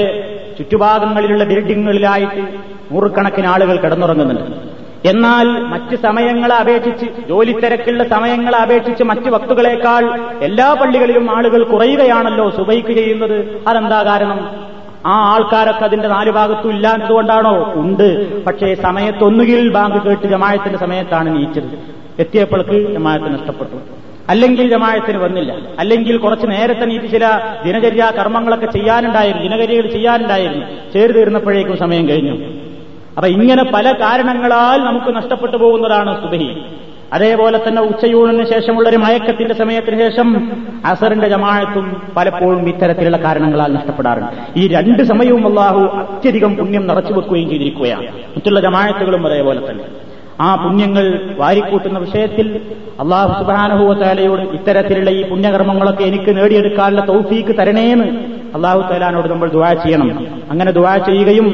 ചുറ്റുഭാഗങ്ങളിലുള്ള 0.62 1.43
ബിൽഡിങ്ങുകളിലായിട്ട് 1.43 2.47
നൂറുകണക്കിന് 2.91 3.47
ആളുകൾ 3.47 3.76
കിടന്നുറങ്ങുന്നുണ്ട്. 3.76 4.72
എന്നാൽ 5.07 5.47
മറ്റ് 5.47 5.95
സമയങ്ങളെ 5.95 6.55
അപേക്ഷിച്ച് 6.55 7.05
ജോലി 7.30 7.51
തിരക്കുള്ള 7.51 8.07
സമയങ്ങളെ 8.07 8.57
അപേക്ഷിച്ച് 8.57 9.03
മറ്റ് 9.03 9.30
വക്തുകളേക്കാൾ 9.30 10.20
എല്ലാ 10.41 10.74
പള്ളികളിലും 10.74 11.38
ആളുകൾ 11.38 11.64
കുറയുകയാണല്ലോ 11.64 12.49
സുബൈക്ക് 12.49 12.88
ചെയ്യുന്നത്. 12.88 13.62
അതെന്താ 13.68 14.03
കാരണം? 14.03 14.49
ആ 15.05 15.34
ആൾക്കാരൊക്കെ 15.34 15.84
അതിന്റെ 15.84 16.07
നാല് 16.07 16.32
ഭാഗത്തും 16.32 16.70
ഇല്ല 16.70 16.89
എന്നതുകൊണ്ടാണോ 16.89 17.74
ഉണ്ട്. 17.74 18.43
പക്ഷേ 18.43 18.76
സമയത്തൊന്നുകിൽ 18.76 19.70
ബാങ്ക് 19.70 20.05
കേട്ട് 20.05 20.28
ജമായത്തിന്റെ 20.28 20.80
സമയത്താണ് 20.80 21.38
നീച്ചത്. 21.38 21.80
എത്തിയപ്പോൾക്ക് 22.20 22.93
ജമായത്ത് 22.93 23.34
നഷ്ടപ്പെട്ടു. 23.34 24.01
അല്ലെങ്കിൽ 24.30 24.69
ജമായത്തിന് 24.69 25.17
വന്നില്ല. 25.17 25.55
അല്ലെങ്കിൽ 25.80 26.17
കുറച്ച് 26.17 26.47
നേരത്തെ 26.47 26.86
നീതി 26.86 27.07
ചില 27.07 27.30
ദിനചര്യ 27.65 28.11
കർമ്മങ്ങളൊക്കെ 28.19 28.65
ചെയ്യാനുണ്ടായിരുന്നു 28.65 29.43
ദിനചര്യകൾ 29.43 29.88
ചെയ്യാനുണ്ടായിരുന്നു. 29.88 30.65
ചേർ 30.93 31.11
തീർന്നപ്പോഴേക്കും 31.11 31.78
സമയം 31.78 32.09
കഴിഞ്ഞു. 32.09 32.38
അപ്പൊ 33.17 33.28
ഇങ്ങനെ 33.28 33.63
പല 33.63 33.91
കാരണങ്ങളാൽ 33.91 34.78
നമുക്ക് 34.78 35.15
നഷ്ടപ്പെട്ടു 35.15 35.57
പോകുന്നതാണ് 35.57 36.22
സുബഹി. 36.22 36.61
അതേപോലെ 37.13 37.59
തന്നെ 37.67 37.82
ഉച്ചയൂണിന് 37.82 38.45
ശേഷമുള്ള 38.45 38.89
ഒരു 38.89 38.97
മയക്കത്തിന്റെ 38.97 39.55
സമയത്തിന് 39.55 40.09
ശേഷം 40.09 40.51
അസറിന്റെ 40.86 41.28
ജമാഴത്തും 41.28 42.01
പലപ്പോഴും 42.17 42.69
ഇത്തരത്തിലുള്ള 42.69 43.17
കാരണങ്ങളാൽ 43.17 43.74
നഷ്ടപ്പെടാറുണ്ട്. 43.74 44.59
ഈ 44.59 44.67
രണ്ട് 44.67 45.03
സമയവും 45.03 45.47
അള്ളാഹു 45.47 45.80
അത്യധികം 45.80 46.55
പുണ്യം 46.55 46.88
നിറച്ചു 46.88 47.13
വെക്കുകയും 47.13 47.49
ചെയ്തിരിക്കുകയാണ്. 47.49 48.01
മറ്റുള്ള 48.01 48.59
ജമാഴത്തുകളും 48.59 49.28
അതേപോലെ 49.28 49.72
തന്നെ. 49.72 49.84
ആ 50.42 50.56
പുണ്യങ്ങൾ 50.56 51.06
വാരിക്കൂട്ടുന്ന 51.38 51.98
വിഷയത്തിൽ 52.00 52.48
അള്ളാഹു 53.00 53.32
സുബാനഹുവത്താലയോട് 53.39 54.42
ഇത്തരത്തിലുള്ള 54.42 55.10
ഈ 55.10 55.30
പുണ്യകർമ്മങ്ങളൊക്കെ 55.30 56.04
എനിക്ക് 56.04 56.32
നേടിയെടുക്കാനുള്ള 56.38 57.04
തൗഫീക്ക് 57.06 57.54
തരണേന്ന് 57.60 58.08
അള്ളാഹു 58.56 58.82
താലാനോട് 58.82 59.28
നമ്മൾ 59.30 59.50
ദുവാ 59.50 59.74
ചെയ്യണം. 59.74 60.10
അങ്ങനെ 60.52 60.72
ദുവാ 60.72 60.98
ചെയ്യുകയും 60.98 61.48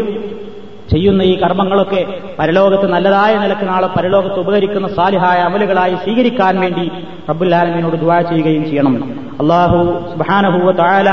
ചെയ്യുന്ന 0.91 1.21
ഈ 1.21 1.33
കർമ്മങ്ങളൊക്കെ 1.41 2.01
പരലോകത്ത് 2.39 2.87
നല്ലതായ 2.91 3.33
നിലയ്ക്ക് 3.37 3.65
നാളെ 3.67 3.87
പരലോകത്ത് 3.87 4.39
ഉപകരിക്കുന്ന 4.39 4.87
സാലിഹായ 4.87 5.39
അമലുകളായി 5.39 5.95
സ്വീകരിക്കാൻ 5.95 6.59
വേണ്ടി 6.59 6.85
റബ്ബുല്ലാലമിനോട് 7.29 7.97
ദുവാ 8.03 8.21
ചെയ്യുകയും 8.21 8.63
ചെയ്യണം. 8.69 8.95
അള്ളാഹു 9.41 9.79
സുബാനഹുവ 10.11 10.71
താല 10.71 11.09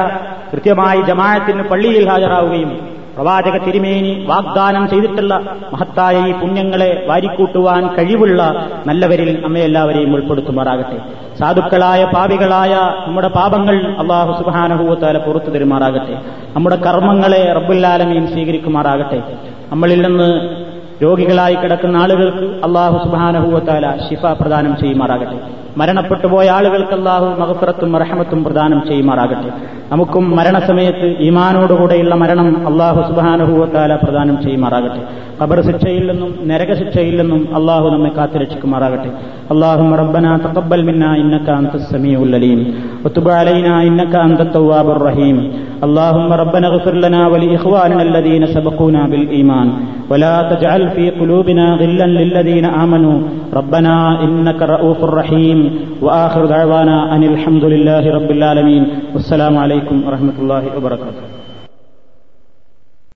കൃത്യമായി 0.52 1.00
ജമായത്തിന് 1.02 1.62
പള്ളിയിൽ 1.62 2.04
ഹാജരാവുകയും 2.10 2.93
പ്രവാചക 3.16 3.56
തിരുമേനി 3.56 4.24
വാഗ്ദാനം 4.28 4.88
ചെയ്തിട്ടുള്ള 4.90 5.34
മഹത്തായ 5.72 6.16
ഈ 6.28 6.32
പുണ്യങ്ങളെ 6.32 7.04
വാരിക്കൂട്ടുവാൻ 7.08 7.94
കഴിവുള്ള 7.96 8.68
നല്ലവരിൽ 8.86 9.42
നമ്മെ 9.42 9.60
എല്ലാവരെയും 9.60 10.14
ഉൾപ്പെടുത്തുമാറാകട്ടെ. 10.14 10.98
സാധുക്കളായ 11.38 12.04
പാവികളായ 12.04 12.74
നമ്മുടെ 13.06 13.28
പാപങ്ങൾ 13.28 13.76
അള്ളാഹു 13.98 14.42
സുഹാനഹൂത്താല 14.42 15.18
പുറത്തു 15.18 15.50
തരുമാറാകട്ടെ. 15.50 16.14
നമ്മുടെ 16.56 16.76
കർമ്മങ്ങളെ 16.76 17.52
റബ്ബുല്ലാലമീൻ 17.52 18.26
സ്വീകരിക്കുമാറാകട്ടെ. 18.26 19.22
നമ്മളിൽ 19.72 20.02
നിന്ന് 20.06 20.28
രോഗികളായി 21.02 21.54
കിടക്കുന്ന 21.54 21.96
ആളുകൾക്ക് 21.96 22.46
അള്ളാഹു 22.66 22.96
സുബാനഹുവത്താല 23.04 23.86
ശിഫ 24.08 24.26
പ്രദാനം 24.40 24.76
ചെയ്യുമാറാകട്ടെ. 24.76 25.63
മരണപ്പെട്ടുപോയ 25.76 26.50
ആളുകൾക്ക് 26.50 26.92
അല്ലാഹു 26.92 27.40
മഹഫറത്തും 27.40 27.96
റഹമത്തും 27.96 28.44
പ്രദാനം 28.44 28.82
ചെയ്യുമാറാകട്ടെ. 28.88 29.50
നമുക്കും 29.92 30.36
മരണസമയത്ത് 30.36 31.16
ഈമാനോടുകൂടെയുള്ള 31.20 32.14
മരണം 32.14 32.68
അള്ളാഹു 32.68 33.12
സുബാനുഭൂവത്താല 33.12 33.94
പ്രദാനം 33.94 34.42
ചെയ്യുമാറാകട്ടെ. 34.42 35.02
ഖബർ 35.42 35.60
ശിക്ഷയില്ലെന്നും 35.60 36.48
നരക 36.48 36.74
ശിക്ഷയില്ലെന്നും 36.74 37.56
അള്ളാഹു 37.56 37.88
നമ്മെ 37.88 38.10
കാത്തുരക്ഷിക്കുമാറാകട്ടെ. 38.16 39.08
അള്ളാഹു 39.50 39.94
റബ്ബന 39.94 40.36
തഖബ്ബൽ 40.36 40.82
മിന്ന 40.82 41.14
ഇന്നക 41.14 41.76
സമീ 41.92 42.14
ഉല്ലലീം 42.14 42.34
അലീം. 42.34 42.74
വതുബ് 43.04 43.30
അലൈനാ 43.30 43.80
ഇന്നക 43.80 44.16
റഹീം. 45.06 45.52
اللهم 45.83 46.29
ربنا 46.33 46.67
اغفر 46.67 46.95
لنا 47.05 47.27
ولإخواننا 47.27 48.01
الذين 48.01 48.45
سبقونا 48.45 49.07
بالإيمان 49.07 49.67
ولا 50.11 50.35
تجعل 50.51 50.89
في 50.95 51.09
قلوبنا 51.09 51.65
غلا 51.81 52.07
للذين 52.19 52.65
آمنوا 52.65 53.17
ربنا 53.53 54.23
إنك 54.23 54.61
رؤوف 54.61 55.03
رحيم 55.03 55.59
وآخر 56.01 56.45
دعوانا 56.45 57.15
أن 57.15 57.23
الحمد 57.23 57.63
لله 57.63 58.03
رب 58.17 58.31
العالمين 58.31 58.83
والسلام 59.13 59.57
عليكم 59.57 59.95
ورحمة 60.07 60.35
الله 60.39 60.63
وبركاته 60.77 61.32